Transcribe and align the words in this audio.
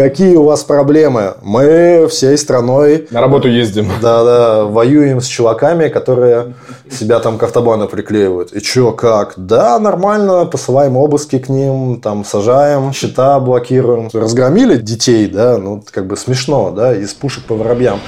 Какие 0.00 0.36
у 0.36 0.44
вас 0.44 0.64
проблемы? 0.64 1.34
Мы 1.42 2.06
всей 2.08 2.38
страной... 2.38 3.06
На 3.10 3.20
работу 3.20 3.48
ездим. 3.48 3.86
Да-да, 4.00 4.64
воюем 4.64 5.20
с 5.20 5.26
чуваками, 5.26 5.88
которые 5.88 6.54
себя 6.90 7.18
там 7.18 7.36
к 7.36 7.42
автобану 7.42 7.86
приклеивают. 7.86 8.50
И 8.54 8.62
чё, 8.62 8.92
как? 8.92 9.34
Да, 9.36 9.78
нормально, 9.78 10.46
посылаем 10.46 10.96
обыски 10.96 11.38
к 11.38 11.50
ним, 11.50 12.00
там 12.00 12.24
сажаем, 12.24 12.94
счета 12.94 13.38
блокируем. 13.40 14.08
Разгромили 14.10 14.78
детей, 14.78 15.26
да, 15.26 15.58
ну, 15.58 15.84
как 15.90 16.06
бы 16.06 16.16
смешно, 16.16 16.70
да, 16.70 16.96
из 16.96 17.12
пушек 17.12 17.44
по 17.44 17.54
воробьям. 17.54 18.00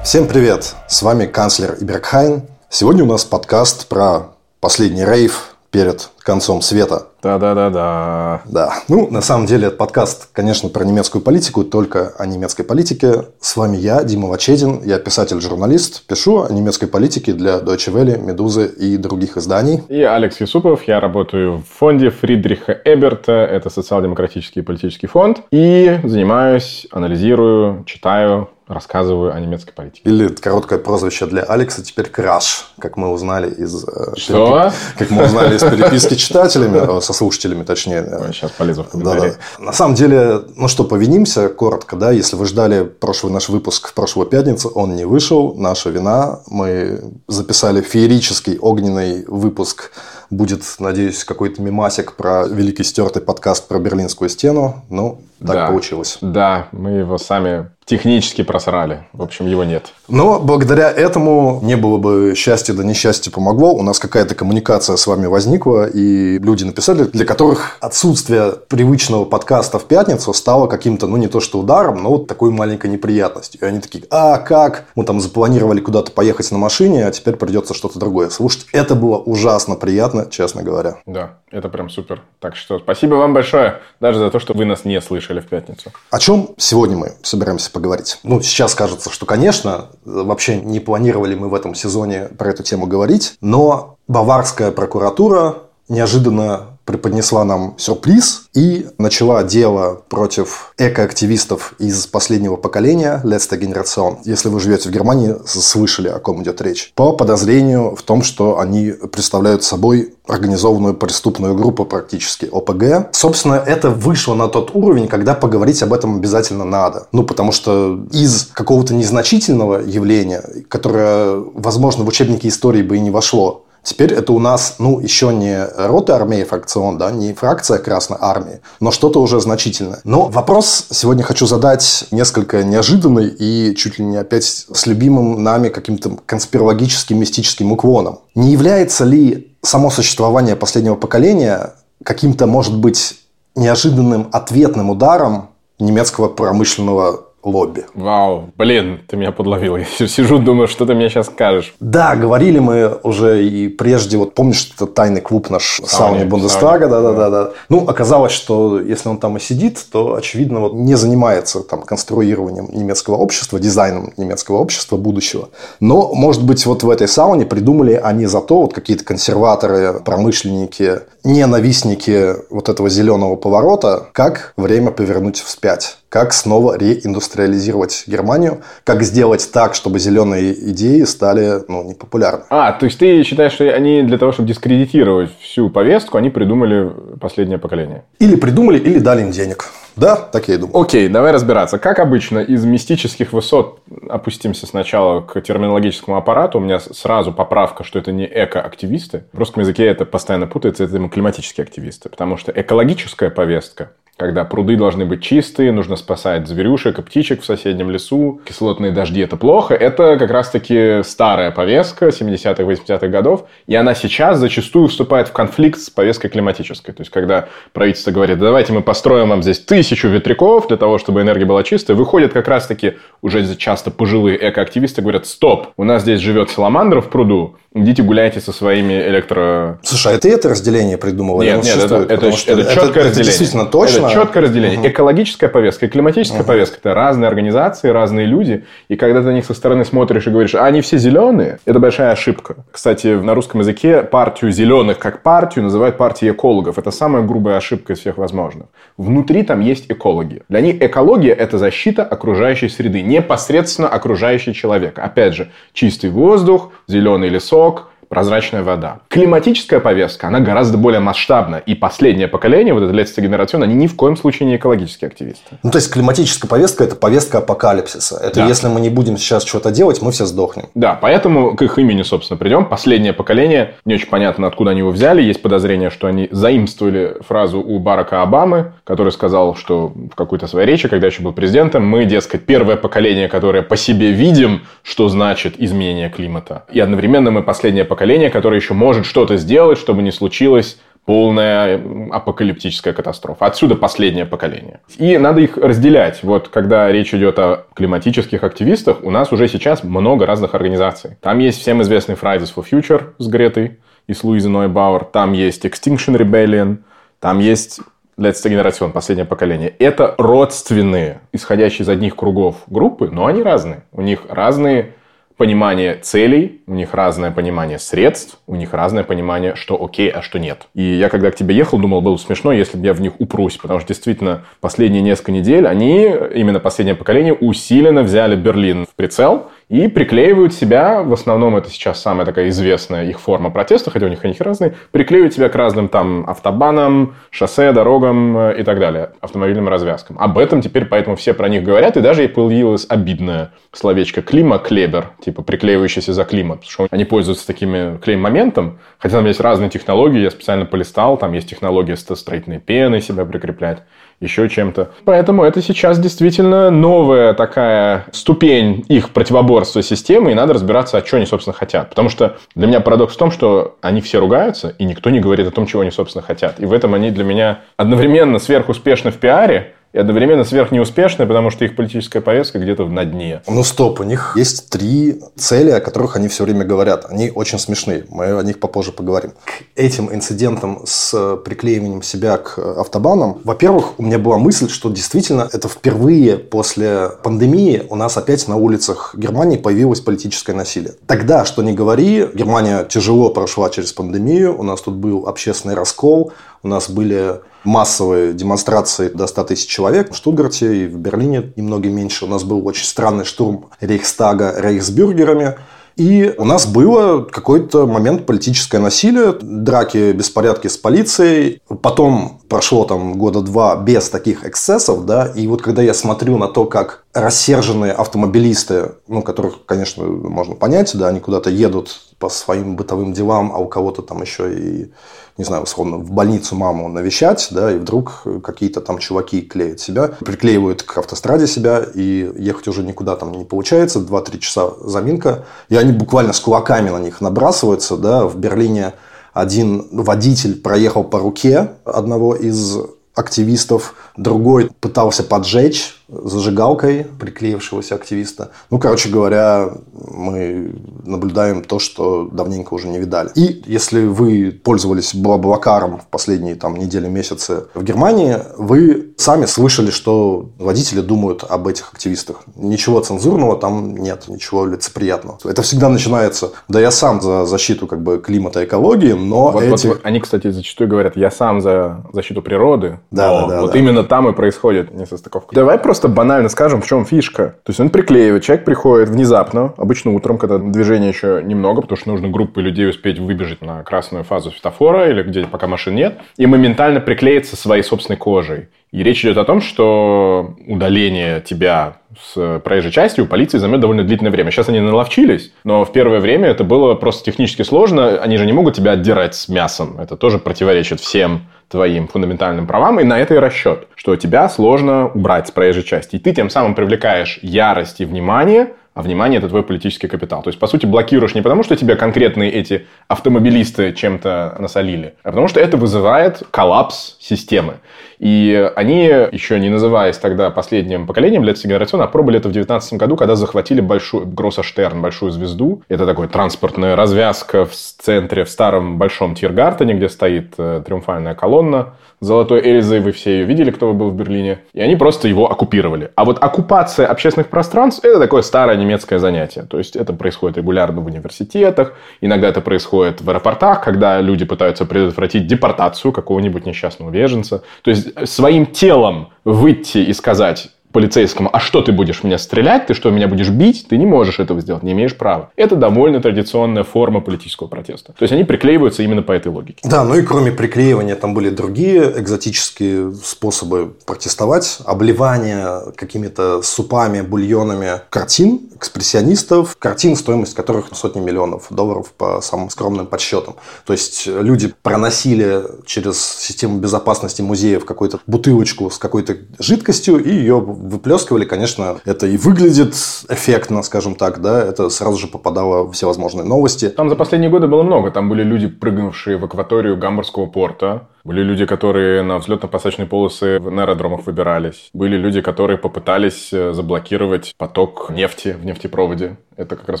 Всем 0.10 0.26
привет! 0.26 0.74
С 0.88 1.02
вами 1.02 1.26
канцлер 1.26 1.76
Иберхайн. 1.80 2.42
Сегодня 2.68 3.04
у 3.04 3.06
нас 3.06 3.24
подкаст 3.24 3.86
про 3.86 4.34
последний 4.58 5.04
рейв 5.04 5.54
перед 5.70 6.10
концом 6.18 6.62
света. 6.62 7.06
Да-да-да-да. 7.22 8.42
Да. 8.44 8.74
Ну, 8.88 9.08
на 9.08 9.20
самом 9.20 9.46
деле, 9.46 9.68
этот 9.68 9.78
подкаст, 9.78 10.30
конечно, 10.32 10.68
про 10.68 10.84
немецкую 10.84 11.22
политику, 11.22 11.62
только 11.62 12.12
о 12.18 12.26
немецкой 12.26 12.64
политике. 12.64 13.26
С 13.40 13.56
вами 13.56 13.76
я, 13.76 14.02
Дима 14.02 14.28
Вачедин. 14.28 14.82
Я 14.84 14.98
писатель-журналист. 14.98 16.04
Пишу 16.08 16.42
о 16.42 16.52
немецкой 16.52 16.88
политике 16.88 17.32
для 17.32 17.58
Deutsche 17.58 17.92
Welle, 17.92 18.18
Медузы 18.18 18.66
и 18.66 18.96
других 18.96 19.36
изданий. 19.36 19.84
И 19.88 20.02
Алекс 20.02 20.40
Юсупов. 20.40 20.82
Я 20.88 20.98
работаю 20.98 21.58
в 21.58 21.78
фонде 21.78 22.10
Фридриха 22.10 22.76
Эберта. 22.84 23.30
Это 23.30 23.70
социал-демократический 23.70 24.62
политический 24.62 25.06
фонд. 25.06 25.42
И 25.52 26.00
занимаюсь, 26.02 26.88
анализирую, 26.90 27.84
читаю 27.84 28.48
рассказываю 28.70 29.34
о 29.34 29.40
немецкой 29.40 29.72
политике. 29.72 30.02
Или 30.04 30.28
короткое 30.28 30.78
прозвище 30.78 31.26
для 31.26 31.42
Алекса 31.42 31.82
теперь 31.82 32.08
Краш, 32.08 32.72
как 32.78 32.96
мы 32.96 33.10
узнали 33.10 33.50
из... 33.50 33.84
Э, 33.84 34.14
Что? 34.16 34.72
Как 34.96 35.10
мы 35.10 35.24
узнали 35.24 35.56
из 35.56 35.62
переписки 35.62 36.14
читателями, 36.14 36.98
э, 36.98 37.00
со 37.00 37.12
слушателями 37.12 37.64
точнее. 37.64 38.02
Ой, 38.02 38.32
сейчас 38.32 38.52
полезу 38.52 38.86
в 38.90 39.02
да. 39.02 39.34
На 39.58 39.72
самом 39.72 39.94
деле, 39.94 40.42
ну 40.54 40.68
что, 40.68 40.84
повинимся 40.84 41.48
коротко, 41.48 41.96
да, 41.96 42.12
если 42.12 42.36
вы 42.36 42.46
ждали 42.46 42.84
прошлый 42.84 43.32
наш 43.32 43.48
выпуск 43.48 43.88
в 43.88 43.94
прошлую 43.94 44.28
пятницу, 44.28 44.68
он 44.68 44.94
не 44.94 45.04
вышел, 45.04 45.54
наша 45.56 45.90
вина, 45.90 46.40
мы 46.46 47.02
записали 47.26 47.80
феерический 47.80 48.56
огненный 48.58 49.24
выпуск 49.26 49.90
будет, 50.30 50.62
надеюсь, 50.78 51.24
какой-то 51.24 51.60
мимасик 51.60 52.14
про 52.14 52.46
великий 52.46 52.84
стертый 52.84 53.22
подкаст 53.22 53.68
про 53.68 53.78
Берлинскую 53.78 54.30
стену. 54.30 54.82
Ну, 54.88 55.20
так 55.40 55.56
да. 55.56 55.66
получилось. 55.68 56.18
Да, 56.20 56.68
мы 56.72 56.90
его 56.90 57.18
сами 57.18 57.70
технически 57.90 58.42
просрали. 58.42 59.08
В 59.12 59.22
общем, 59.22 59.48
его 59.48 59.64
нет. 59.64 59.92
Но 60.06 60.38
благодаря 60.38 60.90
этому 60.90 61.58
не 61.62 61.76
было 61.76 61.98
бы 61.98 62.34
счастья, 62.36 62.72
да 62.72 62.84
несчастье 62.84 63.32
помогло. 63.32 63.72
У 63.72 63.82
нас 63.82 63.98
какая-то 63.98 64.36
коммуникация 64.36 64.96
с 64.96 65.06
вами 65.08 65.26
возникла, 65.26 65.88
и 65.88 66.38
люди 66.38 66.62
написали, 66.62 67.04
для 67.04 67.24
которых 67.24 67.78
отсутствие 67.80 68.52
привычного 68.68 69.24
подкаста 69.24 69.80
в 69.80 69.86
пятницу 69.86 70.32
стало 70.32 70.68
каким-то, 70.68 71.08
ну, 71.08 71.16
не 71.16 71.26
то 71.26 71.40
что 71.40 71.58
ударом, 71.58 72.00
но 72.00 72.10
вот 72.10 72.28
такой 72.28 72.50
маленькой 72.50 72.90
неприятностью. 72.90 73.60
И 73.60 73.64
они 73.64 73.80
такие, 73.80 74.04
а 74.10 74.38
как? 74.38 74.84
Мы 74.94 75.04
там 75.04 75.20
запланировали 75.20 75.80
куда-то 75.80 76.12
поехать 76.12 76.52
на 76.52 76.58
машине, 76.58 77.06
а 77.06 77.10
теперь 77.10 77.34
придется 77.34 77.74
что-то 77.74 77.98
другое 77.98 78.30
слушать. 78.30 78.66
Это 78.72 78.94
было 78.94 79.16
ужасно 79.16 79.74
приятно, 79.74 80.19
честно 80.26 80.62
говоря. 80.62 80.98
Да, 81.06 81.38
это 81.50 81.68
прям 81.68 81.88
супер. 81.88 82.22
Так 82.38 82.56
что 82.56 82.78
спасибо 82.78 83.14
вам 83.14 83.34
большое, 83.34 83.80
даже 84.00 84.18
за 84.18 84.30
то, 84.30 84.38
что 84.38 84.52
вы 84.52 84.64
нас 84.64 84.84
не 84.84 85.00
слышали 85.00 85.40
в 85.40 85.48
пятницу. 85.48 85.92
О 86.10 86.18
чем 86.18 86.50
сегодня 86.56 86.96
мы 86.96 87.12
собираемся 87.22 87.70
поговорить? 87.70 88.18
Ну, 88.22 88.40
сейчас 88.40 88.74
кажется, 88.74 89.10
что, 89.10 89.26
конечно, 89.26 89.86
вообще 90.04 90.56
не 90.56 90.80
планировали 90.80 91.34
мы 91.34 91.48
в 91.48 91.54
этом 91.54 91.74
сезоне 91.74 92.28
про 92.36 92.50
эту 92.50 92.62
тему 92.62 92.86
говорить, 92.86 93.34
но 93.40 93.96
баварская 94.08 94.72
прокуратура 94.72 95.56
неожиданно 95.88 96.78
преподнесла 96.90 97.44
нам 97.44 97.74
сюрприз 97.78 98.48
и 98.52 98.88
начала 98.98 99.44
дело 99.44 100.02
против 100.08 100.74
экоактивистов 100.76 101.74
из 101.78 102.06
последнего 102.08 102.56
поколения, 102.56 103.20
Letzte 103.24 103.60
Generation. 103.60 104.18
Если 104.24 104.48
вы 104.48 104.58
живете 104.58 104.88
в 104.88 104.92
Германии, 104.92 105.36
слышали, 105.46 106.08
о 106.08 106.18
ком 106.18 106.42
идет 106.42 106.60
речь. 106.60 106.92
По 106.96 107.12
подозрению 107.12 107.94
в 107.94 108.02
том, 108.02 108.24
что 108.24 108.58
они 108.58 108.90
представляют 108.90 109.62
собой 109.62 110.14
организованную 110.26 110.94
преступную 110.94 111.54
группу 111.54 111.84
практически, 111.84 112.48
ОПГ. 112.50 113.14
Собственно, 113.14 113.54
это 113.54 113.90
вышло 113.90 114.34
на 114.34 114.48
тот 114.48 114.74
уровень, 114.74 115.06
когда 115.06 115.34
поговорить 115.34 115.82
об 115.82 115.92
этом 115.92 116.16
обязательно 116.16 116.64
надо. 116.64 117.06
Ну, 117.12 117.22
потому 117.22 117.52
что 117.52 118.00
из 118.12 118.48
какого-то 118.52 118.94
незначительного 118.94 119.80
явления, 119.80 120.42
которое, 120.68 121.36
возможно, 121.54 122.04
в 122.04 122.08
учебнике 122.08 122.48
истории 122.48 122.82
бы 122.82 122.96
и 122.96 123.00
не 123.00 123.10
вошло, 123.10 123.64
Теперь 123.82 124.12
это 124.12 124.32
у 124.32 124.38
нас, 124.38 124.76
ну, 124.78 125.00
еще 125.00 125.32
не 125.32 125.64
рота 125.64 126.16
армии 126.16 126.44
фракцион, 126.44 126.98
да, 126.98 127.10
не 127.10 127.32
фракция 127.32 127.78
Красной 127.78 128.18
Армии, 128.20 128.60
но 128.78 128.90
что-то 128.90 129.22
уже 129.22 129.40
значительное. 129.40 130.00
Но 130.04 130.28
вопрос 130.28 130.86
сегодня 130.90 131.22
хочу 131.22 131.46
задать 131.46 132.04
несколько 132.10 132.62
неожиданный 132.62 133.28
и 133.28 133.74
чуть 133.74 133.98
ли 133.98 134.04
не 134.04 134.16
опять 134.16 134.44
с 134.44 134.86
любимым 134.86 135.42
нами 135.42 135.68
каким-то 135.68 136.18
конспирологическим, 136.26 137.18
мистическим 137.18 137.72
уклоном. 137.72 138.20
Не 138.34 138.52
является 138.52 139.04
ли 139.04 139.56
само 139.62 139.90
существование 139.90 140.56
последнего 140.56 140.94
поколения 140.94 141.74
каким-то, 142.04 142.46
может 142.46 142.76
быть, 142.76 143.16
неожиданным 143.54 144.28
ответным 144.32 144.90
ударом 144.90 145.50
немецкого 145.78 146.28
промышленного 146.28 147.29
лобби. 147.42 147.86
Вау, 147.94 148.50
блин, 148.56 149.00
ты 149.06 149.16
меня 149.16 149.32
подловил. 149.32 149.76
Я 149.98 150.08
сижу, 150.08 150.38
думаю, 150.38 150.68
что 150.68 150.86
ты 150.86 150.94
мне 150.94 151.08
сейчас 151.08 151.26
скажешь. 151.26 151.74
Да, 151.80 152.16
говорили 152.16 152.58
мы 152.58 152.98
уже 153.02 153.44
и 153.46 153.68
прежде, 153.68 154.16
вот 154.16 154.34
помнишь, 154.34 154.72
это 154.74 154.86
тайный 154.86 155.20
клуб 155.20 155.50
наш 155.50 155.80
сауне 155.84 156.24
Бундестага, 156.24 156.88
да, 156.88 157.00
да, 157.00 157.12
да, 157.12 157.30
да. 157.30 157.50
Ну, 157.68 157.86
оказалось, 157.88 158.32
что 158.32 158.80
если 158.80 159.08
он 159.08 159.18
там 159.18 159.36
и 159.36 159.40
сидит, 159.40 159.84
то, 159.90 160.14
очевидно, 160.14 160.60
вот 160.60 160.74
не 160.74 160.94
занимается 160.94 161.60
там 161.60 161.82
конструированием 161.82 162.68
немецкого 162.72 163.16
общества, 163.16 163.58
дизайном 163.58 164.12
немецкого 164.16 164.58
общества 164.58 164.96
будущего. 164.96 165.48
Но, 165.80 166.12
может 166.14 166.44
быть, 166.44 166.64
вот 166.66 166.82
в 166.82 166.90
этой 166.90 167.08
сауне 167.08 167.46
придумали 167.46 167.94
они 167.94 168.26
зато 168.26 168.60
вот 168.60 168.74
какие-то 168.74 169.04
консерваторы, 169.04 170.00
промышленники, 170.04 171.00
ненавистники 171.24 172.34
вот 172.50 172.68
этого 172.68 172.88
зеленого 172.88 173.36
поворота, 173.36 174.08
как 174.12 174.52
время 174.56 174.90
повернуть 174.90 175.40
вспять 175.40 175.99
как 176.10 176.32
снова 176.32 176.76
реиндустриализировать 176.76 178.04
Германию, 178.06 178.62
как 178.84 179.02
сделать 179.02 179.48
так, 179.52 179.74
чтобы 179.74 180.00
зеленые 180.00 180.52
идеи 180.70 181.04
стали 181.04 181.62
ну, 181.68 181.84
непопулярны. 181.84 182.44
А, 182.50 182.72
то 182.72 182.84
есть 182.86 182.98
ты 182.98 183.22
считаешь, 183.22 183.52
что 183.52 183.64
они 183.72 184.02
для 184.02 184.18
того, 184.18 184.32
чтобы 184.32 184.48
дискредитировать 184.48 185.30
всю 185.40 185.70
повестку, 185.70 186.18
они 186.18 186.28
придумали 186.28 186.90
последнее 187.20 187.58
поколение? 187.58 188.02
Или 188.18 188.34
придумали, 188.34 188.78
или 188.78 188.98
дали 188.98 189.22
им 189.22 189.30
денег. 189.30 189.70
Да, 189.96 190.16
так 190.16 190.48
я 190.48 190.54
и 190.54 190.56
думаю. 190.56 190.80
Окей, 190.80 191.08
давай 191.08 191.30
разбираться. 191.30 191.78
Как 191.78 191.98
обычно, 191.98 192.38
из 192.38 192.64
мистических 192.64 193.32
высот 193.32 193.80
опустимся 194.08 194.66
сначала 194.66 195.20
к 195.20 195.40
терминологическому 195.40 196.16
аппарату. 196.16 196.58
У 196.58 196.60
меня 196.60 196.80
сразу 196.80 197.32
поправка, 197.32 197.84
что 197.84 197.98
это 197.98 198.10
не 198.10 198.24
эко-активисты. 198.24 199.24
В 199.32 199.38
русском 199.38 199.62
языке 199.62 199.86
это 199.86 200.04
постоянно 200.04 200.46
путается, 200.46 200.84
это 200.84 201.08
климатические 201.08 201.64
активисты. 201.64 202.08
Потому 202.08 202.36
что 202.36 202.52
экологическая 202.54 203.30
повестка 203.30 203.90
когда 204.20 204.44
пруды 204.44 204.76
должны 204.76 205.06
быть 205.06 205.22
чистые, 205.22 205.72
нужно 205.72 205.96
спасать 205.96 206.46
зверюшек 206.46 206.98
и 206.98 207.02
птичек 207.02 207.40
в 207.40 207.46
соседнем 207.46 207.90
лесу, 207.90 208.42
кислотные 208.44 208.92
дожди– 208.92 209.20
это 209.22 209.38
плохо. 209.38 209.72
Это 209.72 210.18
как 210.18 210.30
раз-таки 210.30 211.00
старая 211.04 211.50
повестка 211.50 212.08
70-х, 212.08 212.62
80-х 212.62 213.08
годов, 213.08 213.46
и 213.66 213.74
она 213.74 213.94
сейчас 213.94 214.36
зачастую 214.36 214.88
вступает 214.88 215.28
в 215.28 215.32
конфликт 215.32 215.80
с 215.80 215.88
повесткой 215.88 216.28
климатической. 216.28 216.92
То 216.92 217.00
есть, 217.00 217.10
когда 217.10 217.48
правительство 217.72 218.10
говорит, 218.10 218.38
давайте 218.38 218.74
мы 218.74 218.82
построим 218.82 219.30
вам 219.30 219.42
здесь 219.42 219.58
тысячу 219.58 220.08
ветряков 220.08 220.68
для 220.68 220.76
того, 220.76 220.98
чтобы 220.98 221.22
энергия 221.22 221.46
была 221.46 221.62
чистая, 221.62 221.96
выходят 221.96 222.34
как 222.34 222.46
раз-таки 222.46 222.98
уже 223.22 223.56
часто 223.56 223.90
пожилые 223.90 224.50
экоактивисты, 224.50 225.00
говорят, 225.00 225.24
стоп, 225.24 225.68
у 225.78 225.84
нас 225.84 226.02
здесь 226.02 226.20
живет 226.20 226.50
саламандра 226.50 227.00
в 227.00 227.08
пруду, 227.08 227.56
идите 227.74 228.02
гуляйте 228.02 228.40
со 228.40 228.52
своими 228.52 228.92
электро... 228.92 229.78
Слушай, 229.82 230.16
а 230.16 230.18
ты 230.18 230.30
это 230.30 230.50
разделение 230.50 230.98
придумал? 230.98 231.40
Нет, 231.40 231.64
нет, 231.64 231.76
это, 231.78 231.96
это, 231.96 232.12
это, 232.12 232.26
это 232.26 232.32
четкое 232.34 232.58
это, 232.58 232.68
разделение. 232.68 233.10
Это 233.10 233.24
действительно 233.24 233.64
точно? 233.64 234.09
Четкое 234.12 234.42
разделение. 234.44 234.78
Угу. 234.78 234.88
Экологическая 234.88 235.48
повестка 235.48 235.86
и 235.86 235.88
климатическая 235.88 236.40
угу. 236.40 236.48
повестка– 236.48 236.78
это 236.80 236.94
разные 236.94 237.28
организации, 237.28 237.88
разные 237.88 238.26
люди. 238.26 238.64
И 238.88 238.96
когда 238.96 239.20
ты 239.20 239.26
на 239.26 239.32
них 239.32 239.44
со 239.44 239.54
стороны 239.54 239.84
смотришь 239.84 240.26
и 240.26 240.30
говоришь, 240.30 240.54
а 240.54 240.64
они 240.64 240.80
все 240.80 240.98
зеленые, 240.98 241.58
это 241.64 241.78
большая 241.78 242.12
ошибка. 242.12 242.56
Кстати, 242.70 243.08
на 243.08 243.34
русском 243.34 243.60
языке 243.60 244.02
партию 244.02 244.50
зеленых 244.50 244.98
как 244.98 245.22
партию 245.22 245.64
называют 245.64 245.96
партией 245.96 246.32
экологов. 246.32 246.78
Это 246.78 246.90
самая 246.90 247.22
грубая 247.22 247.56
ошибка 247.56 247.92
из 247.92 248.00
всех 248.00 248.18
возможных. 248.18 248.66
Внутри 248.96 249.42
там 249.42 249.60
есть 249.60 249.86
экологи. 249.88 250.42
Для 250.48 250.60
них 250.60 250.82
экология– 250.82 251.32
это 251.38 251.58
защита 251.58 252.04
окружающей 252.04 252.68
среды, 252.68 253.02
непосредственно 253.02 253.88
окружающий 253.88 254.54
человек. 254.54 254.98
Опять 254.98 255.34
же, 255.34 255.50
чистый 255.72 256.10
воздух, 256.10 256.72
зеленый 256.86 257.28
лесок, 257.28 257.89
прозрачная 258.10 258.64
вода. 258.64 258.98
Климатическая 259.08 259.78
повестка, 259.78 260.26
она 260.26 260.40
гораздо 260.40 260.76
более 260.76 260.98
масштабна. 260.98 261.56
И 261.56 261.76
последнее 261.76 262.26
поколение, 262.26 262.74
вот 262.74 262.82
это 262.82 262.92
летство 262.92 263.20
генерацион, 263.20 263.62
они 263.62 263.74
ни 263.74 263.86
в 263.86 263.94
коем 263.94 264.16
случае 264.16 264.48
не 264.48 264.56
экологические 264.56 265.08
активисты. 265.08 265.58
Ну, 265.62 265.70
то 265.70 265.78
есть, 265.78 265.90
климатическая 265.92 266.48
повестка– 266.48 266.82
это 266.84 266.96
повестка 266.96 267.38
апокалипсиса. 267.38 268.16
Это 268.16 268.40
да. 268.40 268.48
если 268.48 268.66
мы 268.66 268.80
не 268.80 268.90
будем 268.90 269.16
сейчас 269.16 269.44
что-то 269.44 269.70
делать, 269.70 270.02
мы 270.02 270.10
все 270.10 270.26
сдохнем. 270.26 270.66
Да, 270.74 270.98
поэтому 271.00 271.54
к 271.54 271.62
их 271.62 271.78
имени, 271.78 272.02
собственно, 272.02 272.36
придем. 272.36 272.64
Последнее 272.64 273.12
поколение, 273.12 273.74
не 273.84 273.94
очень 273.94 274.08
понятно, 274.08 274.48
откуда 274.48 274.72
они 274.72 274.80
его 274.80 274.90
взяли. 274.90 275.22
Есть 275.22 275.40
подозрение, 275.40 275.90
что 275.90 276.08
они 276.08 276.26
заимствовали 276.32 277.16
фразу 277.20 277.60
у 277.60 277.78
Барака 277.78 278.22
Обамы, 278.22 278.72
который 278.82 279.12
сказал, 279.12 279.54
что 279.54 279.92
в 279.94 280.16
какой-то 280.16 280.48
своей 280.48 280.66
речи, 280.66 280.88
когда 280.88 281.06
еще 281.06 281.22
был 281.22 281.32
президентом, 281.32 281.86
мы, 281.86 282.04
дескать, 282.06 282.44
первое 282.44 282.74
поколение, 282.74 283.28
которое 283.28 283.62
по 283.62 283.76
себе 283.76 284.10
видим, 284.10 284.62
что 284.82 285.08
значит 285.08 285.54
изменение 285.58 286.10
климата. 286.10 286.64
И 286.72 286.80
одновременно 286.80 287.30
мы 287.30 287.44
последнее 287.44 287.84
поколение, 287.84 287.99
которое 288.30 288.56
еще 288.56 288.74
может 288.74 289.04
что-то 289.04 289.36
сделать, 289.36 289.78
чтобы 289.78 290.02
не 290.02 290.10
случилось 290.10 290.78
полная 291.04 291.80
апокалиптическая 292.10 292.92
катастрофа. 292.92 293.46
Отсюда 293.46 293.74
последнее 293.74 294.26
поколение. 294.26 294.80
И 294.96 295.18
надо 295.18 295.40
их 295.40 295.56
разделять. 295.56 296.22
Вот 296.22 296.48
когда 296.48 296.90
речь 296.90 297.12
идет 297.14 297.38
о 297.38 297.66
климатических 297.74 298.44
активистах, 298.44 299.02
у 299.02 299.10
нас 299.10 299.32
уже 299.32 299.48
сейчас 299.48 299.82
много 299.82 300.24
разных 300.24 300.54
организаций. 300.54 301.16
Там 301.20 301.38
есть 301.38 301.60
всем 301.60 301.82
известный 301.82 302.14
Fridays 302.14 302.52
for 302.54 302.64
Future 302.70 303.12
с 303.18 303.26
Гретой 303.26 303.78
и 304.06 304.14
с 304.14 304.24
Луизой 304.24 304.50
Нойбауэр. 304.50 305.04
Там 305.04 305.32
есть 305.32 305.64
Extinction 305.64 306.16
Rebellion. 306.16 306.78
Там 307.18 307.38
есть 307.38 307.80
Letzte 308.16 308.50
Generation, 308.50 308.92
последнее 308.92 309.26
поколение. 309.26 309.74
Это 309.78 310.14
родственные, 310.18 311.20
исходящие 311.32 311.84
из 311.84 311.88
одних 311.88 312.16
кругов 312.16 312.56
группы, 312.66 313.08
но 313.10 313.26
они 313.26 313.42
разные. 313.42 313.84
У 313.92 314.02
них 314.02 314.20
разные 314.28 314.94
понимание 315.40 315.94
целей, 315.94 316.60
у 316.66 316.74
них 316.74 316.92
разное 316.92 317.30
понимание 317.30 317.78
средств, 317.78 318.38
у 318.46 318.56
них 318.56 318.74
разное 318.74 319.04
понимание, 319.04 319.54
что 319.54 319.82
окей, 319.82 320.10
а 320.10 320.20
что 320.20 320.38
нет. 320.38 320.66
И 320.74 320.82
я, 320.82 321.08
когда 321.08 321.30
к 321.30 321.34
тебе 321.34 321.54
ехал, 321.54 321.78
думал, 321.78 322.02
было 322.02 322.18
смешно, 322.18 322.52
если 322.52 322.76
бы 322.76 322.84
я 322.84 322.92
в 322.92 323.00
них 323.00 323.14
упрусь, 323.18 323.56
потому 323.56 323.80
что 323.80 323.88
действительно 323.88 324.44
последние 324.60 325.00
несколько 325.00 325.32
недель 325.32 325.66
они, 325.66 326.14
именно 326.34 326.60
последнее 326.60 326.94
поколение, 326.94 327.32
усиленно 327.32 328.02
взяли 328.02 328.36
Берлин 328.36 328.84
в 328.84 328.94
прицел 328.94 329.50
и 329.70 329.86
приклеивают 329.86 330.52
себя, 330.52 331.00
в 331.00 331.12
основном 331.12 331.56
это 331.56 331.70
сейчас 331.70 332.02
самая 332.02 332.26
такая 332.26 332.48
известная 332.48 333.04
их 333.04 333.20
форма 333.20 333.50
протеста, 333.50 333.92
хотя 333.92 334.06
у 334.06 334.08
них 334.08 334.24
они 334.24 334.34
разные, 334.40 334.74
приклеивают 334.90 335.32
себя 335.32 335.48
к 335.48 335.54
разным 335.54 335.88
там 335.88 336.28
автобанам, 336.28 337.14
шоссе, 337.30 337.70
дорогам 337.70 338.36
э, 338.36 338.60
и 338.60 338.64
так 338.64 338.80
далее, 338.80 339.12
автомобильным 339.20 339.68
развязкам. 339.68 340.18
Об 340.18 340.38
этом 340.38 340.60
теперь 340.60 340.86
поэтому 340.86 341.14
все 341.14 341.34
про 341.34 341.48
них 341.48 341.62
говорят, 341.62 341.96
и 341.96 342.00
даже 342.00 342.28
появилось 342.28 342.84
обидное 342.88 343.52
словечко 343.70 344.22
клима-клебер, 344.22 345.12
типа 345.24 345.42
приклеивающийся 345.42 346.12
за 346.12 346.24
климат, 346.24 346.62
потому 346.62 346.72
что 346.72 346.88
они 346.90 347.04
пользуются 347.04 347.46
такими 347.46 347.96
клейм-моментом, 347.98 348.80
хотя 348.98 349.18
там 349.18 349.26
есть 349.26 349.38
разные 349.38 349.70
технологии, 349.70 350.18
я 350.20 350.30
специально 350.32 350.66
полистал, 350.66 351.16
там 351.16 351.32
есть 351.32 351.48
технология 351.48 351.96
строительной 351.96 352.58
пеной 352.58 353.00
себя 353.00 353.24
прикреплять 353.24 353.84
еще 354.20 354.48
чем-то. 354.48 354.90
Поэтому 355.04 355.44
это 355.44 355.62
сейчас 355.62 355.98
действительно 355.98 356.70
новая 356.70 357.32
такая 357.32 358.04
ступень 358.12 358.84
их 358.88 359.10
противоборства 359.10 359.82
системы, 359.82 360.32
и 360.32 360.34
надо 360.34 360.54
разбираться, 360.54 360.98
о 360.98 361.02
чем 361.02 361.18
они, 361.18 361.26
собственно, 361.26 361.54
хотят. 361.54 361.88
Потому 361.88 362.10
что 362.10 362.36
для 362.54 362.66
меня 362.66 362.80
парадокс 362.80 363.14
в 363.14 363.18
том, 363.18 363.30
что 363.30 363.76
они 363.80 364.00
все 364.00 364.20
ругаются, 364.20 364.74
и 364.78 364.84
никто 364.84 365.10
не 365.10 365.20
говорит 365.20 365.46
о 365.46 365.50
том, 365.50 365.66
чего 365.66 365.82
они, 365.82 365.90
собственно, 365.90 366.22
хотят. 366.22 366.60
И 366.60 366.66
в 366.66 366.72
этом 366.72 366.94
они 366.94 367.10
для 367.10 367.24
меня 367.24 367.60
одновременно 367.76 368.38
сверхуспешны 368.38 369.10
в 369.10 369.16
пиаре, 369.16 369.74
и 369.92 369.98
одновременно 369.98 370.44
сверхнеуспешны, 370.44 371.26
потому 371.26 371.50
что 371.50 371.64
их 371.64 371.74
политическая 371.74 372.20
повестка 372.20 372.58
где-то 372.58 372.86
на 372.86 373.04
дне. 373.04 373.42
Ну 373.48 373.64
стоп, 373.64 374.00
у 374.00 374.04
них 374.04 374.34
есть 374.36 374.70
три 374.70 375.20
цели, 375.36 375.70
о 375.70 375.80
которых 375.80 376.16
они 376.16 376.28
все 376.28 376.44
время 376.44 376.64
говорят. 376.64 377.06
Они 377.08 377.30
очень 377.34 377.58
смешные, 377.58 378.04
мы 378.08 378.38
о 378.38 378.42
них 378.42 378.60
попозже 378.60 378.92
поговорим. 378.92 379.32
К 379.44 379.64
этим 379.74 380.12
инцидентам 380.14 380.82
с 380.86 381.36
приклеиванием 381.44 382.02
себя 382.02 382.36
к 382.36 382.58
автобанам, 382.58 383.40
во-первых, 383.44 383.98
у 383.98 384.02
меня 384.02 384.18
была 384.18 384.38
мысль, 384.38 384.68
что 384.68 384.90
действительно 384.90 385.48
это 385.52 385.68
впервые 385.68 386.38
после 386.38 387.10
пандемии 387.22 387.86
у 387.90 387.96
нас 387.96 388.16
опять 388.16 388.46
на 388.46 388.56
улицах 388.56 389.14
Германии 389.16 389.56
появилось 389.56 390.00
политическое 390.00 390.52
насилие. 390.52 390.94
Тогда, 391.06 391.44
что 391.44 391.62
не 391.62 391.72
говори, 391.72 392.28
Германия 392.32 392.84
тяжело 392.84 393.30
прошла 393.30 393.70
через 393.70 393.92
пандемию, 393.92 394.56
у 394.58 394.62
нас 394.62 394.80
тут 394.80 394.94
был 394.94 395.26
общественный 395.26 395.74
раскол, 395.74 396.32
у 396.62 396.68
нас 396.68 396.88
были 396.88 397.40
массовые 397.64 398.32
демонстрации 398.32 399.08
до 399.08 399.26
100 399.26 399.44
тысяч 399.44 399.66
человек. 399.66 400.12
В 400.12 400.16
Штутгарте 400.16 400.84
и 400.84 400.86
в 400.86 400.96
Берлине 400.96 401.52
немного 401.56 401.88
меньше. 401.88 402.24
У 402.24 402.28
нас 402.28 402.44
был 402.44 402.66
очень 402.66 402.84
странный 402.84 403.24
штурм 403.24 403.66
Рейхстага 403.80 404.54
рейхсбюргерами. 404.58 405.56
И 405.96 406.34
у 406.38 406.44
нас 406.44 406.66
было 406.66 407.24
какой-то 407.24 407.86
момент 407.86 408.24
политическое 408.24 408.78
насилие, 408.78 409.34
драки, 409.38 410.12
беспорядки 410.12 410.68
с 410.68 410.78
полицией. 410.78 411.60
Потом 411.82 412.40
прошло 412.48 412.84
там 412.84 413.18
года 413.18 413.42
два 413.42 413.76
без 413.76 414.08
таких 414.08 414.46
эксцессов, 414.46 415.04
да, 415.04 415.26
и 415.26 415.46
вот 415.46 415.60
когда 415.60 415.82
я 415.82 415.92
смотрю 415.92 416.38
на 416.38 416.48
то, 416.48 416.64
как 416.64 417.04
рассерженные 417.12 417.92
автомобилисты, 417.92 418.92
ну, 419.08 419.20
которых, 419.20 419.66
конечно, 419.66 420.04
можно 420.04 420.54
понять, 420.54 420.96
да, 420.96 421.08
они 421.08 421.20
куда-то 421.20 421.50
едут 421.50 422.00
по 422.20 422.28
своим 422.28 422.76
бытовым 422.76 423.14
делам, 423.14 423.50
а 423.52 423.58
у 423.58 423.66
кого-то 423.66 424.02
там 424.02 424.20
еще 424.20 424.52
и, 424.54 424.92
не 425.38 425.44
знаю, 425.44 425.62
условно, 425.62 425.96
в 425.96 426.12
больницу 426.12 426.54
маму 426.54 426.86
навещать, 426.88 427.48
да, 427.50 427.72
и 427.72 427.78
вдруг 427.78 428.22
какие-то 428.44 428.82
там 428.82 428.98
чуваки 428.98 429.40
клеят 429.40 429.80
себя, 429.80 430.08
приклеивают 430.20 430.82
к 430.82 430.98
автостраде 430.98 431.46
себя, 431.46 431.82
и 431.94 432.30
ехать 432.36 432.68
уже 432.68 432.82
никуда 432.82 433.16
там 433.16 433.32
не 433.32 433.46
получается, 433.46 434.00
2-3 434.00 434.38
часа 434.38 434.70
заминка, 434.82 435.46
и 435.70 435.76
они 435.76 435.92
буквально 435.92 436.34
с 436.34 436.40
кулаками 436.40 436.90
на 436.90 436.98
них 436.98 437.22
набрасываются, 437.22 437.96
да, 437.96 438.26
в 438.26 438.36
Берлине 438.36 438.92
один 439.32 439.88
водитель 439.90 440.60
проехал 440.60 441.04
по 441.04 441.18
руке 441.18 441.70
одного 441.86 442.36
из 442.36 442.76
активистов, 443.14 443.94
другой 444.18 444.70
пытался 444.80 445.22
поджечь 445.22 445.99
зажигалкой 446.10 447.06
приклеившегося 447.18 447.94
активиста. 447.94 448.50
Ну, 448.70 448.78
короче 448.78 449.08
говоря, 449.08 449.70
мы 449.92 450.74
наблюдаем 451.04 451.62
то, 451.62 451.78
что 451.78 452.28
давненько 452.30 452.74
уже 452.74 452.88
не 452.88 452.98
видали. 452.98 453.30
И 453.34 453.62
если 453.66 454.06
вы 454.06 454.50
пользовались 454.50 455.14
Блаблакаром 455.14 455.98
в 455.98 456.06
последние 456.06 456.54
там, 456.54 456.76
недели, 456.76 457.08
месяцы 457.08 457.64
в 457.74 457.82
Германии, 457.82 458.38
вы 458.56 459.12
сами 459.16 459.46
слышали, 459.46 459.90
что 459.90 460.50
водители 460.58 461.00
думают 461.00 461.44
об 461.48 461.66
этих 461.66 461.92
активистах. 461.92 462.42
Ничего 462.56 463.00
цензурного 463.00 463.56
там 463.56 463.96
нет, 463.96 464.24
ничего 464.28 464.66
лицеприятного. 464.66 465.38
Это 465.44 465.62
всегда 465.62 465.88
начинается, 465.88 466.52
да 466.68 466.80
я 466.80 466.90
сам 466.90 467.20
за 467.20 467.46
защиту 467.46 467.86
как 467.86 468.02
бы 468.02 468.18
климата 468.18 468.62
и 468.62 468.64
экологии, 468.64 469.12
но 469.12 469.50
вот, 469.50 469.62
эти... 469.62 469.86
вот, 469.86 470.00
они, 470.02 470.20
кстати, 470.20 470.50
зачастую 470.50 470.88
говорят, 470.88 471.16
я 471.16 471.30
сам 471.30 471.60
за 471.60 472.04
защиту 472.12 472.42
природы. 472.42 473.00
Да, 473.10 473.42
да, 473.42 473.46
да. 473.46 473.60
Вот 473.62 473.72
да. 473.72 473.78
именно 473.78 474.04
там 474.04 474.28
и 474.28 474.32
происходит 474.32 474.94
несостыковка. 474.94 475.54
Давай 475.54 475.78
просто 475.78 475.99
просто 476.00 476.16
банально 476.16 476.48
скажем, 476.48 476.80
в 476.80 476.86
чем 476.86 477.04
фишка. 477.04 477.56
То 477.62 477.70
есть 477.70 477.80
он 477.80 477.90
приклеивает, 477.90 478.42
человек 478.42 478.64
приходит 478.64 479.10
внезапно, 479.10 479.74
обычно 479.76 480.12
утром, 480.12 480.38
когда 480.38 480.56
движения 480.56 481.08
еще 481.08 481.42
немного, 481.44 481.82
потому 481.82 481.98
что 481.98 482.08
нужно 482.08 482.28
группы 482.28 482.62
людей 482.62 482.88
успеть 482.88 483.18
выбежать 483.18 483.60
на 483.60 483.82
красную 483.82 484.24
фазу 484.24 484.50
светофора 484.50 485.10
или 485.10 485.22
где 485.22 485.44
пока 485.44 485.66
машин 485.66 485.94
нет, 485.94 486.18
и 486.38 486.46
моментально 486.46 487.00
приклеится 487.00 487.54
своей 487.54 487.82
собственной 487.82 488.16
кожей. 488.16 488.68
И 488.92 489.02
речь 489.02 489.22
идет 489.24 489.36
о 489.36 489.44
том, 489.44 489.60
что 489.60 490.56
удаление 490.66 491.42
тебя 491.42 491.98
с 492.18 492.60
проезжей 492.60 492.90
части 492.90 493.20
у 493.20 493.26
полиции 493.26 493.58
займет 493.58 493.80
довольно 493.80 494.02
длительное 494.02 494.32
время. 494.32 494.50
Сейчас 494.50 494.70
они 494.70 494.80
наловчились, 494.80 495.52
но 495.64 495.84
в 495.84 495.92
первое 495.92 496.20
время 496.20 496.48
это 496.48 496.64
было 496.64 496.94
просто 496.94 497.24
технически 497.24 497.62
сложно. 497.62 498.18
Они 498.18 498.38
же 498.38 498.46
не 498.46 498.52
могут 498.52 498.74
тебя 498.74 498.92
отдирать 498.92 499.34
с 499.34 499.48
мясом. 499.48 500.00
Это 500.00 500.16
тоже 500.16 500.38
противоречит 500.38 500.98
всем 500.98 501.42
твоим 501.70 502.08
фундаментальным 502.08 502.66
правам, 502.66 502.98
и 503.00 503.04
на 503.04 503.18
это 503.20 503.34
и 503.34 503.38
расчет, 503.38 503.86
что 503.94 504.16
тебя 504.16 504.48
сложно 504.48 505.08
убрать 505.08 505.48
с 505.48 505.50
проезжей 505.52 505.84
части. 505.84 506.16
И 506.16 506.18
ты 506.18 506.34
тем 506.34 506.50
самым 506.50 506.74
привлекаешь 506.74 507.38
ярость 507.42 508.00
и 508.00 508.04
внимание, 508.04 508.72
а 508.92 509.02
внимание– 509.02 509.38
это 509.38 509.48
твой 509.48 509.62
политический 509.62 510.08
капитал. 510.08 510.42
То 510.42 510.48
есть, 510.48 510.58
по 510.58 510.66
сути, 510.66 510.84
блокируешь 510.84 511.34
не 511.34 511.42
потому, 511.42 511.62
что 511.62 511.76
тебе 511.76 511.94
конкретные 511.94 512.50
эти 512.50 512.86
автомобилисты 513.06 513.92
чем-то 513.92 514.56
насолили, 514.58 515.14
а 515.22 515.28
потому 515.28 515.46
что 515.46 515.60
это 515.60 515.76
вызывает 515.76 516.42
коллапс 516.50 517.16
системы. 517.20 517.74
И 518.20 518.70
они, 518.76 519.04
еще 519.32 519.58
не 519.58 519.70
называясь 519.70 520.18
тогда 520.18 520.50
последним 520.50 521.06
поколением 521.06 521.42
Letzte 521.42 521.66
Generation, 521.66 522.02
опробовали 522.02 522.38
это 522.38 522.48
в 522.48 522.52
2019 522.52 522.94
году, 522.94 523.16
когда 523.16 523.34
захватили 523.34 523.80
большую 523.80 524.26
Гросса 524.26 524.62
Штерн, 524.62 525.00
большую 525.00 525.32
звезду. 525.32 525.82
Это 525.88 526.04
такой 526.04 526.28
транспортная 526.28 526.96
развязка 526.96 527.64
в 527.64 527.72
центре, 527.74 528.44
в 528.44 528.50
старом 528.50 528.98
большом 528.98 529.34
Тиргартене, 529.34 529.94
где 529.94 530.10
стоит 530.10 530.52
э, 530.58 530.82
триумфальная 530.86 531.34
колонна 531.34 531.94
Золотой 532.20 532.60
Эльзы. 532.60 533.00
Вы 533.00 533.12
все 533.12 533.38
ее 533.38 533.44
видели, 533.46 533.70
кто 533.70 533.94
был 533.94 534.10
в 534.10 534.14
Берлине. 534.14 534.58
И 534.74 534.80
они 534.82 534.96
просто 534.96 535.26
его 535.26 535.50
оккупировали. 535.50 536.10
А 536.16 536.26
вот 536.26 536.36
оккупация 536.42 537.06
общественных 537.06 537.48
пространств– 537.48 538.00
это 538.04 538.18
такое 538.18 538.42
старое 538.42 538.76
немецкое 538.76 539.18
занятие. 539.18 539.62
То 539.62 539.78
есть, 539.78 539.96
это 539.96 540.12
происходит 540.12 540.58
регулярно 540.58 541.00
в 541.00 541.06
университетах, 541.06 541.94
иногда 542.20 542.48
это 542.48 542.60
происходит 542.60 543.22
в 543.22 543.30
аэропортах, 543.30 543.82
когда 543.82 544.20
люди 544.20 544.44
пытаются 544.44 544.84
предотвратить 544.84 545.46
депортацию 545.46 546.12
какого-нибудь 546.12 546.66
несчастного 546.66 547.10
беженца. 547.10 547.62
То 547.80 547.90
есть, 547.90 548.09
своим 548.24 548.66
телом 548.66 549.28
выйти 549.44 549.98
и 549.98 550.12
сказать 550.12 550.70
полицейскому, 550.92 551.50
а 551.52 551.60
что 551.60 551.82
ты 551.82 551.92
будешь 551.92 552.22
меня 552.24 552.38
стрелять, 552.38 552.86
ты 552.86 552.94
что, 552.94 553.10
меня 553.10 553.28
будешь 553.28 553.48
бить? 553.48 553.86
Ты 553.88 553.96
не 553.96 554.06
можешь 554.06 554.40
этого 554.40 554.60
сделать, 554.60 554.82
не 554.82 554.92
имеешь 554.92 555.16
права. 555.16 555.50
Это 555.56 555.76
довольно 555.76 556.20
традиционная 556.20 556.84
форма 556.84 557.20
политического 557.20 557.68
протеста. 557.68 558.12
То 558.12 558.22
есть 558.22 558.32
они 558.32 558.44
приклеиваются 558.44 559.02
именно 559.02 559.22
по 559.22 559.32
этой 559.32 559.48
логике. 559.48 559.80
Да, 559.84 560.04
ну 560.04 560.16
и 560.16 560.22
кроме 560.22 560.52
приклеивания 560.52 561.16
там 561.16 561.34
были 561.34 561.50
другие 561.50 562.12
экзотические 562.18 563.12
способы 563.12 563.94
протестовать. 564.06 564.78
Обливание 564.84 565.92
какими-то 565.96 566.62
супами, 566.62 567.20
бульонами 567.20 568.02
картин 568.10 568.60
экспрессионистов, 568.80 569.76
картин, 569.78 570.16
стоимость 570.16 570.54
которых 570.54 570.86
сотни 570.92 571.20
миллионов 571.20 571.66
долларов 571.70 572.12
по 572.16 572.40
самым 572.40 572.70
скромным 572.70 573.06
подсчетам. 573.06 573.56
То 573.84 573.92
есть 573.92 574.26
люди 574.26 574.72
проносили 574.82 575.64
через 575.84 576.18
систему 576.24 576.78
безопасности 576.78 577.42
музеев 577.42 577.84
какую-то 577.84 578.20
бутылочку 578.26 578.90
с 578.90 578.96
какой-то 578.96 579.36
жидкостью 579.58 580.24
и 580.24 580.32
ее 580.32 580.60
выплескивали. 580.80 581.44
Конечно, 581.44 582.00
это 582.04 582.26
и 582.26 582.36
выглядит 582.36 582.94
эффектно, 583.28 583.82
скажем 583.82 584.14
так, 584.14 584.40
да, 584.40 584.62
это 584.62 584.88
сразу 584.88 585.18
же 585.18 585.26
попадало 585.26 585.84
в 585.84 585.92
всевозможные 585.92 586.44
новости. 586.44 586.88
Там 586.88 587.08
за 587.08 587.16
последние 587.16 587.50
годы 587.50 587.66
было 587.66 587.82
много. 587.82 588.10
Там 588.10 588.28
были 588.28 588.42
люди, 588.42 588.66
прыгнувшие 588.68 589.36
в 589.36 589.44
акваторию 589.44 589.96
Гамбургского 589.96 590.46
порта, 590.46 591.08
были 591.22 591.42
люди, 591.42 591.66
которые 591.66 592.22
на 592.22 592.38
взлетно-посадочные 592.38 593.06
полосы 593.06 593.60
на 593.60 593.82
аэродромах 593.82 594.26
выбирались. 594.26 594.88
Были 594.94 595.16
люди, 595.16 595.42
которые 595.42 595.76
попытались 595.76 596.50
э, 596.52 596.72
заблокировать 596.72 597.54
поток 597.58 598.10
нефти 598.10 598.56
в 598.58 598.64
нефтепроводе. 598.64 599.36
Это 599.60 599.76
как 599.76 599.90
раз 599.90 600.00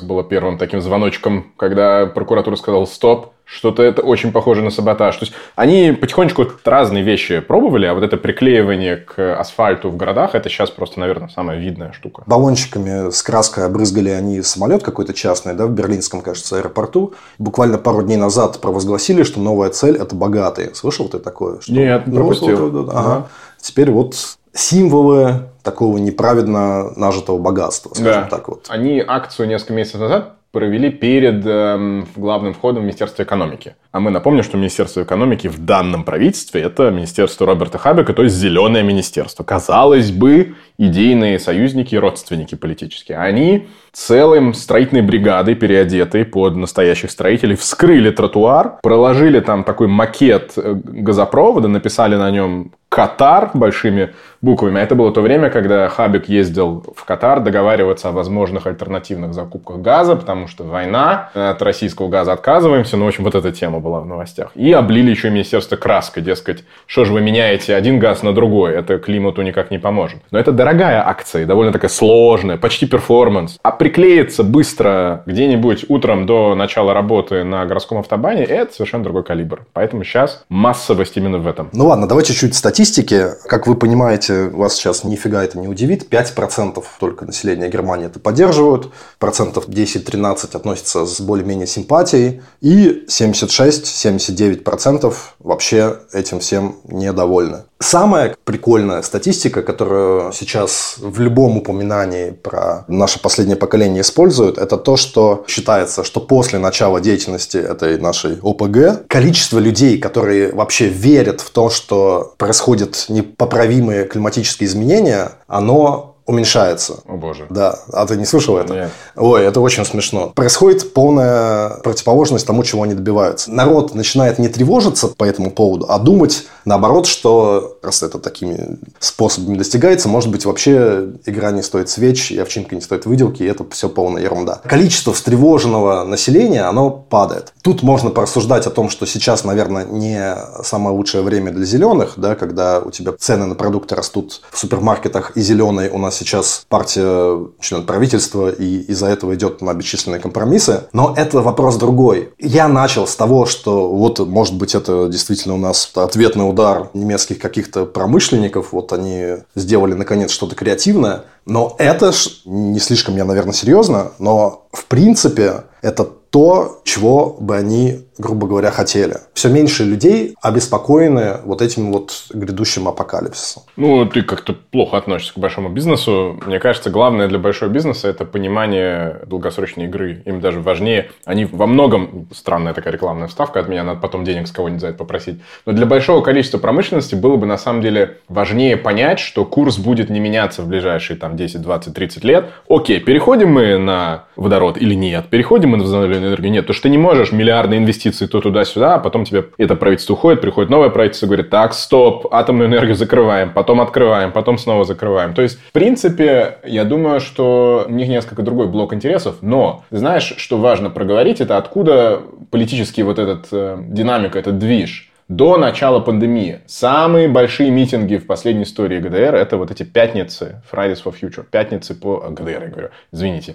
было 0.00 0.24
первым 0.24 0.56
таким 0.56 0.80
звоночком, 0.80 1.52
когда 1.58 2.06
прокуратура 2.06 2.56
сказала 2.56 2.86
«стоп», 2.86 3.32
что-то 3.44 3.82
это 3.82 4.00
очень 4.00 4.32
похоже 4.32 4.62
на 4.62 4.70
саботаж. 4.70 5.16
То 5.16 5.24
есть 5.24 5.34
они 5.54 5.92
потихонечку 5.92 6.46
разные 6.64 7.02
вещи 7.02 7.40
пробовали, 7.40 7.84
а 7.84 7.92
вот 7.92 8.02
это 8.02 8.16
приклеивание 8.16 8.96
к 8.96 9.38
асфальту 9.38 9.90
в 9.90 9.98
городах, 9.98 10.34
это 10.34 10.48
сейчас 10.48 10.70
просто, 10.70 11.00
наверное, 11.00 11.28
самая 11.28 11.58
видная 11.58 11.92
штука. 11.92 12.22
Баллончиками 12.26 13.10
с 13.10 13.22
краской 13.22 13.66
обрызгали 13.66 14.08
они 14.08 14.40
самолет 14.40 14.82
какой-то 14.82 15.12
частный, 15.12 15.54
да, 15.54 15.66
в 15.66 15.72
берлинском, 15.72 16.22
кажется, 16.22 16.56
аэропорту. 16.56 17.12
Буквально 17.38 17.76
пару 17.76 18.02
дней 18.02 18.16
назад 18.16 18.60
провозгласили, 18.60 19.24
что 19.24 19.40
новая 19.40 19.68
цель– 19.68 19.96
это 20.00 20.14
богатые. 20.14 20.74
Слышал 20.74 21.08
ты 21.08 21.18
такое? 21.18 21.60
Что... 21.60 21.72
Нет, 21.72 22.06
не 22.06 22.16
пропустил. 22.16 22.56
Вот, 22.56 22.72
вот, 22.72 22.94
ага. 22.94 23.28
Теперь 23.60 23.90
вот 23.90 24.14
символы 24.52 25.50
такого 25.62 25.98
неправедно 25.98 26.90
нажитого 26.96 27.38
богатства, 27.38 27.90
скажем 27.94 28.24
да. 28.24 28.28
так 28.28 28.48
вот. 28.48 28.66
Они 28.68 29.02
акцию 29.06 29.48
несколько 29.48 29.74
месяцев 29.74 30.00
назад 30.00 30.36
провели 30.52 30.90
перед 30.90 31.46
э, 31.46 32.02
главным 32.16 32.54
входом 32.54 32.82
в 32.82 32.86
Министерство 32.86 33.22
экономики. 33.22 33.76
А 33.92 34.00
мы 34.00 34.10
напомним, 34.10 34.42
что 34.42 34.56
Министерство 34.56 35.02
экономики 35.02 35.46
в 35.46 35.64
данном 35.64 36.02
правительстве– 36.02 36.62
это 36.62 36.90
Министерство 36.90 37.46
Роберта 37.46 37.78
Хабека, 37.78 38.12
то 38.12 38.24
есть 38.24 38.34
зеленое 38.34 38.82
министерство. 38.82 39.44
Казалось 39.44 40.10
бы, 40.10 40.56
идейные 40.76 41.38
союзники 41.38 41.94
и 41.94 41.98
родственники 41.98 42.56
политические. 42.56 43.18
Они 43.18 43.68
целым 43.92 44.54
строительной 44.54 45.02
бригадой, 45.02 45.54
переодетые 45.54 46.24
под 46.24 46.56
настоящих 46.56 47.10
строителей, 47.10 47.56
вскрыли 47.56 48.10
тротуар, 48.10 48.78
проложили 48.82 49.40
там 49.40 49.64
такой 49.64 49.88
макет 49.88 50.52
э, 50.56 50.74
газопровода, 50.84 51.68
написали 51.68 52.16
на 52.16 52.30
нем 52.30 52.72
Катар 52.90 53.52
большими 53.54 54.14
буквами. 54.42 54.80
А 54.80 54.82
это 54.82 54.96
было 54.96 55.12
то 55.12 55.20
время, 55.20 55.48
когда 55.48 55.88
Хабик 55.88 56.28
ездил 56.28 56.84
в 56.96 57.04
Катар 57.04 57.38
договариваться 57.38 58.08
о 58.08 58.12
возможных 58.12 58.66
альтернативных 58.66 59.32
закупках 59.32 59.78
газа, 59.78 60.16
потому 60.16 60.48
что 60.48 60.64
война, 60.64 61.30
от 61.32 61.62
российского 61.62 62.08
газа 62.08 62.32
отказываемся. 62.32 62.96
Ну, 62.96 63.04
в 63.04 63.08
общем, 63.08 63.22
вот 63.22 63.36
эта 63.36 63.52
тема 63.52 63.78
была 63.78 64.00
в 64.00 64.06
новостях. 64.06 64.50
И 64.56 64.72
облили 64.72 65.10
еще 65.10 65.30
Министерство 65.30 65.76
краской, 65.76 66.20
дескать, 66.20 66.64
что 66.86 67.04
же 67.04 67.12
вы 67.12 67.20
меняете 67.20 67.76
один 67.76 68.00
газ 68.00 68.24
на 68.24 68.32
другой, 68.32 68.72
это 68.72 68.98
климату 68.98 69.42
никак 69.42 69.70
не 69.70 69.78
поможет. 69.78 70.18
Но 70.32 70.40
это 70.40 70.50
дорогая 70.50 71.06
акция, 71.06 71.46
довольно 71.46 71.72
такая 71.72 71.90
сложная, 71.90 72.56
почти 72.56 72.86
перформанс. 72.86 73.56
А 73.62 73.70
приклеиться 73.80 74.44
быстро 74.44 75.22
где-нибудь 75.26 75.86
утром 75.88 76.26
до 76.26 76.54
начала 76.54 76.94
работы 76.94 77.44
на 77.44 77.64
городском 77.64 77.98
автобане, 77.98 78.44
это 78.44 78.74
совершенно 78.74 79.04
другой 79.04 79.24
калибр. 79.24 79.66
Поэтому 79.72 80.04
сейчас 80.04 80.44
массовость 80.50 81.16
именно 81.16 81.38
в 81.38 81.46
этом. 81.46 81.70
Ну 81.72 81.88
ладно, 81.88 82.06
давайте 82.06 82.34
чуть 82.34 82.54
статистики 82.54 83.00
статистики, 83.00 83.24
как 83.46 83.66
вы 83.66 83.74
понимаете, 83.76 84.48
вас 84.48 84.74
сейчас 84.74 85.04
нифига 85.04 85.44
это 85.44 85.58
не 85.58 85.68
удивит. 85.68 86.06
5% 86.10 86.84
только 86.98 87.24
населения 87.24 87.68
Германии 87.68 88.06
это 88.06 88.20
поддерживают, 88.20 88.92
процентов 89.18 89.68
10-13 89.68 90.56
относятся 90.56 91.06
с 91.06 91.20
более-менее 91.20 91.66
симпатией, 91.66 92.42
и 92.60 93.04
76-79% 93.08 95.14
вообще 95.40 95.98
этим 96.12 96.38
всем 96.40 96.76
недовольны. 96.84 97.64
Самая 97.82 98.36
прикольная 98.44 99.00
статистика, 99.02 99.62
которую 99.62 100.32
сейчас 100.32 100.96
в 100.98 101.18
любом 101.18 101.56
упоминании 101.56 102.30
про 102.30 102.84
наше 102.88 103.22
последнее 103.22 103.56
поколение 103.56 103.69
используют, 104.00 104.58
это 104.58 104.76
то, 104.76 104.96
что 104.96 105.44
считается, 105.46 106.04
что 106.04 106.20
после 106.20 106.58
начала 106.58 107.00
деятельности 107.00 107.56
этой 107.56 107.98
нашей 107.98 108.38
ОПГ 108.42 109.06
количество 109.08 109.58
людей, 109.58 109.98
которые 109.98 110.52
вообще 110.52 110.88
верят 110.88 111.40
в 111.40 111.50
то, 111.50 111.70
что 111.70 112.34
происходят 112.38 113.06
непоправимые 113.08 114.04
климатические 114.04 114.68
изменения, 114.68 115.32
оно 115.46 116.10
уменьшается. 116.30 117.00
О 117.06 117.16
боже. 117.16 117.46
Да. 117.50 117.78
А 117.92 118.06
ты 118.06 118.16
не 118.16 118.24
слышал 118.24 118.56
это? 118.56 118.72
Нет. 118.72 118.90
Ой, 119.16 119.44
это 119.44 119.60
очень 119.60 119.84
смешно. 119.84 120.30
Происходит 120.34 120.94
полная 120.94 121.70
противоположность 121.82 122.46
тому, 122.46 122.62
чего 122.62 122.84
они 122.84 122.94
добиваются. 122.94 123.50
Народ 123.50 123.94
начинает 123.94 124.38
не 124.38 124.48
тревожиться 124.48 125.08
по 125.08 125.24
этому 125.24 125.50
поводу, 125.50 125.86
а 125.88 125.98
думать 125.98 126.46
наоборот, 126.64 127.06
что 127.06 127.78
раз 127.82 128.02
это 128.02 128.18
такими 128.18 128.78
способами 128.98 129.56
достигается, 129.56 130.08
может 130.08 130.30
быть, 130.30 130.44
вообще 130.44 131.08
игра 131.26 131.50
не 131.50 131.62
стоит 131.62 131.88
свеч, 131.88 132.30
и 132.30 132.38
овчинка 132.38 132.74
не 132.74 132.80
стоит 132.80 133.06
выделки, 133.06 133.42
и 133.42 133.46
это 133.46 133.64
все 133.70 133.88
полная 133.88 134.22
ерунда. 134.22 134.60
Количество 134.64 135.12
встревоженного 135.12 136.04
населения, 136.04 136.62
оно 136.62 136.90
падает. 136.90 137.52
Тут 137.62 137.82
можно 137.82 138.10
порассуждать 138.10 138.66
о 138.66 138.70
том, 138.70 138.90
что 138.90 139.06
сейчас, 139.06 139.44
наверное, 139.44 139.84
не 139.84 140.36
самое 140.62 140.94
лучшее 140.96 141.22
время 141.22 141.52
для 141.52 141.64
зеленых, 141.64 142.14
да, 142.16 142.34
когда 142.34 142.80
у 142.80 142.90
тебя 142.90 143.12
цены 143.18 143.46
на 143.46 143.54
продукты 143.54 143.94
растут 143.94 144.42
в 144.50 144.58
супермаркетах, 144.58 145.36
и 145.36 145.40
зеленый 145.40 145.90
у 145.90 145.98
нас 145.98 146.16
сейчас 146.16 146.64
партия 146.68 147.38
член 147.60 147.84
правительства, 147.84 148.50
и 148.50 148.80
из-за 148.90 149.06
этого 149.06 149.34
идет 149.34 149.62
на 149.62 149.72
бесчисленные 149.74 150.20
компромиссы. 150.20 150.84
Но 150.92 151.14
это 151.16 151.40
вопрос 151.40 151.76
другой. 151.76 152.32
Я 152.38 152.68
начал 152.68 153.06
с 153.06 153.16
того, 153.16 153.46
что 153.46 153.88
вот, 153.88 154.18
может 154.20 154.54
быть, 154.56 154.74
это 154.74 155.08
действительно 155.08 155.54
у 155.54 155.58
нас 155.58 155.90
ответный 155.94 156.48
удар 156.48 156.90
немецких 156.94 157.38
каких-то 157.38 157.69
промышленников. 157.72 158.72
Вот 158.72 158.92
они 158.92 159.36
сделали, 159.54 159.94
наконец, 159.94 160.30
что-то 160.30 160.54
креативное. 160.54 161.24
Но 161.46 161.74
это 161.78 162.12
ж 162.12 162.42
не 162.44 162.78
слишком 162.78 163.16
я, 163.16 163.24
наверное, 163.24 163.52
серьезно, 163.52 164.12
но 164.18 164.66
в 164.72 164.84
принципе 164.86 165.64
это 165.82 166.08
то, 166.30 166.80
чего 166.84 167.36
бы 167.40 167.56
они, 167.56 168.06
грубо 168.16 168.46
говоря, 168.46 168.70
хотели. 168.70 169.16
Все 169.34 169.48
меньше 169.48 169.84
людей 169.84 170.34
обеспокоены 170.42 171.38
вот 171.44 171.60
этим 171.60 171.92
вот 171.92 172.26
грядущим 172.32 172.86
апокалипсисом. 172.86 173.64
Ну, 173.76 174.06
ты 174.06 174.22
как-то 174.22 174.52
плохо 174.52 174.96
относишься 174.96 175.34
к 175.34 175.38
большому 175.38 175.70
бизнесу. 175.70 176.38
Мне 176.46 176.60
кажется, 176.60 176.90
главное 176.90 177.26
для 177.26 177.38
большого 177.38 177.68
бизнеса– 177.68 178.08
это 178.10 178.24
понимание 178.24 179.20
долгосрочной 179.26 179.86
игры. 179.86 180.22
Им 180.24 180.40
даже 180.40 180.60
важнее. 180.60 181.10
Они 181.24 181.46
во 181.46 181.66
многом, 181.66 182.28
странная 182.32 182.74
такая 182.74 182.92
рекламная 182.92 183.26
вставка 183.26 183.60
от 183.60 183.68
меня, 183.68 183.82
надо 183.82 184.00
потом 184.00 184.24
денег 184.24 184.46
с 184.46 184.52
кого-нибудь 184.52 184.80
за 184.80 184.88
это 184.88 184.98
попросить. 184.98 185.40
Но 185.66 185.72
для 185.72 185.86
большого 185.86 186.22
количества 186.22 186.58
промышленности 186.58 187.16
было 187.16 187.36
бы 187.36 187.46
на 187.46 187.58
самом 187.58 187.82
деле 187.82 188.18
важнее 188.28 188.76
понять, 188.76 189.18
что 189.18 189.44
курс 189.44 189.78
будет 189.78 190.10
не 190.10 190.20
меняться 190.20 190.62
в 190.62 190.68
ближайшие 190.68 191.16
там 191.16 191.36
10, 191.36 191.60
20, 191.60 191.94
30 191.94 192.24
лет. 192.24 192.50
Окей, 192.68 193.00
переходим 193.00 193.52
мы 193.52 193.78
на 193.78 194.24
водород 194.36 194.76
или 194.76 194.94
нет? 194.94 195.26
Переходим 195.28 195.70
мы 195.70 195.78
на 195.78 195.84
возобновляемую 196.20 196.28
энергию? 196.28 196.52
Нет. 196.52 196.66
То, 196.66 196.72
что 196.72 196.84
ты 196.84 196.88
не 196.90 196.98
можешь 196.98 197.32
миллиардные 197.32 197.78
инвестиции 197.78 198.26
то 198.26 198.40
туда-сюда, 198.40 198.96
а 198.96 198.98
потом 198.98 199.24
тебе 199.24 199.46
это 199.58 199.74
правительство 199.74 200.14
уходит, 200.14 200.40
приходит 200.40 200.70
новое 200.70 200.90
правительство, 200.90 201.26
говорит, 201.26 201.50
так, 201.50 201.74
стоп, 201.74 202.26
атомную 202.32 202.68
энергию 202.68 202.94
закрываем, 202.94 203.52
потом 203.52 203.80
открываем, 203.80 204.32
потом 204.32 204.58
снова 204.58 204.84
закрываем. 204.84 205.34
То 205.34 205.42
есть, 205.42 205.58
в 205.58 205.72
принципе, 205.72 206.58
я 206.64 206.84
думаю, 206.84 207.20
что 207.20 207.86
у 207.88 207.92
них 207.92 208.08
несколько 208.08 208.42
другой 208.42 208.66
блок 208.66 208.92
интересов, 208.92 209.36
но 209.40 209.84
знаешь, 209.90 210.34
что 210.36 210.58
важно 210.58 210.90
проговорить, 210.90 211.40
это 211.40 211.56
откуда 211.56 212.20
политический 212.50 213.02
вот 213.02 213.18
этот 213.18 213.46
э, 213.52 213.78
динамика, 213.80 214.38
этот 214.38 214.58
движ– 214.58 215.06
до 215.30 215.56
начала 215.56 216.00
пандемии. 216.00 216.58
Самые 216.66 217.28
большие 217.28 217.70
митинги 217.70 218.16
в 218.16 218.26
последней 218.26 218.64
истории 218.64 218.98
ГДР 218.98 219.36
это 219.36 219.58
вот 219.58 219.70
эти 219.70 219.84
пятницы, 219.84 220.60
Fridays 220.70 220.98
for 221.04 221.14
Future, 221.18 221.44
пятницы 221.48 221.94
по 221.94 222.18
ГДР, 222.30 222.64
я 222.64 222.68
говорю, 222.68 222.88
извините, 223.12 223.54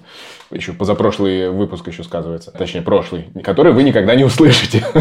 еще 0.52 0.72
позапрошлый 0.72 1.50
выпуск 1.50 1.86
еще 1.90 2.06
сказывается, 2.06 2.52
точнее 2.52 2.82
прошлый, 2.82 3.28
который 3.44 3.74
вы 3.74 3.84
никогда 3.84 4.16
не 4.16 4.24
услышите. 4.24 4.84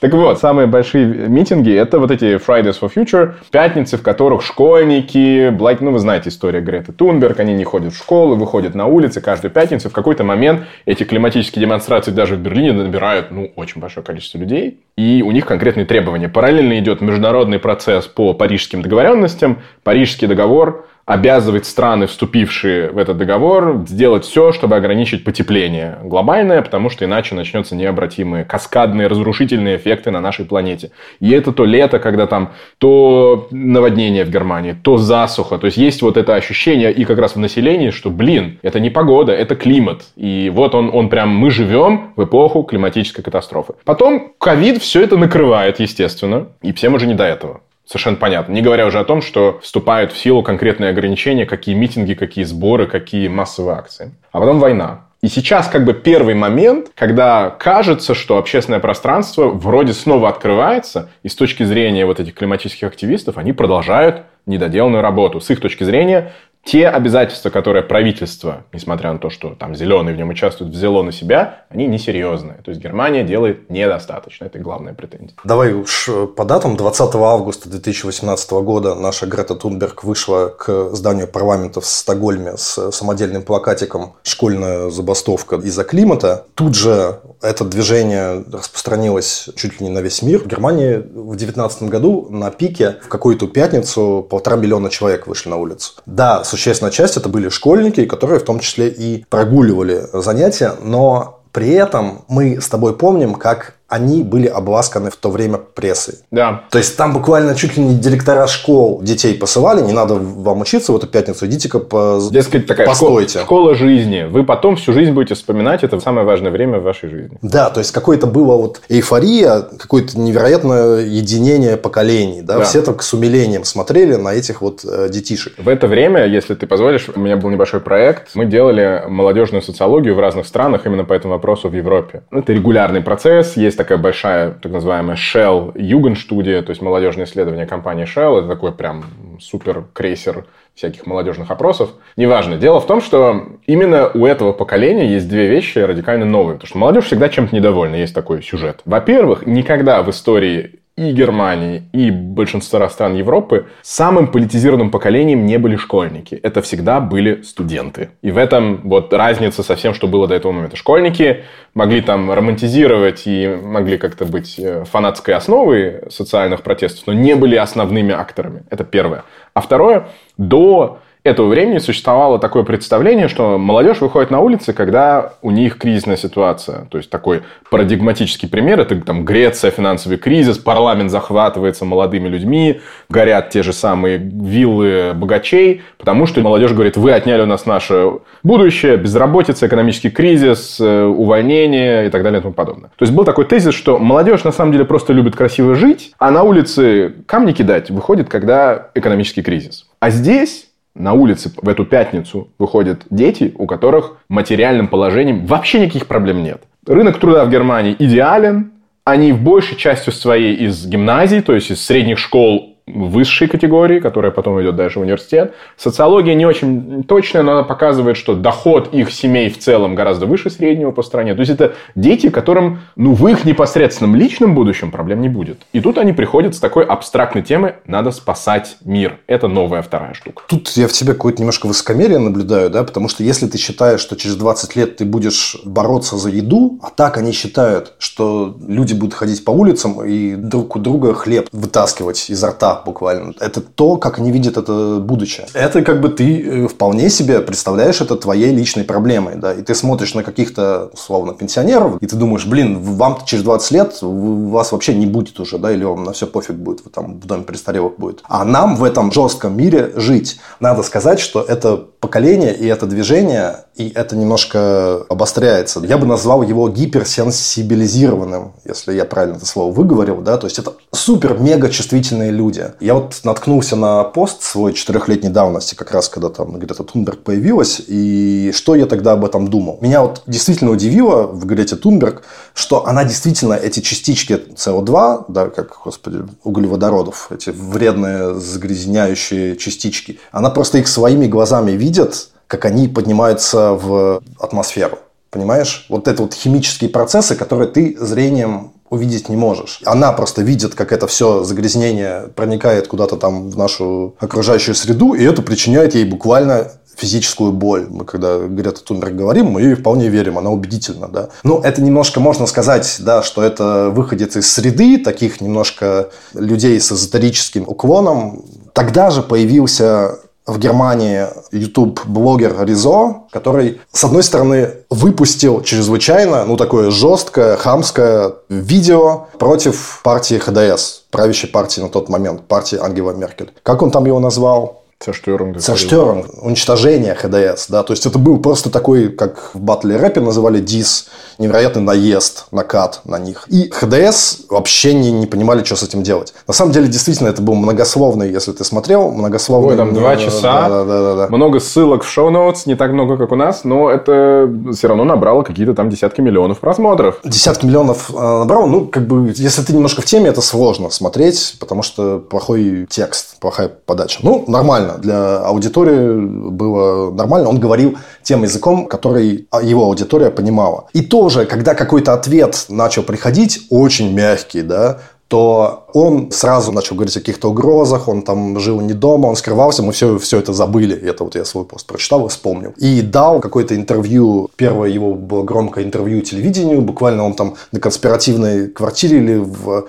Так 0.00 0.12
вот, 0.12 0.38
самые 0.38 0.66
большие 0.66 1.06
митинги 1.06 1.72
это 1.72 1.98
вот 1.98 2.10
эти 2.10 2.36
Fridays 2.36 2.78
for 2.80 2.92
Future, 2.94 3.34
пятницы, 3.50 3.96
в 3.96 4.02
которых 4.02 4.42
школьники, 4.42 5.50
ну 5.80 5.90
вы 5.90 5.98
знаете 5.98 6.28
историю 6.28 6.62
Греты 6.62 6.92
Тунберг, 6.92 7.40
они 7.40 7.54
не 7.54 7.64
ходят 7.64 7.94
в 7.94 7.98
школу, 7.98 8.36
выходят 8.36 8.74
на 8.74 8.86
улицы 8.86 9.20
каждую 9.20 9.50
пятницу, 9.52 9.88
в 9.88 9.92
какой-то 9.92 10.22
момент 10.22 10.66
эти 10.84 11.04
климатические 11.04 11.64
демонстрации 11.64 12.10
даже 12.10 12.36
в 12.36 12.40
Берлине 12.40 12.72
набирают, 12.72 13.30
ну, 13.30 13.52
очень 13.56 13.80
большое 13.80 14.04
количество 14.04 14.38
людей, 14.38 14.80
и 14.96 15.22
у 15.24 15.30
них 15.36 15.46
конкретные 15.46 15.86
требования. 15.86 16.28
Параллельно 16.28 16.78
идет 16.78 17.00
международный 17.00 17.58
процесс 17.58 18.06
по 18.06 18.32
парижским 18.32 18.82
договоренностям. 18.82 19.62
Парижский 19.84 20.26
договор 20.26 20.86
обязывает 21.06 21.66
страны, 21.66 22.08
вступившие 22.08 22.90
в 22.90 22.98
этот 22.98 23.16
договор, 23.16 23.84
сделать 23.86 24.24
все, 24.24 24.52
чтобы 24.52 24.74
ограничить 24.76 25.24
потепление 25.24 25.98
глобальное, 26.02 26.60
потому 26.62 26.90
что 26.90 27.04
иначе 27.04 27.36
начнется 27.36 27.76
необратимые 27.76 28.44
каскадные 28.44 29.06
разрушительные 29.06 29.76
эффекты 29.76 30.10
на 30.10 30.20
нашей 30.20 30.44
планете. 30.44 30.90
И 31.20 31.30
это 31.30 31.52
то 31.52 31.64
лето, 31.64 32.00
когда 32.00 32.26
там 32.26 32.52
то 32.78 33.46
наводнение 33.52 34.24
в 34.24 34.30
Германии, 34.30 34.76
то 34.82 34.98
засуха. 34.98 35.58
То 35.58 35.66
есть 35.66 35.78
есть 35.78 36.02
вот 36.02 36.16
это 36.16 36.34
ощущение 36.34 36.92
и 36.92 37.04
как 37.04 37.18
раз 37.18 37.36
в 37.36 37.38
населении, 37.38 37.90
что, 37.90 38.10
блин, 38.10 38.58
это 38.62 38.80
не 38.80 38.90
погода, 38.90 39.32
это 39.32 39.54
климат. 39.54 40.02
И 40.16 40.50
вот 40.52 40.74
он, 40.74 40.90
он 40.92 41.08
прям, 41.08 41.28
мы 41.28 41.52
живем 41.52 42.14
в 42.16 42.24
эпоху 42.24 42.64
климатической 42.64 43.22
катастрофы. 43.22 43.74
Потом 43.84 44.32
ковид 44.38 44.82
все 44.82 45.02
это 45.02 45.16
накрывает, 45.16 45.78
естественно, 45.78 46.48
и 46.62 46.72
всем 46.72 46.94
уже 46.94 47.06
не 47.06 47.14
до 47.14 47.24
этого. 47.24 47.60
Совершенно 47.86 48.16
понятно. 48.16 48.52
Не 48.52 48.62
говоря 48.62 48.84
уже 48.86 48.98
о 48.98 49.04
том, 49.04 49.22
что 49.22 49.60
вступают 49.62 50.12
в 50.12 50.18
силу 50.18 50.42
конкретные 50.42 50.90
ограничения, 50.90 51.46
какие 51.46 51.74
митинги, 51.74 52.14
какие 52.14 52.44
сборы, 52.44 52.86
какие 52.86 53.28
массовые 53.28 53.76
акции. 53.76 54.12
А 54.32 54.40
потом 54.40 54.58
война. 54.58 55.02
И 55.22 55.28
сейчас 55.28 55.68
как 55.68 55.84
бы 55.84 55.94
первый 55.94 56.34
момент, 56.34 56.90
когда 56.94 57.50
кажется, 57.50 58.14
что 58.14 58.38
общественное 58.38 58.80
пространство 58.80 59.48
вроде 59.48 59.92
снова 59.92 60.28
открывается, 60.28 61.10
и 61.22 61.28
с 61.28 61.34
точки 61.34 61.62
зрения 61.62 62.04
вот 62.04 62.20
этих 62.20 62.34
климатических 62.34 62.88
активистов 62.88 63.38
они 63.38 63.52
продолжают 63.52 64.22
недоделанную 64.46 65.02
работу. 65.02 65.40
С 65.40 65.48
их 65.50 65.60
точки 65.60 65.84
зрения 65.84 66.32
те 66.66 66.88
обязательства, 66.88 67.48
которые 67.48 67.84
правительство, 67.84 68.64
несмотря 68.72 69.12
на 69.12 69.18
то, 69.18 69.30
что 69.30 69.54
там 69.54 69.76
зеленые 69.76 70.14
в 70.14 70.18
нем 70.18 70.30
участвуют, 70.30 70.74
взяло 70.74 71.02
на 71.02 71.12
себя, 71.12 71.64
они 71.70 71.86
несерьезные. 71.86 72.58
То 72.64 72.72
есть 72.72 72.82
Германия 72.82 73.22
делает 73.22 73.70
недостаточно. 73.70 74.46
Это 74.46 74.58
главная 74.58 74.92
претензия. 74.92 75.36
Давай 75.44 75.72
уж 75.72 76.10
по 76.36 76.44
датам. 76.44 76.76
20 76.76 77.14
августа 77.14 77.70
2018 77.70 78.50
года 78.50 78.96
наша 78.96 79.26
Грета 79.26 79.54
Тунберг 79.54 80.02
вышла 80.02 80.48
к 80.48 80.90
зданию 80.90 81.28
парламента 81.28 81.80
в 81.80 81.86
Стокгольме 81.86 82.56
с 82.56 82.90
самодельным 82.90 83.42
плакатиком 83.42 84.14
«Школьная 84.24 84.90
забастовка 84.90 85.56
из-за 85.56 85.84
климата». 85.84 86.46
Тут 86.54 86.74
же 86.74 87.20
это 87.42 87.64
движение 87.64 88.44
распространилось 88.52 89.50
чуть 89.54 89.80
ли 89.80 89.86
не 89.86 89.92
на 89.92 90.00
весь 90.00 90.20
мир. 90.22 90.40
В 90.40 90.48
Германии 90.48 90.96
в 90.96 91.36
2019 91.36 91.84
году 91.84 92.26
на 92.28 92.50
пике 92.50 92.96
в 93.02 93.08
какую-то 93.08 93.46
пятницу 93.46 94.26
полтора 94.28 94.56
миллиона 94.56 94.90
человек 94.90 95.28
вышли 95.28 95.48
на 95.48 95.58
улицу. 95.58 95.92
Да, 96.06 96.42
существенная 96.56 96.90
часть 96.90 97.16
это 97.16 97.28
были 97.28 97.48
школьники, 97.48 98.06
которые 98.06 98.40
в 98.40 98.44
том 98.44 98.60
числе 98.60 98.88
и 98.88 99.24
прогуливали 99.28 100.06
занятия, 100.12 100.72
но 100.82 101.40
при 101.52 101.70
этом 101.70 102.24
мы 102.28 102.60
с 102.60 102.68
тобой 102.68 102.96
помним, 102.96 103.34
как 103.34 103.74
они 103.88 104.22
были 104.22 104.46
обласканы 104.46 105.10
в 105.10 105.16
то 105.16 105.30
время 105.30 105.58
прессой. 105.58 106.16
Да. 106.30 106.64
То 106.70 106.78
есть 106.78 106.96
там 106.96 107.12
буквально 107.12 107.54
чуть 107.54 107.76
ли 107.76 107.84
не 107.84 107.94
директора 107.94 108.46
школ 108.46 109.00
детей 109.02 109.34
посылали, 109.34 109.80
не 109.80 109.92
надо 109.92 110.14
вам 110.16 110.60
учиться 110.60 110.92
в 110.92 110.96
эту 110.96 111.06
пятницу, 111.06 111.46
идите-ка 111.46 111.78
по... 111.78 112.20
Дескать, 112.30 112.66
такая 112.66 112.86
постойте. 112.86 113.40
Школа, 113.40 113.44
школа 113.44 113.74
жизни. 113.74 114.24
Вы 114.28 114.44
потом 114.44 114.76
всю 114.76 114.92
жизнь 114.92 115.12
будете 115.12 115.34
вспоминать, 115.34 115.84
это 115.84 116.00
самое 116.00 116.26
важное 116.26 116.50
время 116.50 116.78
в 116.78 116.82
вашей 116.82 117.08
жизни. 117.08 117.38
Да, 117.42 117.70
то 117.70 117.78
есть 117.78 117.92
какое-то 117.92 118.26
было 118.26 118.56
вот 118.56 118.80
эйфория, 118.88 119.60
какое-то 119.78 120.18
невероятное 120.18 121.00
единение 121.00 121.76
поколений. 121.76 122.42
Да? 122.42 122.58
Да. 122.58 122.64
Все 122.64 122.82
так 122.82 123.02
с 123.02 123.14
умилением 123.14 123.64
смотрели 123.64 124.16
на 124.16 124.34
этих 124.34 124.62
вот 124.62 124.84
э, 124.84 125.08
детишек. 125.10 125.54
В 125.58 125.68
это 125.68 125.86
время, 125.86 126.26
если 126.26 126.54
ты 126.54 126.66
позволишь, 126.66 127.08
у 127.14 127.20
меня 127.20 127.36
был 127.36 127.50
небольшой 127.50 127.80
проект. 127.80 128.34
Мы 128.34 128.46
делали 128.46 129.04
молодежную 129.08 129.62
социологию 129.62 130.14
в 130.14 130.18
разных 130.18 130.46
странах 130.46 130.86
именно 130.86 131.04
по 131.04 131.12
этому 131.12 131.34
вопросу 131.34 131.68
в 131.68 131.74
Европе. 131.74 132.22
Это 132.30 132.52
регулярный 132.52 133.00
процесс, 133.00 133.56
есть 133.56 133.75
есть 133.76 133.78
такая 133.78 133.98
большая, 133.98 134.52
так 134.52 134.72
называемая 134.72 135.16
Shell 135.16 135.74
Jugendstudie, 135.74 136.62
то 136.62 136.70
есть 136.70 136.80
молодежное 136.80 137.26
исследование 137.26 137.66
компании 137.66 138.06
Shell. 138.06 138.38
Это 138.38 138.48
такой 138.48 138.72
прям 138.72 139.04
супер 139.38 139.84
крейсер 139.92 140.46
всяких 140.74 141.06
молодежных 141.06 141.50
опросов. 141.50 141.90
Неважно. 142.16 142.56
Дело 142.56 142.80
в 142.80 142.86
том, 142.86 143.00
что 143.00 143.46
именно 143.66 144.08
у 144.08 144.26
этого 144.26 144.52
поколения 144.52 145.12
есть 145.12 145.28
две 145.28 145.48
вещи 145.48 145.78
радикально 145.78 146.24
новые. 146.24 146.54
Потому 146.54 146.68
что 146.68 146.78
молодежь 146.78 147.04
всегда 147.04 147.28
чем-то 147.28 147.54
недовольна. 147.54 147.96
Есть 147.96 148.14
такой 148.14 148.42
сюжет. 148.42 148.80
Во-первых, 148.84 149.46
никогда 149.46 150.02
в 150.02 150.10
истории 150.10 150.80
и 150.96 151.12
Германии, 151.12 151.82
и 151.92 152.10
большинства 152.10 152.88
стран 152.88 153.16
Европы 153.16 153.66
самым 153.82 154.28
политизированным 154.28 154.90
поколением 154.90 155.44
не 155.44 155.58
были 155.58 155.76
школьники. 155.76 156.34
Это 156.34 156.62
всегда 156.62 157.00
были 157.00 157.42
студенты. 157.42 158.10
И 158.22 158.30
в 158.30 158.38
этом 158.38 158.80
вот 158.84 159.12
разница 159.12 159.62
со 159.62 159.76
всем, 159.76 159.92
что 159.92 160.08
было 160.08 160.26
до 160.26 160.34
этого 160.34 160.52
момента. 160.52 160.76
Школьники 160.76 161.44
могли 161.74 162.00
там 162.00 162.32
романтизировать 162.32 163.26
и 163.26 163.46
могли 163.46 163.98
как-то 163.98 164.24
быть 164.24 164.58
э, 164.58 164.84
фанатской 164.84 165.34
основой 165.34 166.00
социальных 166.08 166.62
протестов, 166.62 167.06
но 167.06 167.12
не 167.12 167.34
были 167.34 167.56
основными 167.56 168.14
акторами. 168.14 168.62
Это 168.70 168.84
первое. 168.84 169.24
А 169.52 169.60
второе, 169.60 170.08
до 170.38 171.00
этого 171.26 171.48
времени 171.48 171.78
существовало 171.78 172.38
такое 172.38 172.62
представление, 172.62 173.28
что 173.28 173.58
молодежь 173.58 174.00
выходит 174.00 174.30
на 174.30 174.40
улицы, 174.40 174.72
когда 174.72 175.34
у 175.42 175.50
них 175.50 175.78
кризисная 175.78 176.16
ситуация. 176.16 176.86
То 176.90 176.98
есть 176.98 177.10
такой 177.10 177.42
парадигматический 177.70 178.48
пример– 178.48 178.80
это 178.80 178.94
там 179.00 179.24
Греция, 179.24 179.70
финансовый 179.70 180.16
кризис, 180.16 180.58
парламент 180.58 181.10
захватывается 181.10 181.84
молодыми 181.84 182.28
людьми, 182.28 182.80
горят 183.08 183.50
те 183.50 183.62
же 183.62 183.72
самые 183.72 184.18
виллы 184.18 185.12
богачей, 185.14 185.82
потому 185.98 186.26
что 186.26 186.40
молодежь 186.40 186.72
говорит, 186.72 186.96
вы 186.96 187.12
отняли 187.12 187.42
у 187.42 187.46
нас 187.46 187.66
наше 187.66 188.12
будущее, 188.42 188.96
безработица, 188.96 189.66
экономический 189.66 190.10
кризис, 190.10 190.78
э, 190.80 191.04
увольнение 191.04 192.06
и 192.06 192.10
так 192.10 192.22
далее 192.22 192.38
и 192.38 192.42
тому 192.42 192.54
подобное. 192.54 192.90
То 192.96 193.02
есть 193.02 193.12
был 193.12 193.24
такой 193.24 193.44
тезис, 193.46 193.74
что 193.74 193.98
молодежь 193.98 194.44
на 194.44 194.52
самом 194.52 194.72
деле 194.72 194.84
просто 194.84 195.12
любит 195.12 195.34
красиво 195.34 195.74
жить, 195.74 196.12
а 196.18 196.30
на 196.30 196.42
улице 196.42 197.14
камни 197.26 197.52
кидать 197.52 197.90
выходит, 197.90 198.28
когда 198.28 198.90
экономический 198.94 199.42
кризис. 199.42 199.86
А 200.00 200.10
здесь 200.10 200.65
на 200.98 201.12
улице 201.12 201.52
в 201.60 201.68
эту 201.68 201.84
пятницу 201.84 202.48
выходят 202.58 203.02
дети, 203.10 203.54
у 203.58 203.66
которых 203.66 204.18
материальным 204.28 204.88
положением 204.88 205.46
вообще 205.46 205.80
никаких 205.80 206.06
проблем 206.06 206.42
нет. 206.42 206.62
Рынок 206.86 207.18
труда 207.18 207.44
в 207.44 207.50
Германии 207.50 207.96
идеален. 207.98 208.72
Они 209.04 209.32
в 209.32 209.40
большей 209.40 209.76
частью 209.76 210.12
своей 210.12 210.54
из 210.54 210.84
гимназий, 210.86 211.40
то 211.40 211.54
есть 211.54 211.70
из 211.70 211.80
средних 211.84 212.18
школ 212.18 212.75
высшей 212.86 213.48
категории, 213.48 213.98
которая 213.98 214.30
потом 214.30 214.62
идет 214.62 214.76
дальше 214.76 215.00
в 215.00 215.02
университет. 215.02 215.54
Социология 215.76 216.34
не 216.34 216.46
очень 216.46 217.02
точная, 217.02 217.42
но 217.42 217.52
она 217.52 217.62
показывает, 217.64 218.16
что 218.16 218.34
доход 218.34 218.94
их 218.94 219.10
семей 219.10 219.50
в 219.50 219.58
целом 219.58 219.96
гораздо 219.96 220.26
выше 220.26 220.50
среднего 220.50 220.92
по 220.92 221.02
стране. 221.02 221.34
То 221.34 221.40
есть 221.40 221.50
это 221.50 221.74
дети, 221.96 222.30
которым 222.30 222.80
ну, 222.94 223.12
в 223.12 223.26
их 223.26 223.44
непосредственном 223.44 224.14
личном 224.14 224.54
будущем 224.54 224.92
проблем 224.92 225.20
не 225.20 225.28
будет. 225.28 225.58
И 225.72 225.80
тут 225.80 225.98
они 225.98 226.12
приходят 226.12 226.54
с 226.54 226.60
такой 226.60 226.84
абстрактной 226.84 227.42
темой 227.42 227.74
«надо 227.86 228.12
спасать 228.12 228.76
мир». 228.84 229.18
Это 229.26 229.48
новая 229.48 229.82
вторая 229.82 230.14
штука. 230.14 230.44
Тут 230.46 230.68
я 230.76 230.86
в 230.86 230.92
тебе 230.92 231.14
какое-то 231.14 231.40
немножко 231.40 231.66
высокомерие 231.66 232.20
наблюдаю, 232.20 232.70
да, 232.70 232.84
потому 232.84 233.08
что 233.08 233.24
если 233.24 233.48
ты 233.48 233.58
считаешь, 233.58 234.00
что 234.00 234.14
через 234.14 234.36
20 234.36 234.76
лет 234.76 234.96
ты 234.96 235.04
будешь 235.04 235.56
бороться 235.64 236.16
за 236.16 236.28
еду, 236.28 236.78
а 236.82 236.90
так 236.90 237.18
они 237.18 237.32
считают, 237.32 237.94
что 237.98 238.56
люди 238.68 238.94
будут 238.94 239.14
ходить 239.14 239.44
по 239.44 239.50
улицам 239.50 240.04
и 240.04 240.36
друг 240.36 240.76
у 240.76 240.78
друга 240.78 241.14
хлеб 241.14 241.48
вытаскивать 241.50 242.30
изо 242.30 242.50
рта 242.50 242.75
буквально. 242.84 243.34
Это 243.40 243.60
то, 243.60 243.96
как 243.96 244.18
они 244.18 244.30
видят 244.30 244.56
это 244.56 244.98
будущее. 245.00 245.46
Это 245.54 245.82
как 245.82 246.00
бы 246.00 246.08
ты 246.08 246.42
э, 246.42 246.68
вполне 246.68 247.10
себе 247.10 247.40
представляешь 247.40 248.00
это 248.00 248.16
твоей 248.16 248.52
личной 248.52 248.84
проблемой, 248.84 249.36
да, 249.36 249.52
и 249.52 249.62
ты 249.62 249.74
смотришь 249.74 250.14
на 250.14 250.22
каких-то, 250.22 250.90
условно, 250.92 251.34
пенсионеров, 251.34 251.98
и 252.00 252.06
ты 252.06 252.16
думаешь, 252.16 252.46
блин, 252.46 252.80
вам 252.80 253.18
через 253.24 253.42
20 253.44 253.70
лет 253.70 253.98
вас 254.00 254.72
вообще 254.72 254.94
не 254.94 255.06
будет 255.06 255.38
уже, 255.40 255.58
да, 255.58 255.72
или 255.72 255.84
вам 255.84 256.04
на 256.04 256.12
все 256.12 256.26
пофиг 256.26 256.56
будет, 256.56 256.84
вы 256.84 256.90
там 256.90 257.20
в 257.20 257.26
доме 257.26 257.44
престарелых 257.44 257.98
будет. 257.98 258.20
А 258.24 258.44
нам 258.44 258.76
в 258.76 258.84
этом 258.84 259.12
жестком 259.12 259.56
мире 259.56 259.92
жить. 259.96 260.40
Надо 260.60 260.82
сказать, 260.82 261.20
что 261.20 261.42
это 261.42 261.76
поколение 262.00 262.54
и 262.54 262.66
это 262.66 262.86
движение, 262.86 263.64
и 263.74 263.90
это 263.94 264.16
немножко 264.16 265.02
обостряется. 265.08 265.80
Я 265.80 265.98
бы 265.98 266.06
назвал 266.06 266.42
его 266.42 266.68
гиперсенсибилизированным, 266.68 268.52
если 268.64 268.94
я 268.94 269.04
правильно 269.04 269.36
это 269.36 269.46
слово 269.46 269.72
выговорил, 269.72 270.22
да, 270.22 270.36
то 270.36 270.46
есть 270.46 270.58
это 270.58 270.74
супер-мега 270.92 271.68
чувствительные 271.68 272.30
люди. 272.30 272.65
Я 272.80 272.94
вот 272.94 273.20
наткнулся 273.24 273.76
на 273.76 274.04
пост 274.04 274.42
свой 274.42 274.72
четырехлетней 274.72 275.30
давности, 275.30 275.74
как 275.74 275.90
раз 275.92 276.08
когда 276.08 276.28
там 276.28 276.58
где-то 276.58 276.84
Тунберг 276.84 277.20
появилась, 277.20 277.80
и 277.86 278.52
что 278.54 278.74
я 278.74 278.86
тогда 278.86 279.12
об 279.12 279.24
этом 279.24 279.48
думал. 279.48 279.78
Меня 279.80 280.02
вот 280.02 280.22
действительно 280.26 280.70
удивило 280.70 281.26
в 281.26 281.44
Грете 281.46 281.76
Тунберг, 281.76 282.22
что 282.54 282.86
она 282.86 283.04
действительно 283.04 283.54
эти 283.54 283.80
частички 283.80 284.32
СО2, 284.54 285.26
да, 285.28 285.48
как, 285.48 285.76
господи, 285.84 286.24
углеводородов, 286.44 287.28
эти 287.30 287.50
вредные 287.50 288.34
загрязняющие 288.34 289.56
частички, 289.56 290.18
она 290.32 290.50
просто 290.50 290.78
их 290.78 290.88
своими 290.88 291.26
глазами 291.26 291.72
видит, 291.72 292.28
как 292.46 292.64
они 292.64 292.88
поднимаются 292.88 293.72
в 293.72 294.22
атмосферу. 294.38 294.98
Понимаешь? 295.30 295.86
Вот 295.88 296.08
это 296.08 296.22
вот 296.22 296.34
химические 296.34 296.88
процессы, 296.88 297.34
которые 297.34 297.68
ты 297.68 297.96
зрением 297.98 298.72
увидеть 298.90 299.28
не 299.28 299.36
можешь. 299.36 299.80
Она 299.84 300.12
просто 300.12 300.42
видит, 300.42 300.74
как 300.74 300.92
это 300.92 301.06
все 301.06 301.44
загрязнение 301.44 302.28
проникает 302.34 302.88
куда-то 302.88 303.16
там 303.16 303.50
в 303.50 303.56
нашу 303.56 304.14
окружающую 304.18 304.74
среду, 304.74 305.14
и 305.14 305.24
это 305.24 305.42
причиняет 305.42 305.94
ей 305.94 306.04
буквально 306.04 306.72
физическую 306.96 307.52
боль. 307.52 307.86
Мы 307.90 308.04
когда 308.04 308.38
Грета 308.38 308.82
Тунберг 308.82 309.14
говорим, 309.14 309.46
мы 309.46 309.62
ей 309.62 309.74
вполне 309.74 310.08
верим, 310.08 310.38
она 310.38 310.50
убедительна, 310.50 311.08
да. 311.08 311.28
Ну, 311.44 311.60
это 311.60 311.82
немножко 311.82 312.20
можно 312.20 312.46
сказать, 312.46 312.96
да, 313.00 313.22
что 313.22 313.42
это 313.42 313.90
выходец 313.90 314.36
из 314.36 314.50
среды, 314.50 314.98
таких 314.98 315.40
немножко 315.40 316.10
людей 316.32 316.80
с 316.80 316.90
эзотерическим 316.90 317.64
уклоном. 317.66 318.44
Тогда 318.72 319.10
же 319.10 319.22
появился 319.22 320.18
в 320.46 320.58
Германии 320.58 321.26
YouTube-блогер 321.50 322.64
Ризо, 322.64 323.24
который, 323.30 323.80
с 323.92 324.04
одной 324.04 324.22
стороны, 324.22 324.70
выпустил 324.90 325.62
чрезвычайно, 325.62 326.44
ну, 326.44 326.56
такое 326.56 326.90
жесткое, 326.90 327.56
хамское 327.56 328.32
видео 328.48 329.26
против 329.38 330.00
партии 330.04 330.36
ХДС, 330.36 331.02
правящей 331.10 331.50
партии 331.50 331.80
на 331.80 331.88
тот 331.88 332.08
момент, 332.08 332.42
партии 332.46 332.78
Ангела 332.80 333.12
Меркель. 333.12 333.52
Как 333.62 333.82
он 333.82 333.90
там 333.90 334.06
его 334.06 334.20
назвал? 334.20 334.82
Зerstörung. 335.04 335.54
Zerstörung. 335.56 336.26
Уничтожение 336.40 337.14
ХДС, 337.14 337.66
да. 337.68 337.82
То 337.82 337.92
есть, 337.92 338.06
это 338.06 338.18
был 338.18 338.38
просто 338.38 338.70
такой, 338.70 339.08
как 339.08 339.50
в 339.52 339.60
батле 339.60 339.96
рэпе 339.96 340.20
называли 340.20 340.58
дис, 340.58 341.08
невероятный 341.38 341.82
наезд, 341.82 342.46
накат 342.50 343.02
на 343.04 343.18
них. 343.18 343.44
И 343.48 343.68
ХДС 343.70 344.46
вообще 344.48 344.94
не, 344.94 345.12
не 345.12 345.26
понимали, 345.26 345.62
что 345.64 345.76
с 345.76 345.82
этим 345.82 346.02
делать. 346.02 346.32
На 346.48 346.54
самом 346.54 346.72
деле, 346.72 346.88
действительно, 346.88 347.28
это 347.28 347.42
был 347.42 347.54
многословный, 347.54 348.30
если 348.30 348.52
ты 348.52 348.64
смотрел, 348.64 349.10
многословный... 349.10 349.72
Ой, 349.72 349.76
там 349.76 349.92
два 349.92 350.14
э, 350.14 350.18
часа, 350.18 350.68
да, 350.68 350.84
да, 350.84 351.02
да, 351.02 351.14
да. 351.14 351.36
много 351.36 351.60
ссылок 351.60 352.02
в 352.02 352.08
шоу-ноутс, 352.08 352.64
не 352.66 352.74
так 352.74 352.92
много, 352.92 353.18
как 353.18 353.32
у 353.32 353.36
нас, 353.36 353.64
но 353.64 353.90
это 353.90 354.50
все 354.72 354.88
равно 354.88 355.04
набрало 355.04 355.42
какие-то 355.42 355.74
там 355.74 355.90
десятки 355.90 356.22
миллионов 356.22 356.60
просмотров. 356.60 357.20
Десятки 357.22 357.66
миллионов 357.66 358.10
э, 358.10 358.14
набрал. 358.14 358.66
Ну, 358.66 358.86
как 358.86 359.06
бы, 359.06 359.32
если 359.36 359.62
ты 359.62 359.74
немножко 359.74 360.00
в 360.00 360.06
теме, 360.06 360.30
это 360.30 360.40
сложно 360.40 360.88
смотреть, 360.88 361.56
потому 361.60 361.82
что 361.82 362.18
плохой 362.18 362.86
текст, 362.88 363.38
плохая 363.40 363.68
подача. 363.68 364.20
Ну, 364.22 364.44
нормально. 364.48 364.85
Для 364.98 365.38
аудитории 365.38 366.18
было 366.50 367.10
нормально. 367.10 367.48
Он 367.48 367.60
говорил 367.60 367.96
тем 368.22 368.42
языком, 368.42 368.86
который 368.86 369.46
его 369.62 369.84
аудитория 369.84 370.30
понимала. 370.30 370.86
И 370.92 371.02
тоже, 371.02 371.46
когда 371.46 371.74
какой-то 371.74 372.12
ответ 372.12 372.66
начал 372.68 373.02
приходить, 373.02 373.66
очень 373.70 374.12
мягкий, 374.12 374.62
да, 374.62 374.98
то 375.28 375.86
он 375.92 376.30
сразу 376.30 376.70
начал 376.70 376.94
говорить 376.94 377.16
о 377.16 377.20
каких-то 377.20 377.50
угрозах, 377.50 378.06
он 378.08 378.22
там 378.22 378.60
жил 378.60 378.80
не 378.80 378.92
дома, 378.92 379.26
он 379.26 379.36
скрывался, 379.36 379.82
мы 379.82 379.92
все, 379.92 380.18
все 380.18 380.38
это 380.38 380.52
забыли. 380.52 380.96
Это 380.96 381.24
вот 381.24 381.34
я 381.34 381.44
свой 381.44 381.64
пост 381.64 381.86
прочитал 381.86 382.26
и 382.26 382.28
вспомнил. 382.28 382.74
И 382.76 383.02
дал 383.02 383.40
какое-то 383.40 383.74
интервью, 383.74 384.48
первое 384.56 384.88
его 384.88 385.14
было 385.14 385.42
громкое 385.42 385.84
интервью 385.84 386.20
телевидению, 386.20 386.80
буквально 386.80 387.24
он 387.24 387.34
там 387.34 387.54
на 387.72 387.80
конспиративной 387.80 388.68
квартире 388.68 389.18
или 389.18 389.36
в 389.38 389.86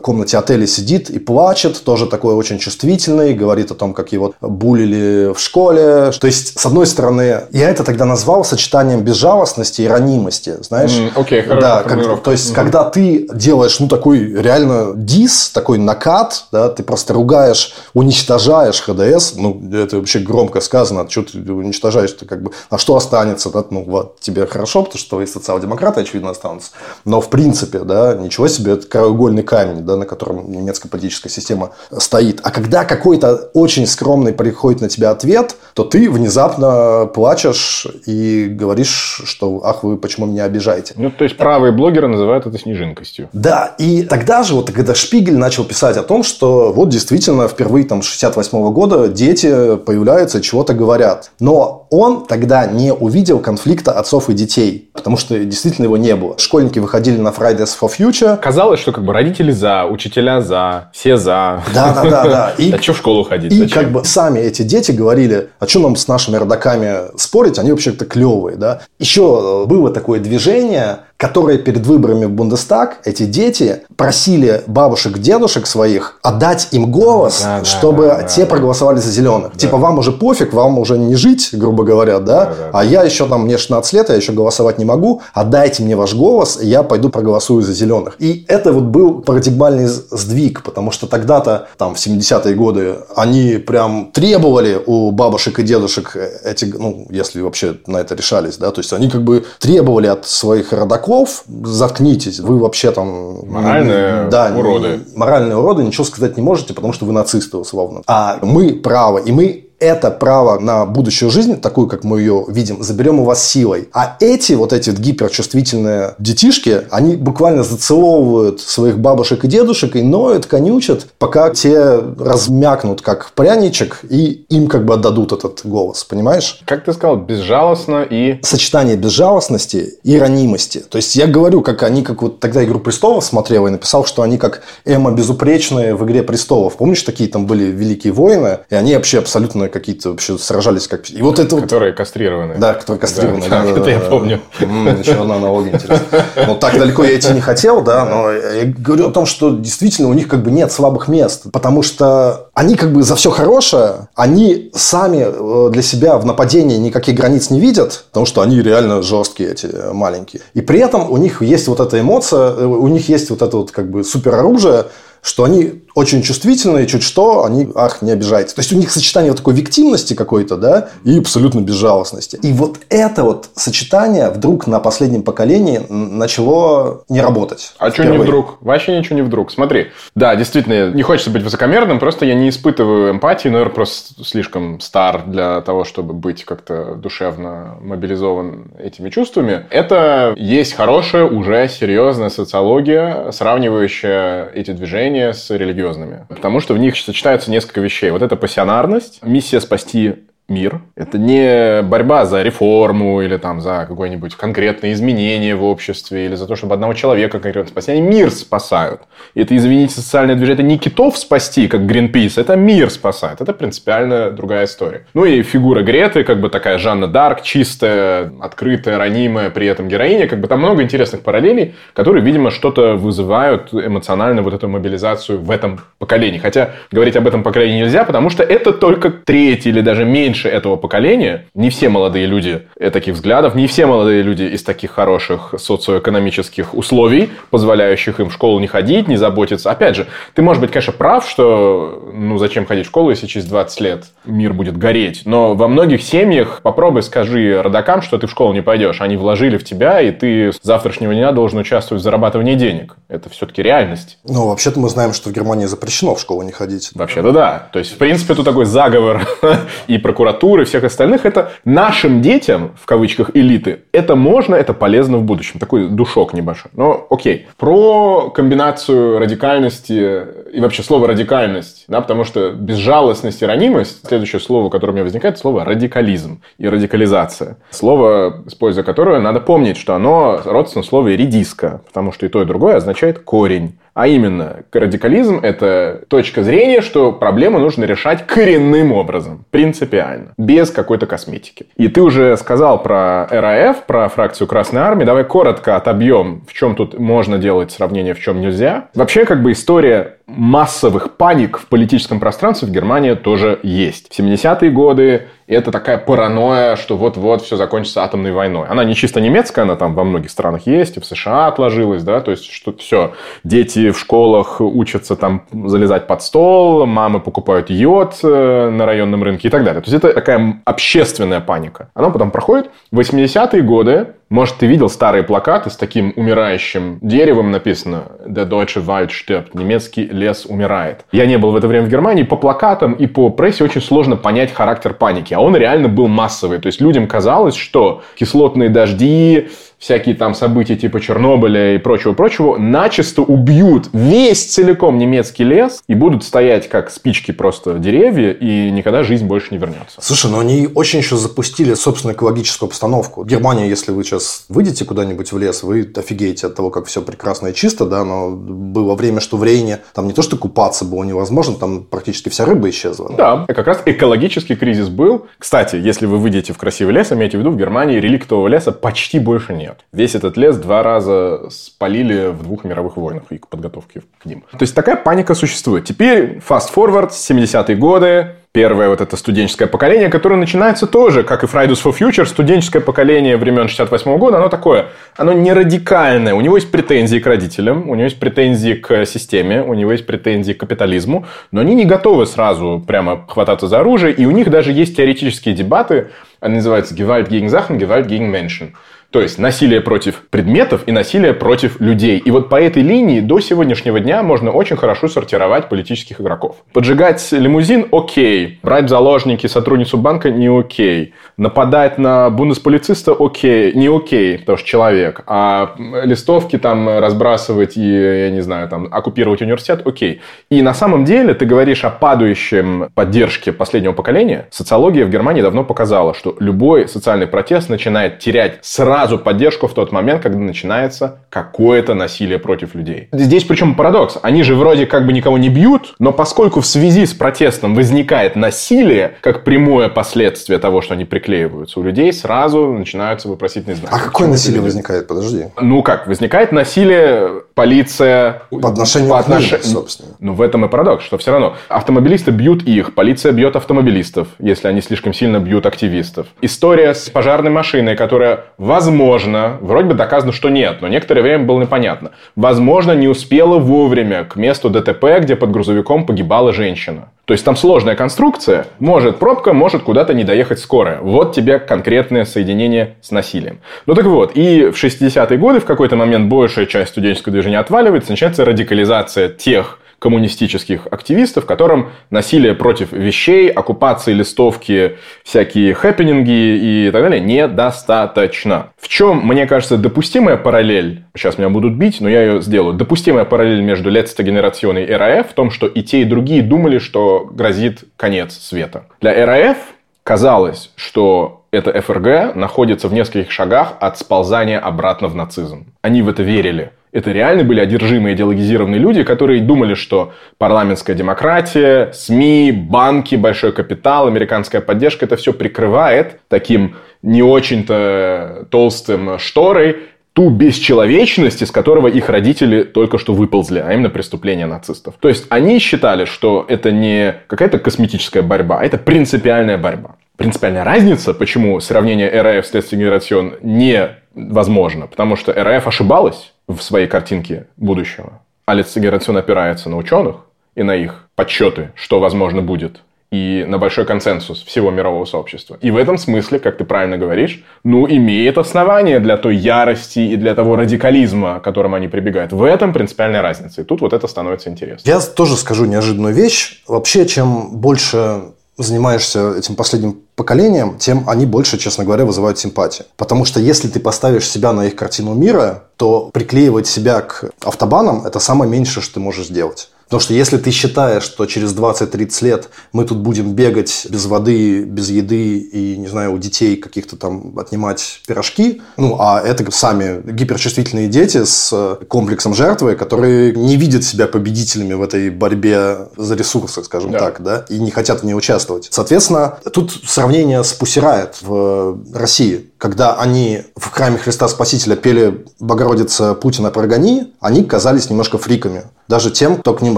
комнате 0.00 0.38
отеля 0.38 0.66
сидит 0.66 1.10
и 1.10 1.18
плачет, 1.18 1.82
тоже 1.82 2.06
такой 2.06 2.34
очень 2.34 2.58
чувствительный, 2.58 3.34
говорит 3.34 3.70
о 3.70 3.74
том, 3.74 3.94
как 3.94 4.12
его 4.12 4.34
булили 4.40 5.32
в 5.32 5.40
школе. 5.40 6.12
То 6.12 6.26
есть, 6.26 6.58
с 6.58 6.66
одной 6.66 6.86
стороны, 6.86 7.42
я 7.50 7.70
это 7.70 7.84
тогда 7.84 8.04
назвал 8.04 8.44
сочетанием 8.44 9.02
безжалостности 9.02 9.82
и 9.82 9.86
ранимости, 9.86 10.54
знаешь? 10.60 10.92
Окей, 11.14 11.40
mm, 11.40 11.46
okay, 11.46 11.60
да, 11.60 11.82
как, 11.82 12.22
то 12.22 12.30
есть, 12.32 12.50
mm-hmm. 12.50 12.54
когда 12.54 12.84
ты 12.84 13.28
делаешь, 13.32 13.80
ну, 13.80 13.88
такой 13.88 14.20
реально 14.20 14.92
дис, 14.94 15.50
такой 15.50 15.78
накат, 15.78 16.44
да, 16.52 16.68
ты 16.68 16.82
просто 16.82 17.14
ругаешь, 17.14 17.74
уничтожаешь 17.94 18.80
ХДС, 18.80 19.34
ну, 19.36 19.60
это 19.72 19.96
вообще 19.96 20.18
громко 20.18 20.60
сказано, 20.60 21.08
что 21.08 21.22
ты 21.22 21.52
уничтожаешь, 21.52 22.12
ты 22.12 22.26
как 22.26 22.42
бы, 22.42 22.52
а 22.70 22.78
что 22.78 22.96
останется, 22.96 23.50
да, 23.50 23.64
ну, 23.70 23.84
вот, 23.84 24.20
тебе 24.20 24.46
хорошо, 24.46 24.82
потому 24.82 24.98
что 24.98 25.10
твои 25.10 25.26
социал-демократы, 25.26 26.00
очевидно, 26.00 26.30
останутся, 26.30 26.70
но, 27.04 27.20
в 27.20 27.30
принципе, 27.30 27.80
да, 27.80 28.14
ничего 28.14 28.48
себе, 28.48 28.72
это 28.72 28.86
краеугольный 28.86 29.42
камень, 29.42 29.85
да, 29.86 29.96
на 29.96 30.04
котором 30.04 30.50
немецкая 30.50 30.88
политическая 30.88 31.30
система 31.30 31.70
стоит. 31.96 32.40
А 32.42 32.50
когда 32.50 32.84
какой-то 32.84 33.50
очень 33.54 33.86
скромный 33.86 34.32
приходит 34.32 34.80
на 34.80 34.88
тебя 34.88 35.10
ответ, 35.10 35.56
то 35.74 35.84
ты 35.84 36.10
внезапно 36.10 37.08
плачешь 37.14 37.86
и 38.06 38.48
говоришь, 38.50 39.22
что 39.24 39.62
ах, 39.64 39.84
вы 39.84 39.96
почему 39.96 40.26
меня 40.26 40.44
обижаете. 40.44 40.94
Ну, 40.96 41.10
то 41.10 41.24
есть, 41.24 41.36
правые 41.36 41.72
блогеры 41.72 42.08
называют 42.08 42.46
это 42.46 42.58
снежинкостью. 42.58 43.28
Да, 43.32 43.74
и 43.78 44.02
тогда 44.02 44.42
же, 44.42 44.54
вот 44.54 44.70
когда 44.70 44.94
Шпигель 44.94 45.36
начал 45.36 45.64
писать 45.64 45.96
о 45.96 46.02
том, 46.02 46.22
что 46.22 46.72
вот 46.72 46.88
действительно 46.88 47.48
впервые 47.48 47.86
там 47.86 48.02
68 48.02 48.72
года 48.72 49.08
дети 49.08 49.76
появляются, 49.76 50.40
чего-то 50.40 50.74
говорят. 50.74 51.30
Но 51.40 51.86
он 51.90 52.26
тогда 52.26 52.66
не 52.66 52.92
увидел 52.92 53.38
конфликта 53.38 53.92
отцов 53.92 54.28
и 54.28 54.34
детей, 54.34 54.85
потому 54.96 55.16
что 55.16 55.38
действительно 55.38 55.84
его 55.84 55.96
не 55.96 56.16
было. 56.16 56.38
Школьники 56.38 56.78
выходили 56.78 57.18
на 57.18 57.28
Fridays 57.28 57.70
for 57.78 57.90
Future. 57.96 58.36
Казалось, 58.36 58.80
что 58.80 58.92
как 58.92 59.04
бы 59.04 59.12
родители 59.12 59.50
за, 59.50 59.84
учителя 59.84 60.40
за, 60.40 60.88
все 60.92 61.16
за. 61.16 61.62
Да, 61.74 61.92
да, 61.94 62.02
да, 62.02 62.24
да. 62.24 62.54
И, 62.58 62.72
а 62.72 62.80
что 62.80 62.92
в 62.92 62.98
школу 62.98 63.24
ходить? 63.24 63.52
И 63.52 63.58
Зачем? 63.58 63.82
как 63.82 63.92
бы 63.92 64.04
сами 64.04 64.40
эти 64.40 64.62
дети 64.62 64.92
говорили, 64.92 65.50
а 65.58 65.66
что 65.66 65.80
нам 65.80 65.96
с 65.96 66.08
нашими 66.08 66.36
родаками 66.36 67.16
спорить, 67.18 67.58
они 67.58 67.70
вообще-то 67.70 68.04
клевые, 68.04 68.56
да. 68.56 68.80
Еще 68.98 69.66
было 69.66 69.90
такое 69.90 70.20
движение, 70.20 70.98
которые 71.16 71.58
перед 71.58 71.86
выборами 71.86 72.26
в 72.26 72.30
Бундестаг, 72.30 72.98
эти 73.04 73.24
дети 73.24 73.82
просили 73.96 74.62
бабушек, 74.66 75.18
дедушек 75.18 75.66
своих 75.66 76.18
отдать 76.22 76.68
им 76.72 76.90
голос, 76.90 77.40
да, 77.42 77.64
чтобы 77.64 78.06
да, 78.06 78.22
те 78.24 78.42
да, 78.42 78.46
проголосовали 78.48 78.98
за 78.98 79.10
зеленых. 79.10 79.52
Да. 79.52 79.58
Типа, 79.58 79.78
вам 79.78 79.98
уже 79.98 80.12
пофиг, 80.12 80.52
вам 80.52 80.78
уже 80.78 80.98
не 80.98 81.14
жить, 81.16 81.50
грубо 81.52 81.84
говоря, 81.84 82.18
да? 82.18 82.44
да, 82.44 82.54
да 82.54 82.70
а 82.72 82.84
я 82.84 83.02
еще 83.02 83.26
там, 83.26 83.44
мне 83.44 83.56
16 83.56 83.92
лет, 83.94 84.08
я 84.10 84.14
еще 84.14 84.32
голосовать 84.32 84.78
не 84.78 84.84
могу, 84.84 85.22
отдайте 85.32 85.82
мне 85.82 85.96
ваш 85.96 86.14
голос, 86.14 86.58
я 86.60 86.82
пойду 86.82 87.08
проголосую 87.08 87.62
за 87.62 87.72
зеленых. 87.72 88.16
И 88.18 88.44
это 88.48 88.72
вот 88.72 88.84
был 88.84 89.22
парадигмальный 89.22 89.86
сдвиг, 89.86 90.62
потому 90.62 90.90
что 90.90 91.06
тогда-то, 91.06 91.68
там, 91.78 91.94
в 91.94 91.98
70-е 91.98 92.54
годы, 92.54 92.96
они 93.14 93.56
прям 93.56 94.10
требовали 94.12 94.80
у 94.84 95.10
бабушек 95.12 95.58
и 95.60 95.62
дедушек 95.62 96.16
эти, 96.44 96.66
ну, 96.66 97.06
если 97.08 97.40
вообще 97.40 97.76
на 97.86 97.98
это 97.98 98.14
решались, 98.14 98.58
да, 98.58 98.70
то 98.70 98.80
есть 98.80 98.92
они 98.92 99.08
как 99.08 99.22
бы 99.22 99.44
требовали 99.58 100.08
от 100.08 100.26
своих 100.26 100.72
родаков 100.72 101.05
дураков, 101.06 101.44
заткнитесь, 101.64 102.40
вы 102.40 102.58
вообще 102.58 102.90
там... 102.90 103.46
Моральные 103.48 104.28
да, 104.28 104.52
уроды. 104.54 105.00
Моральные 105.14 105.56
уроды, 105.56 105.84
ничего 105.84 106.04
сказать 106.04 106.36
не 106.36 106.42
можете, 106.42 106.74
потому 106.74 106.92
что 106.92 107.04
вы 107.06 107.12
нацисты, 107.12 107.56
условно. 107.56 108.02
А 108.06 108.38
мы 108.42 108.74
правы, 108.74 109.22
и 109.24 109.32
мы 109.32 109.65
это 109.78 110.10
право 110.10 110.58
на 110.58 110.86
будущую 110.86 111.30
жизнь, 111.30 111.60
такую, 111.60 111.86
как 111.86 112.04
мы 112.04 112.20
ее 112.20 112.44
видим, 112.48 112.82
заберем 112.82 113.20
у 113.20 113.24
вас 113.24 113.44
силой. 113.44 113.88
А 113.92 114.16
эти 114.20 114.52
вот 114.52 114.72
эти 114.72 114.90
гиперчувствительные 114.90 116.14
детишки, 116.18 116.82
они 116.90 117.16
буквально 117.16 117.62
зацеловывают 117.62 118.60
своих 118.60 118.98
бабушек 118.98 119.44
и 119.44 119.48
дедушек 119.48 119.96
и 119.96 120.02
ноют, 120.02 120.46
конючат, 120.46 121.06
пока 121.18 121.50
те 121.50 122.00
размякнут 122.18 123.02
как 123.02 123.32
пряничек 123.32 124.00
и 124.08 124.46
им 124.48 124.68
как 124.68 124.84
бы 124.84 124.94
отдадут 124.94 125.32
этот 125.32 125.60
голос, 125.64 126.04
понимаешь? 126.04 126.60
Как 126.64 126.84
ты 126.84 126.92
сказал, 126.92 127.16
безжалостно 127.16 128.06
и... 128.08 128.38
Сочетание 128.42 128.96
безжалостности 128.96 129.98
и 130.02 130.18
ранимости. 130.18 130.78
То 130.88 130.96
есть, 130.96 131.16
я 131.16 131.26
говорю, 131.26 131.60
как 131.62 131.82
они, 131.82 132.02
как 132.02 132.22
вот 132.22 132.40
тогда 132.40 132.64
«Игру 132.64 132.80
престолов» 132.80 133.24
смотрел 133.24 133.66
и 133.66 133.70
написал, 133.70 134.04
что 134.04 134.22
они 134.22 134.38
как 134.38 134.62
Эмма 134.84 135.12
Безупречные 135.12 135.94
в 135.94 136.04
«Игре 136.04 136.22
престолов». 136.22 136.76
Помнишь, 136.76 137.02
такие 137.02 137.28
там 137.28 137.46
были 137.46 137.64
великие 137.64 138.12
воины? 138.12 138.60
И 138.70 138.74
они 138.74 138.94
вообще 138.94 139.18
абсолютно 139.18 139.65
какие-то 139.68 140.10
вообще 140.10 140.38
сражались 140.38 140.88
как... 140.88 141.08
И 141.10 141.22
вот 141.22 141.38
это 141.38 141.56
Которые 141.56 141.92
вот... 141.92 141.98
кастрированы. 141.98 142.56
Да, 142.58 142.74
которые 142.74 143.00
кастрированы. 143.00 143.48
Да, 143.48 143.62
да, 143.62 143.70
это 143.80 143.90
я 143.90 144.00
помню. 144.00 144.40
Еще 144.60 145.12
одна 145.12 145.36
аналогия 145.36 145.72
интересная. 145.72 146.26
Ну, 146.46 146.56
так 146.56 146.78
далеко 146.78 147.04
я 147.04 147.16
идти 147.16 147.32
не 147.32 147.40
хотел, 147.40 147.82
да, 147.82 148.04
но 148.04 148.30
я 148.30 148.64
говорю 148.64 149.08
о 149.08 149.10
том, 149.10 149.26
что 149.26 149.50
действительно 149.50 150.08
у 150.08 150.14
них 150.14 150.28
как 150.28 150.42
бы 150.42 150.50
нет 150.50 150.72
слабых 150.72 151.08
мест, 151.08 151.44
потому 151.52 151.82
что 151.82 152.48
они 152.54 152.76
как 152.76 152.92
бы 152.92 153.02
за 153.02 153.16
все 153.16 153.30
хорошее, 153.30 154.08
они 154.14 154.70
сами 154.74 155.26
э, 155.26 155.70
для 155.70 155.82
себя 155.82 156.18
в 156.18 156.26
нападении 156.26 156.76
никаких 156.76 157.14
границ 157.14 157.50
не 157.50 157.60
видят, 157.60 158.04
потому 158.08 158.26
что 158.26 158.42
они 158.42 158.60
реально 158.62 159.02
жесткие 159.02 159.52
эти 159.52 159.68
маленькие. 159.92 160.42
И 160.54 160.60
при 160.60 160.80
этом 160.80 161.10
у 161.10 161.16
них 161.16 161.42
есть 161.42 161.68
вот 161.68 161.80
эта 161.80 162.00
эмоция, 162.00 162.50
э, 162.50 162.64
у 162.64 162.88
них 162.88 163.08
есть 163.08 163.30
вот 163.30 163.42
это 163.42 163.56
вот 163.56 163.70
как 163.70 163.90
бы 163.90 164.04
супероружие, 164.04 164.86
что 165.22 165.44
они 165.44 165.82
очень 165.96 166.20
чувствительные, 166.20 166.86
чуть 166.86 167.02
что, 167.02 167.46
они, 167.46 167.68
ах, 167.74 168.02
не 168.02 168.12
обижайте. 168.12 168.54
То 168.54 168.60
есть, 168.60 168.70
у 168.70 168.76
них 168.76 168.90
сочетание 168.90 169.32
вот 169.32 169.38
такой 169.38 169.54
виктимности 169.54 170.12
какой-то, 170.12 170.58
да, 170.58 170.90
и 171.04 171.18
абсолютно 171.18 171.60
безжалостности. 171.60 172.38
И 172.42 172.52
вот 172.52 172.76
это 172.90 173.24
вот 173.24 173.48
сочетание 173.54 174.28
вдруг 174.28 174.66
на 174.66 174.78
последнем 174.78 175.22
поколении 175.22 175.80
начало 175.88 177.02
не 177.08 177.22
работать. 177.22 177.72
А 177.78 177.90
что 177.90 178.04
не 178.04 178.18
вдруг? 178.18 178.58
Вообще 178.60 178.98
ничего 178.98 179.16
не 179.16 179.22
вдруг. 179.22 179.50
Смотри, 179.50 179.86
да, 180.14 180.36
действительно, 180.36 180.90
не 180.90 181.02
хочется 181.02 181.30
быть 181.30 181.42
высокомерным, 181.42 181.98
просто 181.98 182.26
я 182.26 182.34
не 182.34 182.50
испытываю 182.50 183.10
эмпатии, 183.12 183.48
наверное, 183.48 183.74
просто 183.74 184.22
слишком 184.22 184.80
стар 184.80 185.22
для 185.26 185.62
того, 185.62 185.84
чтобы 185.84 186.12
быть 186.12 186.44
как-то 186.44 186.94
душевно 186.94 187.78
мобилизован 187.80 188.70
этими 188.78 189.08
чувствами. 189.08 189.64
Это 189.70 190.34
есть 190.36 190.74
хорошая, 190.74 191.24
уже 191.24 191.66
серьезная 191.68 192.28
социология, 192.28 193.30
сравнивающая 193.30 194.50
эти 194.52 194.72
движения 194.72 195.32
с 195.32 195.48
религиозными 195.48 195.85
серьезными, 195.86 196.26
потому 196.28 196.60
что 196.60 196.74
в 196.74 196.78
них 196.78 196.96
сочетаются 196.96 197.50
несколько 197.50 197.80
вещей. 197.80 198.10
Вот 198.10 198.22
эта 198.22 198.36
пассионарность, 198.36 199.22
миссия 199.22 199.60
спасти 199.60 200.26
мир. 200.48 200.80
Это 200.96 201.18
не 201.18 201.82
борьба 201.82 202.24
за 202.24 202.42
реформу 202.42 203.20
или 203.20 203.36
там 203.36 203.60
за 203.60 203.84
какое-нибудь 203.88 204.36
конкретное 204.36 204.92
изменение 204.92 205.56
в 205.56 205.64
обществе 205.64 206.26
или 206.26 206.36
за 206.36 206.46
то, 206.46 206.54
чтобы 206.54 206.74
одного 206.74 206.94
человека 206.94 207.40
конкретно 207.40 207.70
спасти. 207.70 207.92
Они 207.92 208.00
мир 208.00 208.30
спасают. 208.30 209.02
И 209.34 209.42
это, 209.42 209.56
извините, 209.56 209.94
социальное 209.94 210.36
движение. 210.36 210.54
Это 210.54 210.62
не 210.62 210.78
китов 210.78 211.18
спасти, 211.18 211.66
как 211.66 211.80
Greenpeace, 211.80 212.40
это 212.40 212.54
мир 212.56 212.90
спасает. 212.90 213.40
Это 213.40 213.52
принципиально 213.52 214.30
другая 214.30 214.66
история. 214.66 215.06
Ну 215.14 215.24
и 215.24 215.42
фигура 215.42 215.82
Греты, 215.82 216.22
как 216.22 216.40
бы 216.40 216.48
такая 216.48 216.78
Жанна 216.78 217.08
Дарк, 217.08 217.42
чистая, 217.42 218.32
открытая, 218.40 218.98
ранимая, 218.98 219.50
при 219.50 219.66
этом 219.66 219.88
героиня. 219.88 220.28
Как 220.28 220.40
бы 220.40 220.46
там 220.46 220.60
много 220.60 220.82
интересных 220.82 221.22
параллелей, 221.22 221.74
которые, 221.92 222.24
видимо, 222.24 222.52
что-то 222.52 222.94
вызывают 222.94 223.74
эмоционально 223.74 224.42
вот 224.42 224.54
эту 224.54 224.68
мобилизацию 224.68 225.40
в 225.40 225.50
этом 225.50 225.80
поколении. 225.98 226.38
Хотя 226.38 226.70
говорить 226.92 227.16
об 227.16 227.26
этом 227.26 227.42
поколении 227.42 227.80
нельзя, 227.80 228.04
потому 228.04 228.30
что 228.30 228.44
это 228.44 228.72
только 228.72 229.10
третий 229.10 229.70
или 229.70 229.80
даже 229.80 230.04
меньше 230.04 230.35
меньше 230.36 230.48
этого 230.48 230.76
поколения, 230.76 231.46
не 231.54 231.70
все 231.70 231.88
молодые 231.88 232.26
люди 232.26 232.66
таких 232.92 233.14
взглядов, 233.14 233.54
не 233.54 233.66
все 233.66 233.86
молодые 233.86 234.22
люди 234.22 234.42
из 234.42 234.62
таких 234.62 234.90
хороших 234.90 235.54
социоэкономических 235.58 236.74
условий, 236.74 237.30
позволяющих 237.50 238.20
им 238.20 238.28
в 238.28 238.34
школу 238.34 238.58
не 238.60 238.66
ходить, 238.66 239.08
не 239.08 239.16
заботиться. 239.16 239.70
Опять 239.70 239.96
же, 239.96 240.06
ты, 240.34 240.42
можешь 240.42 240.60
быть, 240.60 240.70
конечно, 240.70 240.92
прав, 240.92 241.28
что 241.28 242.10
ну 242.12 242.36
зачем 242.38 242.66
ходить 242.66 242.84
в 242.84 242.88
школу, 242.88 243.10
если 243.10 243.26
через 243.26 243.46
20 243.46 243.80
лет 243.80 244.04
мир 244.26 244.52
будет 244.52 244.76
гореть. 244.76 245.22
Но 245.24 245.54
во 245.54 245.68
многих 245.68 246.02
семьях 246.02 246.60
попробуй 246.62 247.02
скажи 247.02 247.62
родакам, 247.62 248.02
что 248.02 248.18
ты 248.18 248.26
в 248.26 248.30
школу 248.30 248.52
не 248.52 248.62
пойдешь. 248.62 249.00
Они 249.00 249.16
вложили 249.16 249.56
в 249.56 249.64
тебя, 249.64 250.02
и 250.02 250.10
ты 250.10 250.52
с 250.52 250.58
завтрашнего 250.62 251.14
дня 251.14 251.32
должен 251.32 251.58
участвовать 251.58 252.02
в 252.02 252.04
зарабатывании 252.04 252.54
денег. 252.54 252.96
Это 253.08 253.30
все-таки 253.30 253.62
реальность. 253.62 254.18
Ну, 254.24 254.48
вообще-то 254.48 254.80
мы 254.80 254.88
знаем, 254.90 255.14
что 255.14 255.30
в 255.30 255.32
Германии 255.32 255.66
запрещено 255.66 256.14
в 256.14 256.20
школу 256.20 256.42
не 256.42 256.52
ходить. 256.52 256.90
Вообще-то 256.94 257.32
да. 257.32 257.68
То 257.72 257.78
есть, 257.78 257.92
в 257.92 257.96
принципе, 257.96 258.34
тут 258.34 258.44
такой 258.44 258.66
заговор 258.66 259.26
и 259.86 259.98
прокуратура 259.98 260.25
прокуратуры, 260.26 260.64
всех 260.64 260.84
остальных, 260.84 261.24
это 261.24 261.52
нашим 261.64 262.20
детям, 262.20 262.72
в 262.80 262.86
кавычках, 262.86 263.30
элиты, 263.34 263.80
это 263.92 264.16
можно, 264.16 264.54
это 264.54 264.74
полезно 264.74 265.18
в 265.18 265.22
будущем. 265.22 265.60
Такой 265.60 265.88
душок 265.88 266.32
небольшой. 266.32 266.70
Но 266.74 267.06
окей. 267.10 267.46
Про 267.56 268.30
комбинацию 268.30 269.18
радикальности 269.18 270.22
и 270.52 270.60
вообще 270.60 270.82
слово 270.82 271.08
радикальность, 271.08 271.84
да, 271.88 272.00
потому 272.00 272.24
что 272.24 272.50
безжалостность 272.50 273.42
и 273.42 273.46
ранимость, 273.46 274.06
следующее 274.06 274.40
слово, 274.40 274.68
которое 274.68 274.92
у 274.92 274.94
меня 274.94 275.04
возникает, 275.04 275.38
слово 275.38 275.64
радикализм 275.64 276.40
и 276.58 276.68
радикализация. 276.68 277.58
Слово, 277.70 278.42
используя 278.46 278.84
которое 278.84 279.20
надо 279.20 279.40
помнить, 279.40 279.76
что 279.76 279.94
оно 279.94 280.40
родственно 280.44 280.84
слово 280.84 281.14
редиска, 281.14 281.82
потому 281.86 282.12
что 282.12 282.26
и 282.26 282.28
то, 282.28 282.42
и 282.42 282.44
другое 282.44 282.76
означает 282.76 283.20
корень. 283.20 283.78
А 283.96 284.08
именно, 284.08 284.64
радикализм– 284.74 285.40
это 285.42 286.02
точка 286.08 286.42
зрения, 286.42 286.82
что 286.82 287.12
проблему 287.12 287.58
нужно 287.58 287.84
решать 287.84 288.26
коренным 288.26 288.92
образом, 288.92 289.46
принципиально, 289.50 290.34
без 290.36 290.70
какой-то 290.70 291.06
косметики. 291.06 291.68
И 291.78 291.88
ты 291.88 292.02
уже 292.02 292.36
сказал 292.36 292.82
про 292.82 293.26
РАФ, 293.30 293.86
про 293.86 294.10
фракцию 294.10 294.48
Красной 294.48 294.82
Армии. 294.82 295.06
Давай 295.06 295.24
коротко 295.24 295.76
отобьем, 295.76 296.42
в 296.46 296.52
чем 296.52 296.76
тут 296.76 296.98
можно 296.98 297.38
делать 297.38 297.72
сравнение, 297.72 298.12
в 298.12 298.20
чем 298.20 298.42
нельзя. 298.42 298.88
Вообще, 298.94 299.24
как 299.24 299.42
бы 299.42 299.52
история 299.52 300.18
массовых 300.26 301.16
паник 301.16 301.56
в 301.56 301.66
политическом 301.66 302.20
пространстве 302.20 302.68
в 302.68 302.72
Германии 302.72 303.14
тоже 303.14 303.58
есть. 303.62 304.12
В 304.12 304.18
70-е 304.18 304.70
годы 304.72 305.28
это 305.54 305.70
такая 305.70 305.98
паранойя, 305.98 306.76
что 306.76 306.96
вот-вот 306.96 307.42
все 307.42 307.56
закончится 307.56 308.02
атомной 308.02 308.32
войной. 308.32 308.66
Она 308.68 308.84
не 308.84 308.94
чисто 308.94 309.20
немецкая, 309.20 309.62
она 309.62 309.76
там 309.76 309.94
во 309.94 310.04
многих 310.04 310.30
странах 310.30 310.66
есть, 310.66 310.96
и 310.96 311.00
в 311.00 311.06
США 311.06 311.46
отложилась, 311.46 312.02
да, 312.02 312.20
то 312.20 312.32
есть 312.32 312.50
что 312.50 312.72
все, 312.76 313.12
дети 313.44 313.90
в 313.90 313.98
школах 313.98 314.60
учатся 314.60 315.16
там 315.16 315.42
залезать 315.52 316.06
под 316.06 316.22
стол, 316.22 316.86
мамы 316.86 317.20
покупают 317.20 317.70
йод 317.70 318.18
э, 318.22 318.70
на 318.70 318.86
районном 318.86 319.22
рынке 319.22 319.48
и 319.48 319.50
так 319.50 319.64
далее. 319.64 319.82
То 319.82 319.90
есть 319.90 320.04
это 320.04 320.12
такая 320.12 320.60
общественная 320.64 321.40
паника. 321.40 321.90
Она 321.94 322.10
потом 322.10 322.30
проходит. 322.30 322.70
В 322.90 322.98
80-е 322.98 323.62
годы 323.62 324.14
может, 324.28 324.56
ты 324.56 324.66
видел 324.66 324.88
старые 324.88 325.22
плакаты 325.22 325.70
с 325.70 325.76
таким 325.76 326.12
умирающим 326.16 326.98
деревом 327.00 327.52
написано 327.52 328.12
«Der 328.26 328.48
deutsche 328.48 328.84
Wald 328.84 329.10
stirbt», 329.10 329.50
немецкий 329.54 330.04
лес 330.04 330.46
умирает. 330.46 331.04
Я 331.12 331.26
не 331.26 331.38
был 331.38 331.52
в 331.52 331.56
это 331.56 331.68
время 331.68 331.86
в 331.86 331.88
Германии, 331.88 332.24
по 332.24 332.36
плакатам 332.36 332.94
и 332.94 333.06
по 333.06 333.30
прессе 333.30 333.62
очень 333.62 333.80
сложно 333.80 334.16
понять 334.16 334.52
характер 334.52 334.94
паники, 334.94 335.32
а 335.32 335.38
он 335.38 335.54
реально 335.54 335.88
был 335.88 336.08
массовый. 336.08 336.58
То 336.58 336.66
есть 336.66 336.80
людям 336.80 337.06
казалось, 337.06 337.54
что 337.54 338.02
кислотные 338.16 338.68
дожди, 338.68 339.48
всякие 339.78 340.14
там 340.14 340.34
события 340.34 340.76
типа 340.76 341.00
Чернобыля 341.00 341.74
и 341.74 341.78
прочего-прочего, 341.78 342.56
начисто 342.56 343.22
убьют 343.22 343.90
весь 343.92 344.44
целиком 344.46 344.98
немецкий 344.98 345.44
лес 345.44 345.82
и 345.86 345.94
будут 345.94 346.24
стоять 346.24 346.68
как 346.68 346.90
спички 346.90 347.32
просто 347.32 347.74
деревья, 347.74 348.32
и 348.32 348.70
никогда 348.70 349.02
жизнь 349.02 349.26
больше 349.26 349.48
не 349.50 349.58
вернется. 349.58 350.00
Слушай, 350.00 350.30
но 350.30 350.40
они 350.40 350.68
очень 350.74 351.00
еще 351.00 351.16
запустили 351.16 351.74
собственную 351.74 352.16
экологическую 352.16 352.68
обстановку. 352.68 353.24
Германия, 353.24 353.68
если 353.68 353.92
вы 353.92 354.04
сейчас 354.04 354.46
выйдете 354.48 354.84
куда-нибудь 354.84 355.32
в 355.32 355.38
лес, 355.38 355.62
вы 355.62 355.90
офигеете 355.94 356.46
от 356.46 356.54
того, 356.54 356.70
как 356.70 356.86
все 356.86 357.02
прекрасно 357.02 357.48
и 357.48 357.54
чисто, 357.54 357.86
да, 357.86 358.04
но 358.04 358.30
было 358.30 358.94
время, 358.94 359.20
что 359.20 359.36
в 359.36 359.44
Рейне 359.44 359.80
там 359.94 360.06
не 360.06 360.12
то, 360.12 360.22
что 360.22 360.36
купаться 360.36 360.84
было 360.84 361.04
невозможно, 361.04 361.54
там 361.54 361.84
практически 361.84 362.28
вся 362.28 362.44
рыба 362.44 362.70
исчезла. 362.70 363.12
Да, 363.16 363.44
как 363.46 363.66
раз 363.66 363.82
экологический 363.84 364.56
кризис 364.56 364.88
был. 364.88 365.26
Кстати, 365.38 365.76
если 365.76 366.06
вы 366.06 366.18
выйдете 366.18 366.52
в 366.52 366.58
красивый 366.58 366.94
лес, 366.94 367.12
имейте 367.12 367.36
в 367.36 367.40
виду, 367.40 367.50
в 367.50 367.56
Германии 367.56 367.98
реликтового 367.98 368.48
леса 368.48 368.72
почти 368.72 369.18
больше 369.18 369.54
нет 369.54 369.65
нет. 369.66 369.84
Весь 369.92 370.14
этот 370.14 370.36
лес 370.36 370.56
два 370.56 370.82
раза 370.82 371.50
спалили 371.50 372.28
в 372.28 372.42
двух 372.42 372.64
мировых 372.64 372.96
войнах 372.96 373.24
и 373.30 373.38
к 373.38 373.48
подготовке 373.48 374.02
к 374.22 374.26
ним. 374.26 374.44
То 374.52 374.62
есть 374.62 374.74
такая 374.74 374.96
паника 374.96 375.34
существует. 375.34 375.84
Теперь 375.84 376.38
forward, 376.38 377.10
70-е 377.10 377.76
годы, 377.76 378.36
первое 378.52 378.88
вот 378.88 379.00
это 379.00 379.16
студенческое 379.16 379.68
поколение, 379.68 380.08
которое 380.08 380.36
начинается 380.36 380.86
тоже, 380.86 381.24
как 381.24 381.44
и 381.44 381.46
Fridays 381.46 381.82
for 381.84 381.94
Future, 381.98 382.24
студенческое 382.24 382.80
поколение 382.80 383.36
времен 383.36 383.68
68 383.68 384.10
-го 384.10 384.18
года, 384.18 384.38
оно 384.38 384.48
такое, 384.48 384.86
оно 385.16 385.32
не 385.32 385.52
радикальное. 385.52 386.34
У 386.34 386.40
него 386.40 386.56
есть 386.56 386.70
претензии 386.70 387.18
к 387.18 387.26
родителям, 387.26 387.90
у 387.90 387.94
него 387.94 388.04
есть 388.04 388.18
претензии 388.18 388.74
к 388.74 389.04
системе, 389.04 389.62
у 389.62 389.74
него 389.74 389.92
есть 389.92 390.06
претензии 390.06 390.54
к 390.54 390.60
капитализму, 390.60 391.26
но 391.52 391.60
они 391.60 391.74
не 391.74 391.84
готовы 391.84 392.24
сразу 392.24 392.82
прямо 392.86 393.26
хвататься 393.28 393.68
за 393.68 393.80
оружие, 393.80 394.14
и 394.14 394.24
у 394.26 394.30
них 394.30 394.48
даже 394.48 394.72
есть 394.72 394.96
теоретические 394.96 395.54
дебаты, 395.54 396.06
они 396.40 396.56
называются 396.56 396.94
Gewalt 396.94 397.28
gegen 397.28 397.48
Sachen, 397.48 397.78
Gewalt 397.78 398.06
gegen 398.06 398.30
Menschen. 398.30 398.74
То 399.16 399.22
есть 399.22 399.38
насилие 399.38 399.80
против 399.80 400.24
предметов 400.28 400.82
и 400.84 400.92
насилие 400.92 401.32
против 401.32 401.80
людей. 401.80 402.18
И 402.18 402.30
вот 402.30 402.50
по 402.50 402.60
этой 402.60 402.82
линии 402.82 403.20
до 403.20 403.40
сегодняшнего 403.40 403.98
дня 403.98 404.22
можно 404.22 404.50
очень 404.50 404.76
хорошо 404.76 405.08
сортировать 405.08 405.70
политических 405.70 406.20
игроков. 406.20 406.56
Поджигать 406.74 407.26
лимузин– 407.32 407.86
окей. 407.92 408.60
Брать 408.62 408.84
в 408.84 408.88
заложники 408.88 409.46
сотрудницу 409.46 409.96
банка– 409.96 410.30
не 410.30 410.48
окей. 410.48 411.14
Нападать 411.38 411.96
на 411.96 412.28
бундесполициста– 412.28 413.16
окей. 413.18 413.72
Не 413.72 413.88
окей, 413.88 414.38
потому 414.38 414.58
что 414.58 414.68
человек. 414.68 415.22
А 415.26 415.74
листовки 415.78 416.58
там 416.58 416.98
разбрасывать 416.98 417.78
и, 417.78 417.90
я 417.90 418.28
не 418.28 418.42
знаю, 418.42 418.68
там 418.68 418.86
оккупировать 418.92 419.40
университет– 419.40 419.80
окей. 419.86 420.20
И 420.50 420.60
на 420.60 420.74
самом 420.74 421.06
деле 421.06 421.32
ты 421.32 421.46
говоришь 421.46 421.84
о 421.84 421.90
падающем 421.90 422.90
поддержке 422.94 423.50
последнего 423.50 423.92
поколения. 423.94 424.46
Социология 424.50 425.06
в 425.06 425.08
Германии 425.08 425.40
давно 425.40 425.64
показала, 425.64 426.12
что 426.12 426.36
любой 426.38 426.86
социальный 426.86 427.26
протест 427.26 427.70
начинает 427.70 428.18
терять 428.18 428.58
сразу 428.60 429.05
сразу 429.06 429.18
поддержку 429.18 429.68
в 429.68 429.74
тот 429.74 429.92
момент, 429.92 430.22
когда 430.22 430.38
начинается 430.38 431.20
какое-то 431.30 431.94
насилие 431.94 432.40
против 432.40 432.74
людей. 432.74 433.08
Здесь 433.12 433.44
причем 433.44 433.76
парадокс. 433.76 434.18
Они 434.22 434.42
же 434.42 434.56
вроде 434.56 434.86
как 434.86 435.06
бы 435.06 435.12
никого 435.12 435.38
не 435.38 435.48
бьют, 435.48 435.94
но 436.00 436.12
поскольку 436.12 436.60
в 436.60 436.66
связи 436.66 437.06
с 437.06 437.14
протестом 437.14 437.76
возникает 437.76 438.34
насилие, 438.34 439.14
как 439.20 439.44
прямое 439.44 439.88
последствие 439.88 440.58
того, 440.58 440.82
что 440.82 440.94
они 440.94 441.04
приклеиваются, 441.04 441.78
у 441.78 441.84
людей 441.84 442.12
сразу 442.12 442.72
начинаются 442.72 443.28
вопросительные 443.28 443.76
знаки. 443.76 443.94
А 443.94 444.00
какое 444.00 444.26
насилие 444.26 444.60
возникает? 444.60 445.06
Подожди. 445.06 445.46
Ну 445.60 445.82
как? 445.84 446.08
Возникает 446.08 446.50
насилие, 446.50 447.42
полиция... 447.54 448.42
По 448.50 448.68
отношению 448.68 449.10
по 449.10 449.18
отнош... 449.20 449.48
к 449.48 449.52
ним, 449.52 449.62
собственно. 449.62 450.14
Ну 450.18 450.32
в 450.32 450.42
этом 450.42 450.64
и 450.64 450.68
парадокс, 450.68 451.04
что 451.04 451.16
все 451.16 451.30
равно 451.30 451.54
автомобилисты 451.68 452.32
бьют 452.32 452.64
их, 452.64 452.94
полиция 452.94 453.30
бьет 453.30 453.54
автомобилистов, 453.54 454.28
если 454.40 454.66
они 454.66 454.80
слишком 454.80 455.12
сильно 455.12 455.38
бьют 455.38 455.64
активистов. 455.64 456.26
История 456.40 456.92
с 456.92 457.08
пожарной 457.08 457.52
машиной, 457.52 457.94
которая, 457.94 458.46
возможно, 458.58 458.85
возможно, 458.86 459.58
вроде 459.60 459.88
бы 459.88 459.94
доказано, 459.94 460.32
что 460.32 460.48
нет, 460.48 460.76
но 460.80 460.88
некоторое 460.88 461.22
время 461.22 461.44
было 461.44 461.60
непонятно, 461.60 462.12
возможно, 462.36 462.92
не 462.92 463.08
успела 463.08 463.58
вовремя 463.58 464.24
к 464.24 464.36
месту 464.36 464.70
ДТП, 464.70 465.04
где 465.20 465.34
под 465.34 465.50
грузовиком 465.50 466.06
погибала 466.06 466.52
женщина. 466.52 467.08
То 467.24 467.34
есть 467.34 467.44
там 467.44 467.56
сложная 467.56 467.96
конструкция, 467.96 468.66
может 468.78 469.18
пробка, 469.18 469.52
может 469.52 469.82
куда-то 469.82 470.14
не 470.14 470.22
доехать 470.22 470.60
скорая. 470.60 471.00
Вот 471.00 471.34
тебе 471.34 471.58
конкретное 471.58 472.24
соединение 472.24 472.94
с 473.00 473.10
насилием. 473.10 473.58
Ну 473.86 473.94
так 473.94 474.04
вот, 474.04 474.36
и 474.36 474.66
в 474.66 474.82
60-е 474.82 475.36
годы 475.36 475.58
в 475.58 475.64
какой-то 475.64 475.96
момент 475.96 476.28
большая 476.28 476.66
часть 476.66 476.92
студенческого 476.92 477.32
движения 477.32 477.58
отваливается, 477.58 478.12
начинается 478.12 478.44
радикализация 478.44 479.28
тех 479.28 479.80
коммунистических 479.98 480.86
активистов, 480.90 481.46
которым 481.46 481.90
насилие 482.10 482.54
против 482.54 482.92
вещей, 482.92 483.48
оккупации 483.48 484.12
листовки, 484.12 484.98
всякие 485.24 485.74
хэппининги 485.74 486.86
и 486.86 486.90
так 486.92 487.02
далее 487.02 487.20
недостаточно. 487.20 488.72
В 488.78 488.88
чем, 488.88 489.26
мне 489.26 489.46
кажется, 489.46 489.76
допустимая 489.76 490.36
параллель, 490.36 491.04
сейчас 491.14 491.38
меня 491.38 491.48
будут 491.48 491.74
бить, 491.74 492.00
но 492.00 492.08
я 492.08 492.22
ее 492.22 492.42
сделаю, 492.42 492.74
допустимая 492.74 493.24
параллель 493.24 493.62
между 493.62 493.90
Letzte 493.90 494.24
Generation 494.24 494.84
и 494.84 494.92
РАФ 494.92 495.30
в 495.30 495.32
том, 495.32 495.50
что 495.50 495.66
и 495.66 495.82
те, 495.82 496.02
и 496.02 496.04
другие 496.04 496.42
думали, 496.42 496.78
что 496.78 497.28
грозит 497.32 497.84
конец 497.96 498.38
света. 498.38 498.86
Для 499.00 499.24
РАФ 499.24 499.56
казалось, 500.02 500.70
что 500.76 501.44
это 501.50 501.80
ФРГ 501.80 502.34
находится 502.36 502.88
в 502.88 502.92
нескольких 502.92 503.30
шагах 503.30 503.74
от 503.80 503.98
сползания 503.98 504.58
обратно 504.58 505.08
в 505.08 505.14
нацизм. 505.14 505.66
Они 505.82 506.02
в 506.02 506.08
это 506.08 506.22
верили. 506.22 506.72
Это 506.96 507.12
реально 507.12 507.44
были 507.44 507.60
одержимые 507.60 508.14
идеологизированные 508.14 508.80
люди, 508.80 509.02
которые 509.02 509.42
думали, 509.42 509.74
что 509.74 510.14
парламентская 510.38 510.96
демократия, 510.96 511.90
СМИ, 511.92 512.52
банки, 512.52 513.16
большой 513.16 513.52
капитал, 513.52 514.06
американская 514.06 514.62
поддержка, 514.62 515.04
это 515.04 515.16
все 515.16 515.34
прикрывает 515.34 516.20
таким 516.28 516.76
не 517.02 517.22
очень-то 517.22 518.46
толстым 518.50 519.18
шторой 519.18 519.76
ту 520.14 520.30
бесчеловечность, 520.30 521.42
из 521.42 521.50
которого 521.50 521.88
их 521.88 522.08
родители 522.08 522.62
только 522.62 522.96
что 522.96 523.12
выползли, 523.12 523.58
а 523.58 523.74
именно 523.74 523.90
преступления 523.90 524.46
нацистов. 524.46 524.94
То 524.98 525.08
есть 525.08 525.26
они 525.28 525.58
считали, 525.58 526.06
что 526.06 526.46
это 526.48 526.72
не 526.72 527.16
какая-то 527.26 527.58
косметическая 527.58 528.22
борьба, 528.22 528.60
а 528.60 528.64
это 528.64 528.78
принципиальная 528.78 529.58
борьба. 529.58 529.96
Принципиальная 530.16 530.64
разница, 530.64 531.12
почему 531.14 531.60
сравнение 531.60 532.08
РАФ 532.08 532.46
с 532.46 532.50
Тестигенерацион 532.50 533.34
невозможно, 533.42 534.86
потому 534.86 535.16
что 535.16 535.32
РАФ 535.32 535.66
ошибалась 535.66 536.32
в 536.48 536.60
своей 536.60 536.86
картинке 536.86 537.46
будущего, 537.56 538.22
а 538.46 538.54
Лецегерацион 538.54 539.18
опирается 539.18 539.68
на 539.68 539.76
ученых 539.76 540.16
и 540.54 540.62
на 540.62 540.74
их 540.74 541.08
подсчеты, 541.14 541.72
что 541.74 542.00
возможно 542.00 542.40
будет 542.40 542.80
и 543.12 543.44
на 543.46 543.58
большой 543.58 543.84
консенсус 543.84 544.42
всего 544.42 544.70
мирового 544.70 545.04
сообщества. 545.04 545.58
И 545.60 545.70
в 545.70 545.76
этом 545.76 545.96
смысле, 545.96 546.38
как 546.38 546.58
ты 546.58 546.64
правильно 546.64 546.98
говоришь, 546.98 547.44
ну, 547.62 547.86
имеет 547.88 548.36
основание 548.36 548.98
для 548.98 549.16
той 549.16 549.36
ярости 549.36 550.00
и 550.00 550.16
для 550.16 550.34
того 550.34 550.56
радикализма, 550.56 551.38
к 551.38 551.44
которым 551.44 551.74
они 551.74 551.88
прибегают. 551.88 552.32
В 552.32 552.42
этом 552.42 552.72
принципиальная 552.72 553.22
разница. 553.22 553.60
И 553.60 553.64
тут 553.64 553.80
вот 553.80 553.92
это 553.92 554.08
становится 554.08 554.50
интересно. 554.50 554.88
Я 554.88 555.00
тоже 555.00 555.36
скажу 555.36 555.66
неожиданную 555.66 556.14
вещь. 556.14 556.62
Вообще, 556.66 557.06
чем 557.06 557.56
больше 557.58 558.22
занимаешься 558.58 559.34
этим 559.34 559.54
последним 559.54 560.00
поколением, 560.14 560.78
тем 560.78 561.08
они 561.08 561.26
больше, 561.26 561.58
честно 561.58 561.84
говоря, 561.84 562.04
вызывают 562.04 562.38
симпатию. 562.38 562.86
Потому 562.96 563.24
что 563.24 563.38
если 563.40 563.68
ты 563.68 563.80
поставишь 563.80 564.28
себя 564.28 564.52
на 564.52 564.66
их 564.66 564.76
картину 564.76 565.14
мира, 565.14 565.64
то 565.76 566.10
приклеивать 566.12 566.66
себя 566.66 567.02
к 567.02 567.30
автобанам– 567.44 568.06
это 568.06 568.18
самое 568.18 568.50
меньшее, 568.50 568.82
что 568.82 568.94
ты 568.94 569.00
можешь 569.00 569.26
сделать. 569.26 569.70
Потому 569.86 570.00
что 570.00 570.14
если 570.14 570.36
ты 570.36 570.50
считаешь, 570.50 571.04
что 571.04 571.26
через 571.26 571.54
20-30 571.54 572.24
лет 572.24 572.48
мы 572.72 572.84
тут 572.84 572.98
будем 572.98 573.34
бегать 573.34 573.86
без 573.88 574.06
воды, 574.06 574.64
без 574.64 574.90
еды 574.90 575.38
и, 575.38 575.76
не 575.76 575.86
знаю, 575.86 576.12
у 576.12 576.18
детей 576.18 576.56
каких-то 576.56 576.96
там 576.96 577.38
отнимать 577.38 578.00
пирожки, 578.06 578.62
ну, 578.76 578.96
а 578.98 579.20
это 579.20 579.48
сами 579.52 580.02
гиперчувствительные 580.10 580.88
дети 580.88 581.24
с 581.24 581.78
комплексом 581.88 582.34
жертвы, 582.34 582.74
которые 582.74 583.32
не 583.32 583.56
видят 583.56 583.84
себя 583.84 584.08
победителями 584.08 584.74
в 584.74 584.82
этой 584.82 585.10
борьбе 585.10 585.88
за 585.96 586.16
ресурсы, 586.16 586.64
скажем 586.64 586.90
да. 586.90 586.98
так, 586.98 587.22
да, 587.22 587.44
и 587.48 587.58
не 587.58 587.70
хотят 587.70 588.00
в 588.00 588.04
ней 588.04 588.14
участвовать. 588.14 588.68
Соответственно, 588.70 589.38
тут 589.52 589.72
сравнение 589.86 590.42
с 590.42 590.52
Пусирает 590.52 591.16
в 591.22 591.78
России 591.94 592.50
когда 592.58 592.94
они 592.94 593.42
в 593.54 593.70
храме 593.70 593.98
Христа 593.98 594.28
Спасителя 594.28 594.76
пели 594.76 595.26
«Богородица 595.40 596.14
Путина 596.14 596.50
прогони», 596.50 597.12
они 597.20 597.44
казались 597.44 597.90
немножко 597.90 598.16
фриками. 598.18 598.64
Даже 598.88 599.10
тем, 599.10 599.36
кто 599.36 599.52
к 599.52 599.62
ним 599.62 599.75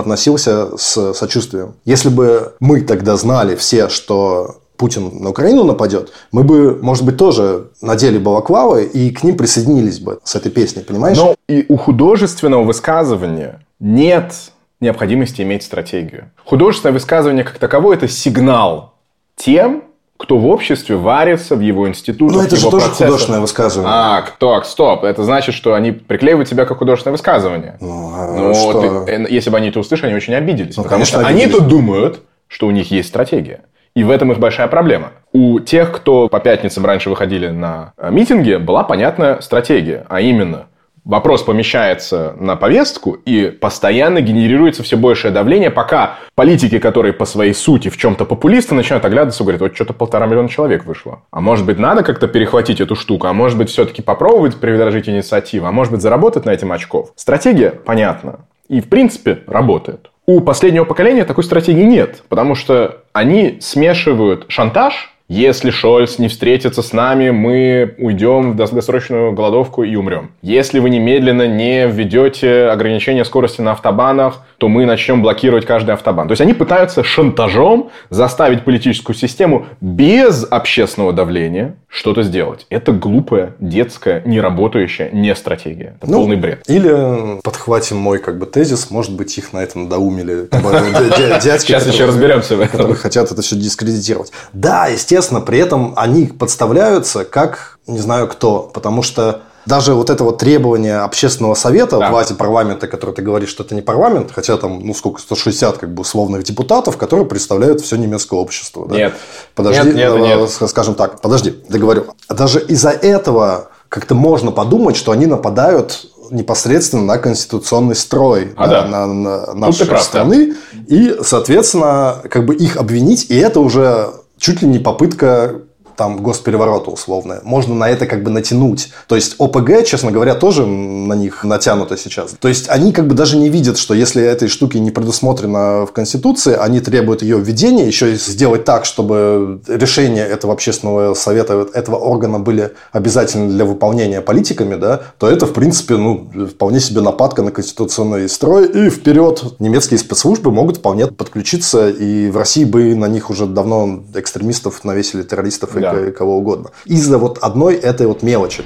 относился 0.01 0.77
с 0.77 1.15
сочувствием. 1.15 1.75
Если 1.85 2.09
бы 2.09 2.55
мы 2.61 2.81
тогда 2.83 3.17
знали 3.17 3.57
все, 3.57 3.89
что 3.89 4.61
Путин 4.77 5.11
на 5.23 5.31
Украину 5.31 5.65
нападет, 5.65 6.13
мы 6.31 6.45
бы, 6.45 6.79
может 6.81 7.05
быть, 7.05 7.17
тоже 7.17 7.71
надели 7.83 8.19
балаклавы 8.19 8.85
и 8.85 9.11
к 9.11 9.25
ним 9.25 9.37
присоединились 9.37 9.99
бы 9.99 10.21
с 10.23 10.37
этой 10.37 10.53
песней, 10.53 10.83
понимаешь? 10.83 11.17
Но 11.17 11.35
и 11.49 11.67
у 11.69 11.77
художественного 11.77 12.63
высказывания 12.63 13.61
нет 13.81 14.35
необходимости 14.81 15.43
иметь 15.43 15.65
стратегию. 15.65 16.31
Художественное 16.45 16.93
высказывание 16.93 17.45
как 17.45 17.59
таковое– 17.59 17.97
это 17.99 18.07
сигнал 18.07 18.95
тем, 19.35 19.85
кто 20.19 20.37
в 20.37 20.47
обществе 20.49 20.97
варится 20.97 21.55
в 21.55 21.61
его 21.61 21.89
институтах, 21.89 22.37
Ну, 22.37 22.43
это 22.43 22.57
же 22.57 22.65
тоже 22.65 22.85
процессах. 22.87 23.07
художественное 23.07 23.41
высказывание. 23.41 23.93
А, 23.95 24.25
так, 24.39 24.67
стоп. 24.67 25.05
Это 25.05 25.23
значит, 25.23 25.55
что 25.55 25.75
они 25.75 25.93
приклеивают 25.93 26.49
тебя 26.49 26.65
как 26.67 26.79
художественное 26.79 27.13
высказывание. 27.13 27.77
Ну, 27.81 28.11
а 28.15 28.27
ну 28.37 28.53
что? 28.53 29.05
Ты, 29.05 29.13
э, 29.13 29.27
если 29.31 29.49
бы 29.51 29.57
они 29.57 29.69
это 29.69 29.79
услышали, 29.79 30.09
они 30.09 30.17
очень 30.17 30.35
обиделись. 30.35 30.77
Ну, 30.77 30.83
потому 30.83 31.05
конечно, 31.05 31.21
что 31.21 31.29
они 31.29 31.47
тут 31.47 31.69
думают, 31.69 32.21
что 32.49 32.67
у 32.67 32.73
них 32.73 32.91
есть 32.91 33.09
стратегия. 33.09 33.61
И 33.95 34.03
в 34.03 34.11
этом 34.11 34.33
их 34.33 34.39
большая 34.39 34.67
проблема. 34.67 35.13
У 35.33 35.61
тех, 35.61 35.93
кто 35.93 36.29
по 36.29 36.41
пятницам 36.41 36.85
раньше 36.85 37.11
выходили 37.11 37.49
на 37.49 37.93
э, 37.97 38.11
митинги, 38.11 38.57
была 38.57 38.83
понятная 38.83 39.41
стратегия. 39.41 40.05
А 40.09 40.21
именно– 40.21 40.67
вопрос 41.05 41.43
помещается 41.43 42.35
на 42.39 42.57
повестку 42.57 43.13
и 43.13 43.51
постоянно 43.51 44.21
генерируется 44.21 44.83
все 44.83 44.97
большее 44.97 45.33
давление, 45.33 45.71
пока 45.71 46.17
политики, 46.35 46.79
которые 46.79 47.13
по 47.13 47.25
своей 47.25 47.55
сути 47.55 47.89
в 47.89 47.97
чем-то 47.97 48.25
популисты, 48.25 48.75
начинают 48.75 49.05
оглядываться 49.05 49.43
и 49.43 49.45
говорят, 49.45 49.61
вот 49.61 49.75
что-то 49.75 49.93
полтора 49.93 50.27
миллиона 50.27 50.49
человек 50.49 50.85
вышло. 50.85 51.23
А 51.31 51.41
может 51.41 51.67
быть, 51.67 51.79
надо 51.79 52.03
как-то 52.03 52.29
перехватить 52.29 52.81
эту 52.81 52.97
штуку, 52.97 53.27
а 53.27 53.33
может 53.33 53.59
быть, 53.59 53.71
все-таки 53.71 54.03
попробовать 54.03 54.57
предложить 54.57 55.09
инициативу, 55.09 55.67
а 55.67 55.73
может 55.73 55.93
быть, 55.93 56.03
заработать 56.03 56.45
на 56.45 56.51
этим 56.51 56.73
очков. 56.73 57.13
Стратегия 57.17 57.71
понятна. 57.71 58.41
И, 58.69 58.81
в 58.81 58.89
принципе, 58.89 59.41
работает. 59.47 60.11
У 60.27 60.41
последнего 60.41 60.85
поколения 60.85 61.25
такой 61.25 61.43
стратегии 61.43 61.85
нет, 61.85 62.23
потому 62.29 62.55
что 62.55 62.99
они 63.15 63.59
смешивают 63.63 64.45
шантаж 64.49 65.15
если 65.29 65.69
Шольц 65.71 66.19
не 66.19 66.29
встретится 66.29 66.81
с 66.83 66.95
нами, 66.95 67.29
мы 67.31 67.95
уйдем 67.99 68.53
в 68.53 68.57
долгосрочную 68.57 69.33
голодовку 69.33 69.83
и 69.83 69.95
умрем. 69.95 70.31
Если 70.41 70.79
вы 70.79 70.89
немедленно 70.89 71.47
не 71.47 71.87
введете 71.87 72.69
ограничение 72.69 73.27
скорости 73.27 73.61
на 73.61 73.73
автобанах, 73.73 74.41
то 74.57 74.69
мы 74.69 74.87
начнем 74.87 75.21
блокировать 75.21 75.67
каждый 75.67 75.93
автобан. 75.93 76.29
То 76.29 76.33
есть 76.33 76.41
они 76.41 76.55
пытаются 76.55 77.05
шантажом 77.05 77.91
заставить 78.09 78.65
политическую 78.65 79.15
систему 79.15 79.67
без 79.83 80.47
общественного 80.51 81.13
давления 81.13 81.77
что-то 81.89 82.23
сделать. 82.23 82.67
Это 82.71 82.93
глупая, 82.93 83.55
детская, 83.61 84.23
неработающая 84.25 85.11
не 85.11 85.35
стратегия. 85.35 85.95
Это 86.01 86.11
ну, 86.11 86.21
полный 86.21 86.37
бред. 86.37 86.63
Или 86.67 87.41
подхватим 87.43 87.99
мой 87.99 88.19
как 88.19 88.39
бы 88.39 88.47
тезис, 88.47 88.91
может 88.91 89.15
быть, 89.15 89.37
их 89.37 89.53
на 89.53 89.59
это 89.59 89.79
надоумили 89.79 90.49
дядьки. 90.51 91.67
Сейчас 91.67 91.87
еще 91.87 92.07
разберемся 92.07 92.57
в 92.57 92.61
этом. 92.61 92.79
Которые 92.79 92.97
хотят 92.97 93.31
это 93.31 93.43
все 93.43 93.57
дискредитировать. 93.57 94.33
Да, 94.53 94.87
естественно, 94.87 95.18
при 95.41 95.59
этом 95.59 95.93
они 95.97 96.27
подставляются 96.27 97.25
как 97.25 97.79
не 97.87 97.99
знаю 97.99 98.29
кто, 98.29 98.71
потому 98.73 99.03
что 99.03 99.43
даже 99.69 99.93
вот 99.95 100.09
это 100.09 100.25
вот 100.25 100.39
требование 100.39 100.99
общественного 100.99 101.55
совета, 101.55 101.99
да. 101.99 102.11
власти 102.11 102.33
парламента, 102.33 102.89
который 102.89 103.15
ты 103.15 103.23
говоришь, 103.23 103.51
что 103.51 103.63
это 103.63 103.75
не 103.75 103.83
парламент, 103.83 104.31
хотя 104.35 104.57
там, 104.57 104.81
ну 104.81 104.95
сколько, 104.95 105.21
160 105.21 105.77
как 105.77 105.93
бы 105.93 106.01
условных 106.01 106.43
депутатов, 106.45 106.97
которые 106.97 107.27
представляют 107.27 107.83
все 107.83 107.97
немецкое 107.97 108.41
общество. 108.41 108.89
Да? 108.89 108.97
Нет. 108.97 109.15
Подожди, 109.55 109.89
нет, 109.89 109.97
нет, 109.97 110.13
э, 110.15 110.19
нет. 110.21 110.51
скажем 110.71 110.95
так, 110.95 111.21
подожди, 111.21 111.55
договорю. 111.69 112.07
Даже 112.31 112.61
из-за 112.61 112.91
этого 112.91 113.69
как-то 113.91 114.15
можно 114.15 114.53
подумать, 114.53 114.97
что 114.97 115.13
они 115.13 115.27
нападают 115.27 116.07
непосредственно 116.31 117.05
на 117.05 117.19
конституционный 117.19 117.95
строй 117.95 118.53
а, 118.57 118.67
да, 118.67 118.83
да. 118.83 118.89
на, 118.89 119.07
на 119.07 119.55
нашей 119.55 119.87
прав, 119.87 120.03
страны. 120.03 120.55
Да. 120.73 120.95
И, 120.95 121.17
соответственно, 121.23 122.23
как 122.31 122.47
бы 122.47 122.55
их 122.55 122.77
обвинить, 122.77 123.31
и 123.31 123.37
это 123.37 123.61
уже 123.61 124.13
чуть 124.39 124.63
ли 124.63 124.69
не 124.69 124.79
попытка 124.79 125.63
там 125.99 126.23
госпереворота 126.23 126.91
условное. 126.91 127.41
Можно 127.43 127.75
на 127.75 127.91
это 127.91 128.07
как 128.07 128.23
бы 128.23 128.31
натянуть. 128.31 128.91
То 129.09 129.17
есть 129.17 129.35
ОПГ, 129.39 129.85
честно 129.85 130.13
говоря, 130.13 130.37
тоже 130.37 130.65
на 130.65 131.15
них 131.15 131.43
натянуто 131.43 131.97
сейчас. 131.97 132.37
То 132.39 132.47
есть 132.47 132.69
они 132.69 132.93
как 132.93 133.09
бы 133.09 133.15
даже 133.15 133.37
не 133.37 133.49
видят, 133.49 133.77
что 133.77 133.95
если 133.95 134.23
этой 134.23 134.47
штуки 134.47 134.77
не 134.77 134.93
предусмотрено 134.93 135.87
в 135.87 135.93
Конституции, 135.93 136.55
они 136.55 136.81
требуют 136.81 137.23
ее 137.23 137.41
введения, 137.41 137.85
еще 137.85 138.13
и 138.13 138.15
сделать 138.15 138.65
так, 138.65 138.85
чтобы 138.85 139.61
решения 139.67 140.25
этого 140.25 140.53
общественного 140.53 141.15
совета, 141.15 141.67
этого 141.75 141.97
органа 141.97 142.39
были 142.39 142.75
обязательны 142.93 143.49
для 143.49 143.65
выполнения 143.65 144.21
политиками, 144.21 144.77
да, 144.77 145.01
то 145.19 145.29
это, 145.29 145.47
в 145.47 145.53
принципе, 145.53 145.97
ну, 145.97 146.31
вполне 146.47 146.79
себе 146.79 147.01
нападка 147.01 147.43
на 147.43 147.51
конституционный 147.51 148.29
строй. 148.29 148.69
И 148.69 148.91
вперед 148.91 149.57
немецкие 149.59 149.99
спецслужбы 149.99 150.53
могут 150.53 150.77
вполне 150.77 151.09
подключиться, 151.09 151.89
и 151.89 152.31
в 152.31 152.37
России 152.37 152.65
бы 152.65 152.95
на 152.95 153.09
них 153.09 153.31
уже 153.31 153.47
давно 153.47 154.05
экстремистов 154.15 154.85
навесили 154.85 155.25
террористов 155.25 155.77
и. 155.77 155.88
Кого 156.17 156.39
угодно. 156.39 156.71
Из-за 156.85 157.19
вот 157.19 157.39
одной 157.39 157.75
этой 157.75 158.07
вот 158.07 158.23
мелочи. 158.23 158.65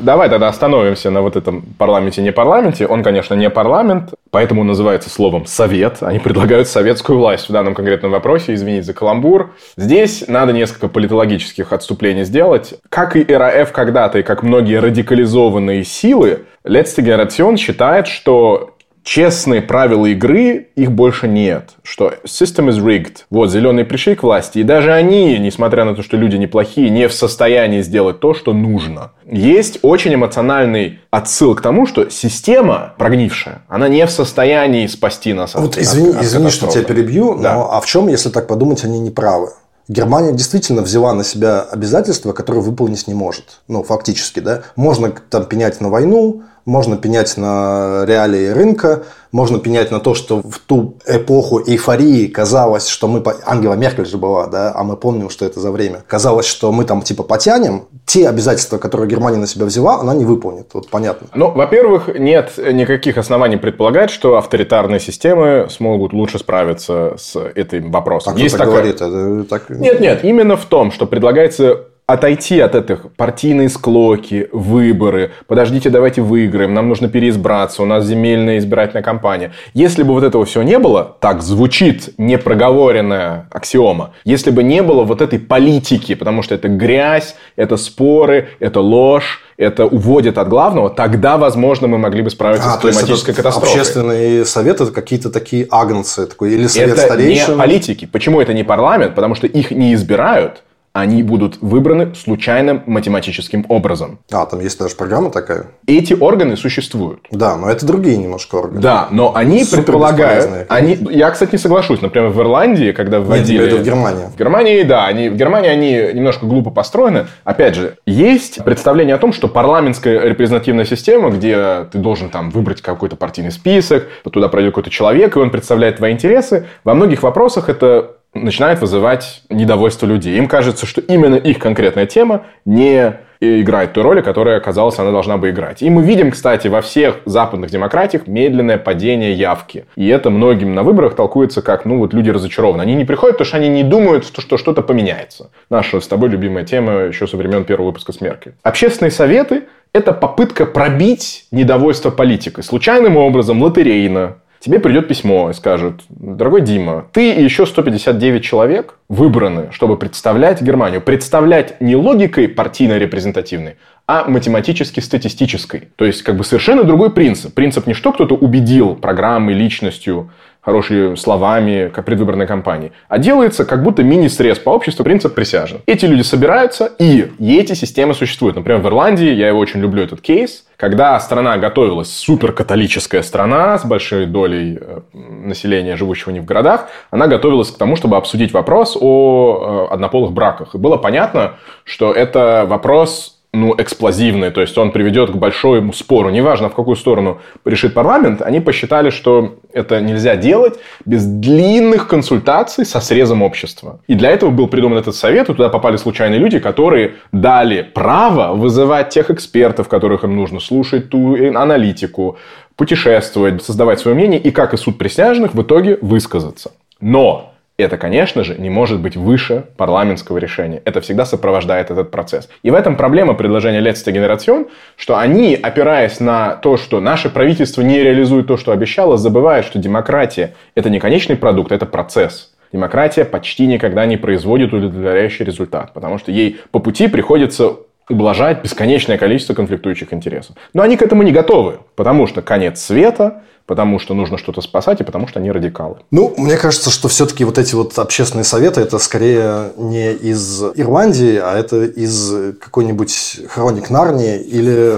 Давай 0.00 0.28
тогда 0.28 0.48
остановимся 0.48 1.10
на 1.10 1.22
вот 1.22 1.34
этом 1.34 1.62
парламенте, 1.76 2.22
не 2.22 2.30
парламенте. 2.30 2.86
Он, 2.86 3.02
конечно, 3.02 3.34
не 3.34 3.50
парламент, 3.50 4.14
поэтому 4.30 4.62
называется 4.62 5.10
словом 5.10 5.44
«совет». 5.46 6.02
Они 6.02 6.20
предлагают 6.20 6.68
советскую 6.68 7.18
власть 7.18 7.48
в 7.48 7.52
данном 7.52 7.74
конкретном 7.74 8.12
вопросе. 8.12 8.54
Извините 8.54 8.84
за 8.84 8.94
каламбур. 8.94 9.54
Здесь 9.76 10.24
надо 10.28 10.52
несколько 10.52 10.88
политологических 10.88 11.72
отступлений 11.72 12.24
сделать. 12.24 12.74
Как 12.88 13.16
и 13.16 13.24
РАФ 13.24 13.72
когда-то, 13.72 14.20
и 14.20 14.22
как 14.22 14.44
многие 14.44 14.78
радикализованные 14.78 15.82
силы, 15.82 16.44
Letzte 16.64 17.02
Generation 17.02 17.56
считает, 17.56 18.06
что 18.06 18.76
честные 19.08 19.62
правила 19.62 20.04
игры, 20.04 20.68
их 20.76 20.92
больше 20.92 21.28
нет. 21.28 21.70
Что 21.82 22.12
system 22.26 22.68
is 22.68 22.78
rigged. 22.78 23.16
Вот, 23.30 23.50
зеленые 23.50 23.86
пришли 23.86 24.14
к 24.14 24.22
власти, 24.22 24.58
и 24.58 24.62
даже 24.62 24.92
они, 24.92 25.38
несмотря 25.38 25.86
на 25.86 25.94
то, 25.94 26.02
что 26.02 26.18
люди 26.18 26.36
неплохие, 26.36 26.90
не 26.90 27.08
в 27.08 27.14
состоянии 27.14 27.80
сделать 27.80 28.20
то, 28.20 28.34
что 28.34 28.52
нужно. 28.52 29.12
Есть 29.24 29.78
очень 29.80 30.12
эмоциональный 30.12 31.00
отсыл 31.10 31.54
к 31.54 31.62
тому, 31.62 31.86
что 31.86 32.10
система 32.10 32.92
прогнившая, 32.98 33.62
она 33.68 33.88
не 33.88 34.04
в 34.04 34.10
состоянии 34.10 34.86
спасти 34.86 35.32
нас 35.32 35.56
от 35.56 35.62
Вот 35.62 35.78
извини, 35.78 36.10
от, 36.10 36.22
извини 36.22 36.50
что 36.50 36.66
тебя 36.66 36.84
перебью, 36.84 37.38
да. 37.38 37.54
но 37.54 37.72
а 37.72 37.80
в 37.80 37.86
чем, 37.86 38.08
если 38.08 38.28
так 38.28 38.46
подумать, 38.46 38.84
они 38.84 39.00
не 39.00 39.10
правы? 39.10 39.52
Германия 39.88 40.32
действительно 40.32 40.82
взяла 40.82 41.14
на 41.14 41.24
себя 41.24 41.62
обязательства, 41.62 42.34
которые 42.34 42.62
выполнить 42.62 43.06
не 43.06 43.14
может. 43.14 43.60
Ну, 43.68 43.82
фактически, 43.82 44.40
да. 44.40 44.64
Можно 44.76 45.14
там 45.30 45.46
пенять 45.46 45.80
на 45.80 45.88
войну, 45.88 46.42
можно 46.68 46.98
пенять 46.98 47.36
на 47.38 48.04
реалии 48.06 48.48
рынка, 48.48 49.04
можно 49.32 49.58
пенять 49.58 49.90
на 49.90 50.00
то, 50.00 50.14
что 50.14 50.42
в 50.42 50.58
ту 50.58 50.98
эпоху 51.06 51.62
эйфории 51.66 52.26
казалось, 52.26 52.88
что 52.88 53.08
мы... 53.08 53.22
Ангела 53.46 53.72
Меркель 53.72 54.04
же 54.04 54.18
была, 54.18 54.46
да, 54.46 54.72
а 54.74 54.84
мы 54.84 54.96
помним, 54.96 55.30
что 55.30 55.46
это 55.46 55.60
за 55.60 55.70
время. 55.70 56.04
Казалось, 56.06 56.46
что 56.46 56.70
мы 56.70 56.84
там 56.84 57.00
типа 57.00 57.22
потянем. 57.22 57.86
Те 58.04 58.28
обязательства, 58.28 58.76
которые 58.76 59.08
Германия 59.08 59.38
на 59.38 59.46
себя 59.46 59.64
взяла, 59.64 60.00
она 60.00 60.14
не 60.14 60.26
выполнит. 60.26 60.68
Вот 60.74 60.90
понятно. 60.90 61.28
Ну, 61.34 61.50
во-первых, 61.50 62.08
нет 62.18 62.52
никаких 62.58 63.16
оснований 63.16 63.56
предполагать, 63.56 64.10
что 64.10 64.36
авторитарные 64.36 65.00
системы 65.00 65.68
смогут 65.70 66.12
лучше 66.12 66.38
справиться 66.38 67.14
с 67.16 67.34
этим 67.54 67.90
вопросом. 67.90 68.34
А 68.36 68.38
Есть 68.38 68.54
кто 68.54 68.64
так 68.64 68.74
такая... 68.74 68.92
говорит? 68.92 69.00
Это 69.00 69.48
так... 69.48 69.70
Нет, 69.70 70.00
нет, 70.00 70.22
именно 70.22 70.56
в 70.56 70.66
том, 70.66 70.92
что 70.92 71.06
предлагается 71.06 71.86
отойти 72.08 72.58
от 72.58 72.74
этих 72.74 73.12
партийные 73.18 73.68
склоки, 73.68 74.48
выборы, 74.50 75.32
подождите, 75.46 75.90
давайте 75.90 76.22
выиграем, 76.22 76.72
нам 76.72 76.88
нужно 76.88 77.10
переизбраться, 77.10 77.82
у 77.82 77.84
нас 77.84 78.06
земельная 78.06 78.56
избирательная 78.56 79.02
кампания. 79.02 79.52
Если 79.74 80.02
бы 80.02 80.14
вот 80.14 80.24
этого 80.24 80.46
всего 80.46 80.64
не 80.64 80.78
было, 80.78 81.16
так 81.20 81.42
звучит 81.42 82.14
непроговоренная 82.16 83.48
аксиома, 83.52 84.14
если 84.24 84.50
бы 84.50 84.62
не 84.62 84.82
было 84.82 85.04
вот 85.04 85.20
этой 85.20 85.38
политики, 85.38 86.14
потому 86.14 86.40
что 86.40 86.54
это 86.54 86.68
грязь, 86.68 87.36
это 87.56 87.76
споры, 87.76 88.48
это 88.58 88.80
ложь, 88.80 89.42
это 89.58 89.84
уводит 89.84 90.38
от 90.38 90.48
главного, 90.48 90.88
тогда, 90.88 91.36
возможно, 91.36 91.88
мы 91.88 91.98
могли 91.98 92.22
бы 92.22 92.30
справиться 92.30 92.72
а, 92.72 92.78
с 92.78 92.80
климатической 92.80 93.34
катастрофой. 93.34 93.68
Общественные 93.68 94.46
советы 94.46 94.84
это 94.84 94.92
какие-то 94.94 95.28
такие 95.28 95.66
агнцы, 95.70 96.26
такой, 96.26 96.54
или 96.54 96.68
совет 96.68 96.92
это 96.92 97.02
старейшин. 97.02 97.52
не 97.52 97.58
политики. 97.58 98.08
Почему 98.10 98.40
это 98.40 98.54
не 98.54 98.64
парламент? 98.64 99.14
Потому 99.14 99.34
что 99.34 99.46
их 99.46 99.72
не 99.72 99.92
избирают, 99.92 100.62
они 101.00 101.22
будут 101.22 101.58
выбраны 101.60 102.14
случайным 102.14 102.82
математическим 102.86 103.64
образом. 103.68 104.18
А, 104.32 104.46
там 104.46 104.60
есть 104.60 104.78
даже 104.78 104.96
программа 104.96 105.30
такая? 105.30 105.66
Эти 105.86 106.14
органы 106.14 106.56
существуют. 106.56 107.20
Да, 107.30 107.56
но 107.56 107.70
это 107.70 107.86
другие 107.86 108.16
немножко 108.16 108.56
органы. 108.56 108.80
Да, 108.80 109.08
но 109.10 109.34
они 109.34 109.64
Супер 109.64 109.84
предполагают... 109.84 110.66
Они, 110.68 110.98
я, 111.10 111.30
кстати, 111.30 111.52
не 111.52 111.58
соглашусь. 111.58 112.02
Например, 112.02 112.28
в 112.30 112.40
Ирландии, 112.40 112.92
когда 112.92 113.20
вводили... 113.20 113.70
Нет, 113.70 113.80
в 113.80 113.84
Германии. 113.84 114.24
В 114.34 114.38
Германии, 114.38 114.82
да. 114.82 115.06
Они, 115.06 115.28
в 115.28 115.36
Германии 115.36 115.70
они 115.70 115.92
немножко 116.14 116.46
глупо 116.46 116.70
построены. 116.70 117.26
Опять 117.44 117.74
же, 117.74 117.96
есть 118.06 118.62
представление 118.64 119.14
о 119.14 119.18
том, 119.18 119.32
что 119.32 119.48
парламентская 119.48 120.20
репрезентативная 120.28 120.84
система, 120.84 121.30
где 121.30 121.86
ты 121.92 121.98
должен 121.98 122.30
там 122.30 122.50
выбрать 122.50 122.82
какой-то 122.82 123.16
партийный 123.16 123.52
список, 123.52 124.08
туда 124.24 124.48
пройдет 124.48 124.72
какой-то 124.72 124.90
человек, 124.90 125.36
и 125.36 125.38
он 125.38 125.50
представляет 125.50 125.96
твои 125.96 126.12
интересы. 126.12 126.66
Во 126.84 126.94
многих 126.94 127.22
вопросах 127.22 127.68
это 127.68 128.17
начинает 128.34 128.80
вызывать 128.80 129.42
недовольство 129.48 130.06
людей. 130.06 130.36
Им 130.36 130.48
кажется, 130.48 130.86
что 130.86 131.00
именно 131.00 131.36
их 131.36 131.58
конкретная 131.58 132.06
тема 132.06 132.44
не 132.64 133.18
играет 133.40 133.92
ту 133.92 134.02
роль, 134.02 134.22
которая, 134.22 134.58
казалось, 134.60 134.98
она 134.98 135.12
должна 135.12 135.36
бы 135.36 135.50
играть. 135.50 135.82
И 135.82 135.90
мы 135.90 136.02
видим, 136.02 136.32
кстати, 136.32 136.66
во 136.68 136.80
всех 136.80 137.18
западных 137.24 137.70
демократиях 137.70 138.26
медленное 138.26 138.78
падение 138.78 139.32
явки. 139.32 139.86
И 139.94 140.08
это 140.08 140.30
многим 140.30 140.74
на 140.74 140.82
выборах 140.82 141.14
толкуется 141.14 141.62
как, 141.62 141.84
ну, 141.84 141.98
вот 141.98 142.12
люди 142.12 142.30
разочарованы. 142.30 142.82
Они 142.82 142.94
не 142.94 143.04
приходят, 143.04 143.36
потому 143.36 143.46
что 143.46 143.56
они 143.58 143.68
не 143.68 143.84
думают, 143.84 144.26
что 144.26 144.56
что-то 144.56 144.82
поменяется. 144.82 145.50
Наша 145.70 146.00
с 146.00 146.08
тобой 146.08 146.30
любимая 146.30 146.64
тема 146.64 147.02
еще 147.02 147.26
со 147.26 147.36
времен 147.36 147.64
первого 147.64 147.88
выпуска 147.88 148.12
с 148.12 148.20
Меркель. 148.20 148.54
Общественные 148.62 149.12
советы– 149.12 149.64
это 149.92 150.12
попытка 150.12 150.66
пробить 150.66 151.46
недовольство 151.52 152.10
политикой. 152.10 152.64
Случайным 152.64 153.16
образом, 153.16 153.62
лотерейно, 153.62 154.38
тебе 154.60 154.78
придет 154.80 155.08
письмо 155.08 155.50
и 155.50 155.52
скажут, 155.52 156.02
дорогой 156.08 156.62
Дима, 156.62 157.06
ты 157.12 157.34
и 157.34 157.42
еще 157.42 157.66
159 157.66 158.44
человек 158.44 158.98
выбраны, 159.08 159.68
чтобы 159.72 159.96
представлять 159.96 160.62
Германию. 160.62 161.00
Представлять 161.00 161.80
не 161.80 161.96
логикой 161.96 162.48
партийно-репрезентативной, 162.48 163.76
а 164.08 164.24
математически-статистической. 164.26 165.90
То 165.96 166.06
есть, 166.06 166.22
как 166.22 166.36
бы 166.36 166.42
совершенно 166.42 166.82
другой 166.82 167.10
принцип. 167.10 167.52
Принцип 167.52 167.86
не 167.86 167.92
что 167.92 168.12
кто-то 168.12 168.34
убедил 168.34 168.96
программой, 168.96 169.52
личностью, 169.52 170.30
хорошими 170.62 171.14
словами 171.14 171.90
как 171.94 172.04
предвыборной 172.04 172.46
кампании, 172.46 172.92
а 173.08 173.18
делается 173.18 173.64
как 173.64 173.82
будто 173.82 174.02
мини-срез 174.02 174.58
по 174.58 174.70
обществу 174.70 175.04
принцип 175.04 175.34
присяжен. 175.34 175.80
Эти 175.86 176.04
люди 176.04 176.22
собираются, 176.22 176.90
и, 176.98 177.30
эти 177.38 177.74
системы 177.74 178.12
существуют. 178.12 178.56
Например, 178.56 178.80
в 178.80 178.86
Ирландии, 178.86 179.32
я 179.32 179.48
его 179.48 179.58
очень 179.58 179.80
люблю, 179.80 180.02
этот 180.02 180.20
кейс, 180.20 180.64
когда 180.76 181.18
страна 181.20 181.56
готовилась, 181.58 182.10
суперкатолическая 182.10 183.22
страна 183.22 183.78
с 183.78 183.84
большой 183.84 184.26
долей 184.26 184.78
э, 184.80 185.00
населения, 185.12 185.96
живущего 185.96 186.32
не 186.32 186.40
в 186.40 186.44
городах, 186.44 186.88
она 187.10 187.28
готовилась 187.28 187.70
к 187.70 187.78
тому, 187.78 187.96
чтобы 187.96 188.16
обсудить 188.16 188.52
вопрос 188.52 188.96
о 189.00 189.86
э, 189.90 189.94
однополых 189.94 190.32
браках. 190.32 190.74
И 190.74 190.78
было 190.78 190.96
понятно, 190.96 191.54
что 191.84 192.12
это 192.12 192.66
вопрос 192.68 193.37
ну, 193.60 193.74
эксплозивный, 193.76 194.50
то 194.50 194.60
есть 194.60 194.76
он 194.78 194.92
приведет 194.92 195.30
к 195.30 195.34
большому 195.34 195.92
спору. 195.92 196.30
Неважно, 196.30 196.68
в 196.68 196.74
какую 196.74 196.96
сторону 196.96 197.40
решит 197.64 197.94
парламент, 197.94 198.42
они 198.42 198.60
посчитали, 198.60 199.10
что 199.10 199.56
это 199.72 200.00
нельзя 200.00 200.36
делать 200.36 200.78
без 201.04 201.24
длинных 201.24 202.08
консультаций 202.08 202.84
со 202.84 203.00
срезом 203.00 203.42
общества. 203.42 204.00
И 204.06 204.14
для 204.14 204.30
этого 204.30 204.50
был 204.50 204.68
придуман 204.68 204.98
этот 204.98 205.14
совет, 205.14 205.48
и 205.48 205.54
туда 205.54 205.68
попали 205.68 205.96
случайные 205.96 206.38
люди, 206.38 206.58
которые 206.58 207.14
дали 207.32 207.82
право 207.82 208.54
вызывать 208.54 209.10
тех 209.10 209.30
экспертов, 209.30 209.88
которых 209.88 210.24
им 210.24 210.36
нужно 210.36 210.60
слушать, 210.60 211.10
ту 211.10 211.34
аналитику, 211.54 212.38
путешествовать, 212.76 213.62
создавать 213.62 214.00
свое 214.00 214.16
мнение, 214.16 214.40
и 214.40 214.50
как 214.50 214.74
и 214.74 214.76
суд 214.76 214.98
присяжных 214.98 215.54
в 215.54 215.62
итоге 215.62 215.98
высказаться. 216.00 216.72
Но 217.00 217.52
это, 217.82 217.96
конечно 217.96 218.42
же, 218.42 218.56
не 218.58 218.70
может 218.70 219.00
быть 219.00 219.16
выше 219.16 219.66
парламентского 219.76 220.38
решения. 220.38 220.82
Это 220.84 221.00
всегда 221.00 221.24
сопровождает 221.24 221.90
этот 221.90 222.10
процесс. 222.10 222.48
И 222.64 222.70
в 222.70 222.74
этом 222.74 222.96
проблема 222.96 223.34
предложения 223.34 223.80
Letzte 223.80 224.12
Generation, 224.12 224.68
что 224.96 225.16
они, 225.16 225.54
опираясь 225.54 226.18
на 226.18 226.56
то, 226.56 226.76
что 226.76 227.00
наше 227.00 227.30
правительство 227.30 227.82
не 227.82 228.02
реализует 228.02 228.48
то, 228.48 228.56
что 228.56 228.72
обещало, 228.72 229.16
забывают, 229.16 229.64
что 229.64 229.78
демократия– 229.78 230.54
это 230.74 230.90
не 230.90 230.98
конечный 230.98 231.36
продукт, 231.36 231.70
это 231.70 231.86
процесс. 231.86 232.52
Демократия 232.72 233.24
почти 233.24 233.66
никогда 233.66 234.04
не 234.06 234.16
производит 234.16 234.72
удовлетворяющий 234.72 235.44
результат, 235.44 235.94
потому 235.94 236.18
что 236.18 236.32
ей 236.32 236.60
по 236.72 236.80
пути 236.80 237.06
приходится 237.06 237.76
ублажать 238.10 238.62
бесконечное 238.62 239.18
количество 239.18 239.54
конфликтующих 239.54 240.12
интересов. 240.12 240.56
Но 240.74 240.82
они 240.82 240.96
к 240.96 241.02
этому 241.02 241.22
не 241.22 241.32
готовы, 241.32 241.78
потому 241.94 242.26
что 242.26 242.42
конец 242.42 242.80
света, 242.80 243.42
потому 243.68 243.98
что 243.98 244.14
нужно 244.14 244.38
что-то 244.38 244.62
спасать 244.62 245.02
и 245.02 245.04
потому 245.04 245.28
что 245.28 245.38
они 245.38 245.52
радикалы. 245.52 245.98
Ну, 246.10 246.34
мне 246.38 246.56
кажется, 246.56 246.90
что 246.90 247.06
все-таки 247.08 247.44
вот 247.44 247.58
эти 247.58 247.74
вот 247.74 247.96
общественные 247.98 248.44
советы 248.44 248.80
это 248.80 248.98
скорее 248.98 249.72
не 249.76 250.10
из 250.14 250.62
Ирландии, 250.74 251.36
а 251.36 251.56
это 251.56 251.84
из 251.84 252.56
какой-нибудь 252.58 253.40
хроник 253.50 253.90
Нарнии 253.90 254.40
или 254.40 254.96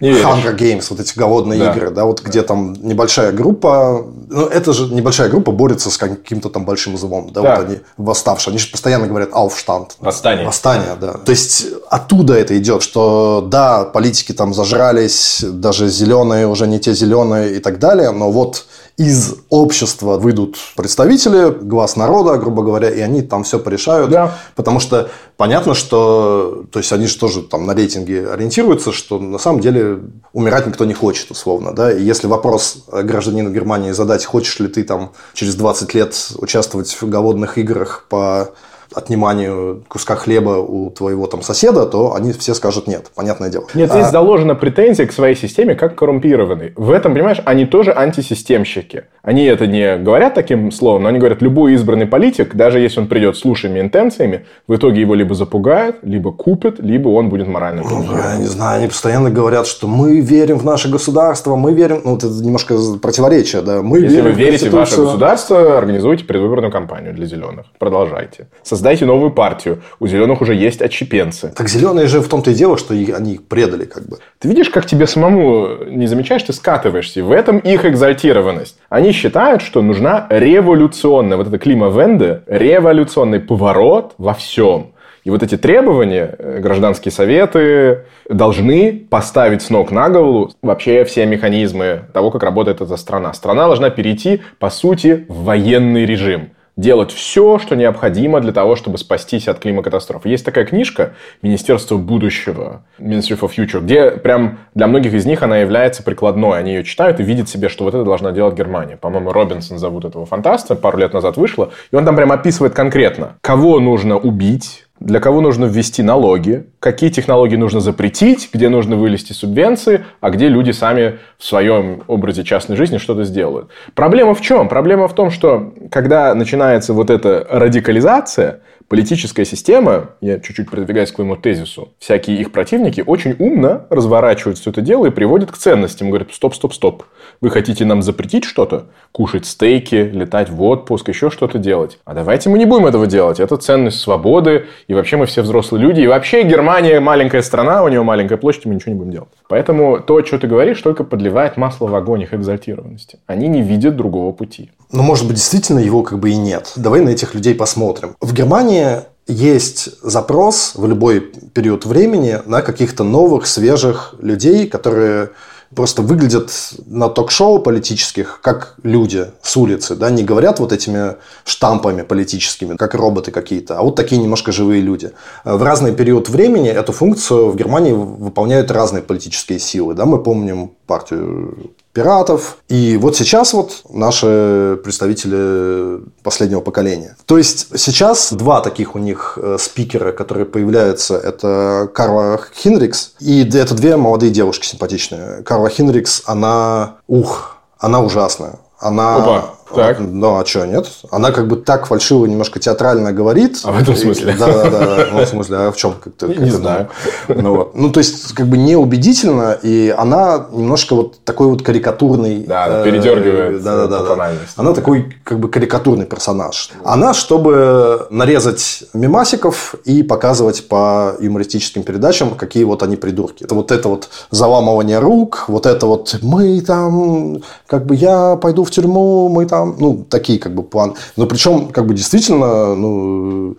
Hunger 0.00 0.56
Games, 0.56 0.86
вот 0.90 1.00
эти 1.00 1.16
голодные 1.18 1.58
да. 1.58 1.72
игры, 1.72 1.90
да, 1.90 2.04
вот 2.04 2.22
где 2.22 2.42
там 2.42 2.72
небольшая 2.80 3.32
группа, 3.32 4.06
ну, 4.28 4.46
это 4.46 4.72
же 4.72 4.92
небольшая 4.92 5.28
группа 5.28 5.52
борется 5.52 5.90
с 5.90 5.96
каким-то 5.96 6.48
там 6.48 6.64
большим 6.64 6.96
злом, 6.96 7.30
да, 7.32 7.42
да. 7.42 7.56
вот 7.56 7.66
они 7.66 7.78
восставшие, 7.96 8.52
они 8.52 8.58
же 8.58 8.70
постоянно 8.70 9.06
говорят 9.06 9.30
«Aufstand». 9.30 9.92
Восстание. 10.00 10.46
Восстание, 10.46 10.96
да. 11.00 11.12
То 11.12 11.30
есть, 11.30 11.66
оттуда 11.90 12.34
это 12.34 12.56
идет, 12.58 12.82
что, 12.82 13.46
да, 13.46 13.84
политики 13.84 14.32
там 14.32 14.54
зажрались, 14.54 15.44
даже 15.46 15.88
зеленые 15.88 16.46
уже 16.46 16.66
не 16.66 16.80
те 16.80 16.94
зеленые 16.94 17.56
и 17.56 17.58
так 17.60 17.78
далее, 17.78 18.10
но 18.10 18.30
вот 18.30 18.64
из 19.00 19.36
общества 19.48 20.18
выйдут 20.18 20.58
представители, 20.76 21.48
глаз 21.48 21.96
народа, 21.96 22.36
грубо 22.36 22.62
говоря, 22.62 22.90
и 22.90 23.00
они 23.00 23.22
там 23.22 23.44
все 23.44 23.58
порешают. 23.58 24.10
Да. 24.10 24.36
Потому 24.56 24.78
что 24.78 25.08
понятно, 25.38 25.72
что 25.72 26.66
то 26.70 26.80
есть 26.80 26.92
они 26.92 27.06
же 27.06 27.16
тоже 27.16 27.40
там 27.40 27.64
на 27.64 27.72
рейтинге 27.72 28.28
ориентируются, 28.28 28.92
что 28.92 29.18
на 29.18 29.38
самом 29.38 29.60
деле 29.60 30.00
умирать 30.34 30.66
никто 30.66 30.84
не 30.84 30.92
хочет, 30.92 31.30
условно. 31.30 31.72
Да? 31.72 31.90
И 31.90 32.02
если 32.02 32.26
вопрос 32.26 32.84
гражданину 32.92 33.48
Германии 33.50 33.92
задать, 33.92 34.26
хочешь 34.26 34.60
ли 34.60 34.68
ты 34.68 34.84
там 34.84 35.12
через 35.32 35.54
20 35.54 35.94
лет 35.94 36.14
участвовать 36.36 36.90
в 36.92 37.08
голодных 37.08 37.56
играх 37.56 38.04
по 38.10 38.50
отниманию 38.94 39.84
куска 39.88 40.16
хлеба 40.16 40.58
у 40.58 40.90
твоего 40.90 41.26
там 41.26 41.42
соседа, 41.42 41.86
то 41.86 42.14
они 42.14 42.32
все 42.32 42.54
скажут 42.54 42.86
нет, 42.86 43.10
понятное 43.14 43.50
дело. 43.50 43.66
Нет, 43.74 43.90
здесь 43.90 44.06
а... 44.06 44.10
заложена 44.10 44.54
претензия 44.54 45.06
к 45.06 45.12
своей 45.12 45.36
системе 45.36 45.74
как 45.74 45.94
коррумпированной. 45.94 46.72
В 46.76 46.90
этом, 46.90 47.14
понимаешь, 47.14 47.40
они 47.44 47.66
тоже 47.66 47.92
антисистемщики. 47.92 49.04
Они 49.22 49.44
это 49.44 49.66
не 49.66 49.96
говорят 49.98 50.34
таким 50.34 50.70
словом, 50.72 51.02
но 51.02 51.08
они 51.10 51.18
говорят, 51.18 51.42
любой 51.42 51.74
избранный 51.74 52.06
политик, 52.06 52.54
даже 52.54 52.80
если 52.80 53.00
он 53.00 53.06
придет 53.06 53.36
с 53.36 53.44
лучшими 53.44 53.80
интенциями, 53.80 54.46
в 54.66 54.74
итоге 54.74 55.00
его 55.00 55.14
либо 55.14 55.34
запугают, 55.34 55.96
либо 56.02 56.32
купят, 56.32 56.78
либо 56.80 57.08
он 57.08 57.28
будет 57.28 57.46
морально 57.46 57.82
ну, 57.82 58.02
Я 58.16 58.36
не 58.38 58.46
знаю, 58.46 58.78
они 58.78 58.88
постоянно 58.88 59.30
говорят, 59.30 59.66
что 59.66 59.86
мы 59.86 60.20
верим 60.20 60.58
в 60.58 60.64
наше 60.64 60.90
государство, 60.90 61.56
мы 61.56 61.74
верим... 61.74 62.00
Ну, 62.04 62.16
это 62.16 62.26
немножко 62.28 62.76
противоречие, 63.00 63.62
да. 63.62 63.82
Мы 63.82 64.00
если 64.00 64.20
вы 64.20 64.32
верите 64.32 64.70
в 64.70 64.72
ваше 64.72 64.96
государство, 64.96 65.78
организуйте 65.78 66.24
предвыборную 66.24 66.72
кампанию 66.72 67.14
для 67.14 67.26
зеленых. 67.26 67.66
Продолжайте. 67.78 68.48
Создайте 68.80 69.04
новую 69.04 69.30
партию. 69.30 69.82
У 69.98 70.06
зеленых 70.06 70.40
уже 70.40 70.54
есть 70.54 70.80
отщепенцы. 70.80 71.52
Так 71.54 71.68
зеленые 71.68 72.06
же 72.06 72.20
в 72.20 72.28
том-то 72.28 72.50
и 72.52 72.54
дело, 72.54 72.78
что 72.78 72.94
они 72.94 73.34
их 73.34 73.46
предали 73.46 73.84
как 73.84 74.08
бы. 74.08 74.16
Ты 74.38 74.48
видишь, 74.48 74.70
как 74.70 74.86
тебе 74.86 75.06
самому 75.06 75.84
не 75.84 76.06
замечаешь, 76.06 76.42
ты 76.44 76.54
скатываешься. 76.54 77.22
В 77.22 77.30
этом 77.30 77.58
их 77.58 77.84
экзальтированность. 77.84 78.78
Они 78.88 79.12
считают, 79.12 79.60
что 79.60 79.82
нужна 79.82 80.26
революционная, 80.30 81.36
вот 81.36 81.48
это 81.48 81.58
клима 81.58 81.90
Венде, 81.90 82.40
революционный 82.46 83.38
поворот 83.38 84.14
во 84.16 84.32
всем. 84.32 84.92
И 85.24 85.30
вот 85.30 85.42
эти 85.42 85.58
требования, 85.58 86.34
э, 86.38 86.60
гражданские 86.60 87.12
советы 87.12 88.06
должны 88.30 89.06
поставить 89.10 89.60
с 89.60 89.68
ног 89.68 89.90
на 89.90 90.08
голову 90.08 90.52
вообще 90.62 91.04
все 91.04 91.26
механизмы 91.26 92.04
того, 92.14 92.30
как 92.30 92.42
работает 92.42 92.80
эта 92.80 92.96
страна. 92.96 93.34
Страна 93.34 93.66
должна 93.66 93.90
перейти, 93.90 94.40
по 94.58 94.70
сути, 94.70 95.26
в 95.28 95.44
военный 95.44 96.06
режим 96.06 96.52
делать 96.76 97.12
все, 97.12 97.58
что 97.58 97.76
необходимо 97.76 98.40
для 98.40 98.52
того, 98.52 98.76
чтобы 98.76 98.98
спастись 98.98 99.48
от 99.48 99.58
климакатастрофы. 99.58 100.28
Есть 100.28 100.44
такая 100.44 100.64
книжка 100.64 101.14
«Министерство 101.42 101.96
будущего», 101.96 102.82
Ministry 102.98 103.38
of 103.38 103.50
Future, 103.56 103.80
где 103.80 104.10
прям 104.12 104.58
для 104.74 104.86
многих 104.86 105.14
из 105.14 105.26
них 105.26 105.42
она 105.42 105.58
является 105.58 106.02
прикладной. 106.02 106.58
Они 106.58 106.74
ее 106.74 106.84
читают 106.84 107.20
и 107.20 107.22
видят 107.22 107.48
себе, 107.48 107.68
что 107.68 107.84
вот 107.84 107.94
это 107.94 108.04
должна 108.04 108.32
делать 108.32 108.54
Германия. 108.54 108.96
По-моему, 108.96 109.32
Робинсон 109.32 109.78
зовут 109.78 110.04
этого 110.04 110.26
фантаста, 110.26 110.74
пару 110.74 110.98
лет 110.98 111.12
назад 111.12 111.36
вышло. 111.36 111.70
И 111.90 111.96
он 111.96 112.04
там 112.04 112.16
прям 112.16 112.32
описывает 112.32 112.74
конкретно, 112.74 113.36
кого 113.40 113.80
нужно 113.80 114.18
убить, 114.18 114.86
для 115.00 115.18
кого 115.18 115.40
нужно 115.40 115.64
ввести 115.64 116.02
налоги, 116.02 116.66
какие 116.78 117.08
технологии 117.10 117.56
нужно 117.56 117.80
запретить, 117.80 118.50
где 118.52 118.68
нужно 118.68 118.96
вылезти 118.96 119.32
субвенции, 119.32 120.04
а 120.20 120.30
где 120.30 120.48
люди 120.48 120.72
сами 120.72 121.18
в 121.38 121.44
своем 121.44 122.02
образе 122.06 122.44
частной 122.44 122.76
жизни 122.76 122.98
что-то 122.98 123.24
сделают. 123.24 123.70
Проблема 123.94 124.34
в 124.34 124.42
чем? 124.42 124.68
Проблема 124.68 125.08
в 125.08 125.14
том, 125.14 125.30
что 125.30 125.72
когда 125.90 126.34
начинается 126.34 126.92
вот 126.92 127.08
эта 127.08 127.46
радикализация, 127.50 128.60
политическая 128.90 129.44
система, 129.44 130.10
я 130.20 130.40
чуть-чуть 130.40 130.68
продвигаюсь 130.68 131.12
к 131.12 131.14
твоему 131.14 131.36
тезису, 131.36 131.92
всякие 132.00 132.38
их 132.40 132.50
противники 132.50 133.04
очень 133.06 133.36
умно 133.38 133.86
разворачивают 133.88 134.58
все 134.58 134.70
это 134.70 134.80
дело 134.80 135.06
и 135.06 135.10
приводят 135.10 135.52
к 135.52 135.56
ценностям. 135.56 136.08
Говорят, 136.08 136.32
стоп, 136.32 136.56
стоп, 136.56 136.74
стоп. 136.74 137.04
Вы 137.40 137.50
хотите 137.50 137.84
нам 137.84 138.02
запретить 138.02 138.44
что-то? 138.44 138.86
Кушать 139.12 139.46
стейки, 139.46 139.94
летать 139.94 140.50
в 140.50 140.60
отпуск, 140.62 141.08
еще 141.08 141.30
что-то 141.30 141.58
делать. 141.58 142.00
А 142.04 142.14
давайте 142.14 142.50
мы 142.50 142.58
не 142.58 142.66
будем 142.66 142.86
этого 142.86 143.06
делать. 143.06 143.38
Это 143.38 143.56
ценность 143.56 144.00
свободы. 144.00 144.66
И 144.88 144.94
вообще 144.94 145.16
мы 145.16 145.26
все 145.26 145.42
взрослые 145.42 145.80
люди. 145.80 146.00
И 146.00 146.08
вообще 146.08 146.42
Германия 146.42 146.98
маленькая 146.98 147.42
страна, 147.42 147.84
у 147.84 147.88
нее 147.88 148.02
маленькая 148.02 148.38
площадь, 148.38 148.66
мы 148.66 148.74
ничего 148.74 148.92
не 148.92 148.98
будем 148.98 149.12
делать. 149.12 149.39
Поэтому 149.50 149.98
то, 149.98 150.24
что 150.24 150.38
ты 150.38 150.46
говоришь, 150.46 150.80
только 150.80 151.02
подливает 151.02 151.56
масло 151.56 151.88
в 151.88 151.94
огонь 151.96 152.22
их 152.22 152.32
экзальтированности. 152.32 153.18
Они 153.26 153.48
не 153.48 153.62
видят 153.62 153.96
другого 153.96 154.30
пути. 154.30 154.70
Но, 154.92 155.02
может 155.02 155.26
быть, 155.26 155.34
действительно 155.34 155.80
его 155.80 156.04
как 156.04 156.20
бы 156.20 156.30
и 156.30 156.36
нет. 156.36 156.72
Давай 156.76 157.00
на 157.00 157.08
этих 157.08 157.34
людей 157.34 157.56
посмотрим. 157.56 158.14
В 158.20 158.32
Германии 158.32 159.00
есть 159.26 160.00
запрос 160.02 160.74
в 160.76 160.86
любой 160.86 161.20
период 161.20 161.84
времени 161.84 162.38
на 162.46 162.62
каких-то 162.62 163.02
новых, 163.02 163.46
свежих 163.46 164.14
людей, 164.20 164.68
которые 164.68 165.30
просто 165.74 166.02
выглядят 166.02 166.50
на 166.86 167.08
ток-шоу 167.08 167.60
политических 167.60 168.40
как 168.42 168.74
люди 168.82 169.26
с 169.42 169.56
улицы, 169.56 169.94
да, 169.94 170.10
не 170.10 170.24
говорят 170.24 170.58
вот 170.58 170.72
этими 170.72 171.16
штампами 171.44 172.02
политическими, 172.02 172.76
как 172.76 172.94
роботы 172.94 173.30
какие-то, 173.30 173.78
а 173.78 173.82
вот 173.82 173.96
такие 173.96 174.20
немножко 174.20 174.52
живые 174.52 174.82
люди. 174.82 175.12
В 175.44 175.62
разный 175.62 175.94
период 175.94 176.28
времени 176.28 176.68
эту 176.68 176.92
функцию 176.92 177.50
в 177.50 177.56
Германии 177.56 177.92
выполняют 177.92 178.70
разные 178.70 179.02
политические 179.02 179.58
силы, 179.58 179.94
да, 179.94 180.06
мы 180.06 180.22
помним 180.22 180.72
партию 180.86 181.72
пиратов. 181.92 182.58
И 182.68 182.96
вот 182.96 183.16
сейчас 183.16 183.52
вот 183.52 183.82
наши 183.88 184.78
представители 184.82 186.00
последнего 186.22 186.60
поколения. 186.60 187.16
То 187.26 187.38
есть 187.38 187.68
сейчас 187.78 188.32
два 188.32 188.60
таких 188.60 188.94
у 188.94 188.98
них 188.98 189.38
э, 189.40 189.56
спикера, 189.58 190.12
которые 190.12 190.46
появляются, 190.46 191.16
это 191.16 191.88
Карла 191.92 192.40
Хинрикс 192.54 193.14
и 193.20 193.48
это 193.48 193.74
две 193.74 193.96
молодые 193.96 194.30
девушки 194.30 194.66
симпатичные. 194.66 195.42
Карла 195.42 195.68
Хинрикс, 195.68 196.22
она, 196.26 196.96
ух, 197.06 197.56
она 197.78 198.00
ужасная. 198.00 198.60
Она, 198.78 199.16
Опа. 199.16 199.54
Так. 199.74 199.98
Ну, 200.00 200.38
а 200.38 200.44
что, 200.44 200.66
нет? 200.66 200.86
Она 201.10 201.30
как 201.30 201.48
бы 201.48 201.56
так 201.56 201.86
фальшиво, 201.86 202.26
немножко 202.26 202.58
театрально 202.58 203.12
говорит. 203.12 203.60
А 203.64 203.72
в 203.72 203.80
этом 203.80 203.96
смысле? 203.96 204.34
Да, 204.38 204.46
да, 204.46 204.70
да. 204.70 205.06
Ну, 205.12 205.24
в 205.24 205.28
смысле, 205.28 205.56
а 205.56 205.70
в 205.72 205.76
чем? 205.76 205.94
Как 206.02 206.14
-то, 206.14 206.42
не 206.42 206.50
знаю. 206.50 206.88
Ну, 207.28 207.56
вот. 207.56 207.74
ну, 207.74 207.90
то 207.90 207.98
есть, 207.98 208.32
как 208.34 208.46
бы 208.46 208.56
неубедительно, 208.58 209.58
и 209.62 209.94
она 209.96 210.46
немножко 210.52 210.94
вот 210.94 211.20
такой 211.24 211.46
вот 211.46 211.62
карикатурный... 211.62 212.44
Да, 212.46 212.80
э, 212.80 212.84
передергивает 212.84 213.62
да, 213.62 213.86
да, 213.86 214.02
да. 214.02 214.32
Она 214.56 214.72
такой 214.72 215.16
как 215.24 215.38
бы 215.38 215.48
карикатурный 215.48 216.06
персонаж. 216.06 216.70
Она, 216.84 217.14
чтобы 217.14 218.06
нарезать 218.10 218.84
мемасиков 218.94 219.74
и 219.84 220.02
показывать 220.02 220.68
по 220.68 221.16
юмористическим 221.20 221.82
передачам, 221.82 222.34
какие 222.34 222.64
вот 222.64 222.82
они 222.82 222.96
придурки. 222.96 223.44
Это 223.44 223.54
вот 223.54 223.70
это 223.70 223.88
вот 223.88 224.08
заламывание 224.30 224.98
рук, 224.98 225.44
вот 225.48 225.66
это 225.66 225.86
вот 225.86 226.18
мы 226.22 226.60
там, 226.60 227.42
как 227.66 227.86
бы 227.86 227.94
я 227.94 228.36
пойду 228.36 228.64
в 228.64 228.70
тюрьму, 228.70 229.28
мы 229.28 229.46
там, 229.46 229.59
ну, 229.64 230.04
такие 230.08 230.38
как 230.38 230.54
бы 230.54 230.62
планы. 230.62 230.94
Но 231.16 231.26
причем, 231.26 231.68
как 231.68 231.86
бы 231.86 231.94
действительно, 231.94 232.74
ну, 232.74 233.56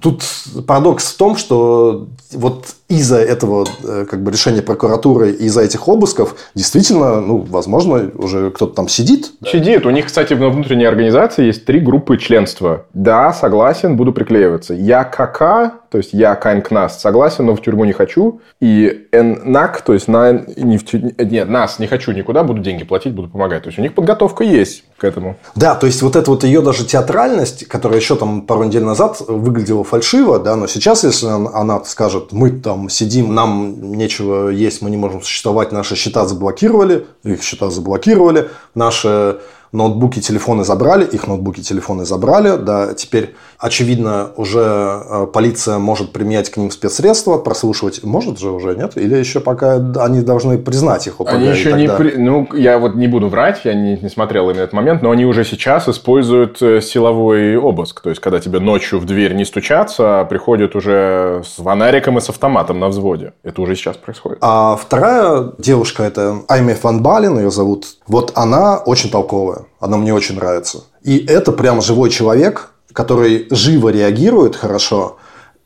тут 0.00 0.22
парадокс 0.66 1.12
в 1.12 1.16
том, 1.16 1.36
что 1.36 2.06
вот 2.32 2.66
из-за 2.88 3.16
этого 3.16 3.66
э, 3.82 4.04
как 4.08 4.22
бы, 4.22 4.30
решения 4.30 4.60
прокуратуры, 4.60 5.30
из-за 5.32 5.62
этих 5.62 5.88
обысков, 5.88 6.36
действительно, 6.54 7.20
ну, 7.20 7.38
возможно, 7.38 8.10
уже 8.14 8.50
кто-то 8.50 8.74
там 8.74 8.88
сидит. 8.88 9.32
Сидит. 9.46 9.86
У 9.86 9.90
них, 9.90 10.06
кстати, 10.06 10.34
в 10.34 10.38
внутренней 10.38 10.84
организации 10.84 11.46
есть 11.46 11.64
три 11.64 11.80
группы 11.80 12.18
членства. 12.18 12.84
Да, 12.92 13.32
согласен, 13.32 13.96
буду 13.96 14.12
приклеиваться. 14.12 14.74
Я 14.74 15.04
КК, 15.04 15.72
то 15.90 15.98
есть 15.98 16.12
я 16.12 16.34
Кайн 16.34 16.60
Кнас, 16.60 17.00
согласен, 17.00 17.46
но 17.46 17.54
в 17.54 17.62
тюрьму 17.62 17.84
не 17.84 17.92
хочу. 17.92 18.40
И 18.60 19.06
ННАК, 19.12 19.80
то 19.82 19.94
есть 19.94 20.08
на, 20.08 20.32
не 20.32 20.76
в 20.76 20.84
тюрьму, 20.84 21.12
нет, 21.18 21.48
нас 21.48 21.78
не 21.78 21.86
хочу 21.86 22.12
никуда, 22.12 22.42
буду 22.42 22.60
деньги 22.60 22.84
платить, 22.84 23.14
буду 23.14 23.28
помогать. 23.28 23.62
То 23.62 23.68
есть 23.68 23.78
у 23.78 23.82
них 23.82 23.94
подготовка 23.94 24.44
есть 24.44 24.84
к 24.98 25.04
этому. 25.04 25.36
Да, 25.54 25.74
то 25.74 25.86
есть 25.86 26.02
вот 26.02 26.16
эта 26.16 26.30
вот 26.30 26.44
ее 26.44 26.60
даже 26.60 26.84
театральность, 26.84 27.66
которая 27.66 27.98
еще 27.98 28.16
там 28.16 28.42
пару 28.42 28.64
недель 28.64 28.82
назад 28.82 29.20
выглядела 29.26 29.84
фальшиво, 29.84 30.38
да, 30.38 30.56
но 30.56 30.66
сейчас, 30.66 31.04
если 31.04 31.28
она 31.28 31.82
скажет, 31.84 32.32
мы 32.32 32.50
там 32.50 32.73
там 32.74 32.88
сидим, 32.88 33.34
нам 33.34 33.92
нечего 33.96 34.48
есть, 34.48 34.82
мы 34.82 34.90
не 34.90 34.96
можем 34.96 35.22
существовать, 35.22 35.72
наши 35.72 35.94
счета 35.94 36.26
заблокировали, 36.26 37.06
их 37.22 37.42
счета 37.42 37.70
заблокировали, 37.70 38.50
наши 38.74 39.38
ноутбуки, 39.74 40.20
телефоны 40.20 40.64
забрали, 40.64 41.04
их 41.04 41.26
ноутбуки, 41.26 41.60
телефоны 41.60 42.04
забрали, 42.04 42.56
да, 42.56 42.94
теперь 42.94 43.34
очевидно, 43.64 44.30
уже 44.36 44.60
э, 44.60 45.26
полиция 45.32 45.78
может 45.78 46.12
применять 46.12 46.50
к 46.50 46.56
ним 46.58 46.70
спецсредства, 46.70 47.38
прослушивать 47.38 48.02
может 48.04 48.38
же 48.38 48.50
уже, 48.50 48.76
нет? 48.76 48.96
Или 48.96 49.16
еще 49.16 49.40
пока 49.40 49.76
они 49.76 50.20
должны 50.20 50.58
признать 50.58 51.06
их 51.06 51.20
ОПГ? 51.20 51.32
Они 51.32 51.46
еще 51.48 51.72
не... 51.72 51.88
При... 51.88 52.16
Ну, 52.16 52.46
я 52.52 52.78
вот 52.78 52.94
не 52.94 53.08
буду 53.08 53.28
врать, 53.28 53.60
я 53.64 53.74
не, 53.74 53.96
не 53.96 54.08
смотрел 54.10 54.50
именно 54.50 54.62
этот 54.62 54.74
момент, 54.74 55.02
но 55.02 55.10
они 55.10 55.24
уже 55.24 55.44
сейчас 55.44 55.88
используют 55.88 56.60
э, 56.60 56.80
силовой 56.80 57.56
обыск. 57.56 58.02
То 58.02 58.10
есть, 58.10 58.20
когда 58.20 58.38
тебе 58.38 58.60
ночью 58.60 58.98
в 58.98 59.06
дверь 59.06 59.34
не 59.34 59.46
стучатся, 59.46 60.20
а 60.20 60.24
приходят 60.24 60.76
уже 60.76 61.42
с 61.44 61.62
фонариком 61.62 62.18
и 62.18 62.20
с 62.20 62.28
автоматом 62.28 62.78
на 62.80 62.88
взводе. 62.88 63.32
Это 63.42 63.62
уже 63.62 63.76
сейчас 63.76 63.96
происходит. 63.96 64.38
А 64.42 64.76
вторая 64.76 65.52
девушка, 65.58 66.02
это 66.02 66.42
Айме 66.48 66.74
Фан 66.74 67.02
Балин, 67.02 67.38
ее 67.38 67.50
зовут. 67.50 67.86
Вот 68.06 68.32
она 68.34 68.76
очень 68.76 69.10
толковая. 69.10 69.63
Она 69.80 69.96
мне 69.96 70.14
очень 70.14 70.36
нравится. 70.36 70.84
И 71.02 71.18
это 71.18 71.52
прям 71.52 71.82
живой 71.82 72.10
человек, 72.10 72.70
который 72.92 73.46
живо 73.50 73.88
реагирует 73.88 74.56
хорошо, 74.56 75.18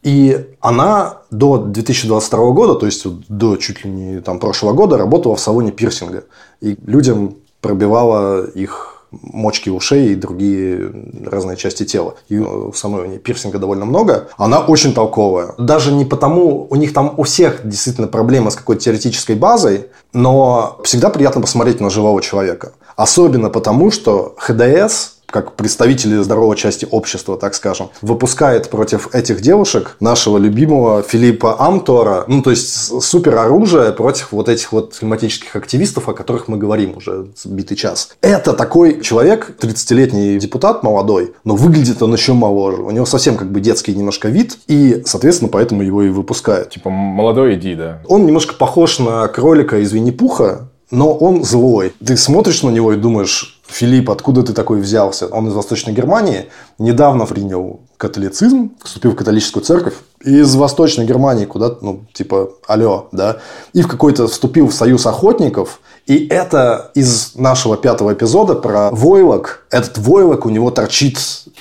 и 0.03 0.55
она 0.61 1.19
до 1.31 1.59
2022 1.59 2.51
года, 2.53 2.75
то 2.75 2.87
есть 2.87 3.05
до 3.29 3.57
чуть 3.57 3.85
ли 3.85 3.91
не 3.91 4.21
там, 4.21 4.39
прошлого 4.39 4.73
года, 4.73 4.97
работала 4.97 5.35
в 5.35 5.41
салоне 5.41 5.73
пирсинга. 5.73 6.25
И 6.61 6.79
людям 6.87 7.37
пробивала 7.61 8.47
их 8.47 8.98
мочки 9.11 9.71
ушей 9.71 10.13
и 10.13 10.15
другие 10.15 10.93
разные 11.25 11.57
части 11.57 11.85
тела. 11.85 12.15
И 12.29 12.39
у 12.39 12.73
самой 12.73 13.03
у 13.03 13.07
нее 13.07 13.19
пирсинга 13.19 13.59
довольно 13.59 13.85
много. 13.85 14.29
Она 14.37 14.61
очень 14.61 14.95
толковая. 14.95 15.55
Даже 15.59 15.93
не 15.93 16.05
потому, 16.05 16.67
у 16.69 16.77
них 16.77 16.93
там 16.93 17.15
у 17.17 17.23
всех 17.23 17.67
действительно 17.67 18.09
проблемы 18.09 18.51
с 18.51 18.57
какой-то 18.57 18.83
теоретической 18.83 19.37
базой, 19.37 19.87
но 20.13 20.81
всегда 20.85 21.11
приятно 21.11 21.41
посмотреть 21.41 21.81
на 21.81 21.91
живого 21.91 22.21
человека. 22.23 22.73
Особенно 22.97 23.51
потому, 23.51 23.91
что 23.91 24.35
ХДС 24.39 25.18
как 25.31 25.55
представители 25.55 26.23
здоровой 26.23 26.57
части 26.57 26.87
общества, 26.91 27.37
так 27.37 27.55
скажем, 27.55 27.91
выпускает 28.01 28.71
против 28.71 29.15
этих 29.15 29.41
девушек 29.41 29.97
нашего 30.01 30.39
любимого 30.39 31.03
Филиппа 31.03 31.61
Амтора, 31.61 32.25
ну, 32.29 32.43
то 32.43 32.51
есть 32.51 33.03
супероружие 33.03 33.93
против 33.93 34.33
вот 34.33 34.49
этих 34.49 34.73
вот 34.73 34.97
климатических 34.99 35.55
активистов, 35.55 36.09
о 36.09 36.15
которых 36.15 36.49
мы 36.49 36.57
говорим 36.57 36.97
уже 36.97 37.29
битый 37.45 37.77
час. 37.77 38.11
Это 38.23 38.55
такой 38.55 39.03
человек, 39.03 39.57
30-летний 39.61 40.39
депутат 40.39 40.83
молодой, 40.83 41.35
но 41.45 41.57
выглядит 41.57 42.03
он 42.03 42.15
еще 42.15 42.33
моложе. 42.33 42.83
У 42.83 42.91
него 42.91 43.05
совсем 43.05 43.37
как 43.37 43.51
бы 43.53 43.61
детский 43.61 43.95
немножко 43.95 44.29
вид, 44.29 44.59
и, 44.67 45.03
соответственно, 45.05 45.51
поэтому 45.51 45.83
его 45.83 46.03
и 46.03 46.09
выпускают. 46.09 46.71
Типа 46.71 46.91
молодой 46.91 47.57
иди, 47.57 47.75
да. 47.75 48.01
Он 48.07 48.25
немножко 48.25 48.55
похож 48.55 48.99
на 48.99 49.29
кролика 49.29 49.79
из 49.79 49.93
Винни-Пуха, 49.93 50.71
но 50.91 51.13
он 51.15 51.45
злой. 51.45 51.93
Ты 52.05 52.17
смотришь 52.17 52.63
на 52.63 52.71
него 52.71 52.93
и 52.93 52.97
думаешь, 52.97 53.61
Филипп, 53.67 54.11
откуда 54.11 54.43
ты 54.43 54.53
такой 54.55 54.81
взялся? 54.81 55.27
Он 55.27 55.49
из 55.49 55.53
Восточной 55.53 55.93
Германии, 55.93 56.47
недавно 56.79 57.27
принял 57.27 57.81
католицизм, 57.99 58.73
вступил 58.83 59.13
в 59.13 59.17
католическую 59.17 59.63
церковь, 59.63 59.95
из 60.25 60.55
Восточной 60.55 61.05
Германии 61.05 61.45
куда-то, 61.45 61.85
ну, 61.85 62.05
типа, 62.13 62.51
алло, 62.67 63.09
да, 63.13 63.39
и 63.73 63.83
в 63.83 63.89
какой-то 63.89 64.27
вступил 64.27 64.69
в 64.69 64.75
союз 64.75 65.07
охотников, 65.07 65.81
и 66.09 66.27
это 66.29 66.91
из 66.95 67.35
нашего 67.35 67.77
пятого 67.77 68.15
эпизода 68.15 68.55
про 68.55 68.91
войлок. 68.91 69.67
Этот 69.71 69.99
войлок 69.99 70.47
у 70.47 70.49
него 70.49 70.71
торчит 70.71 71.19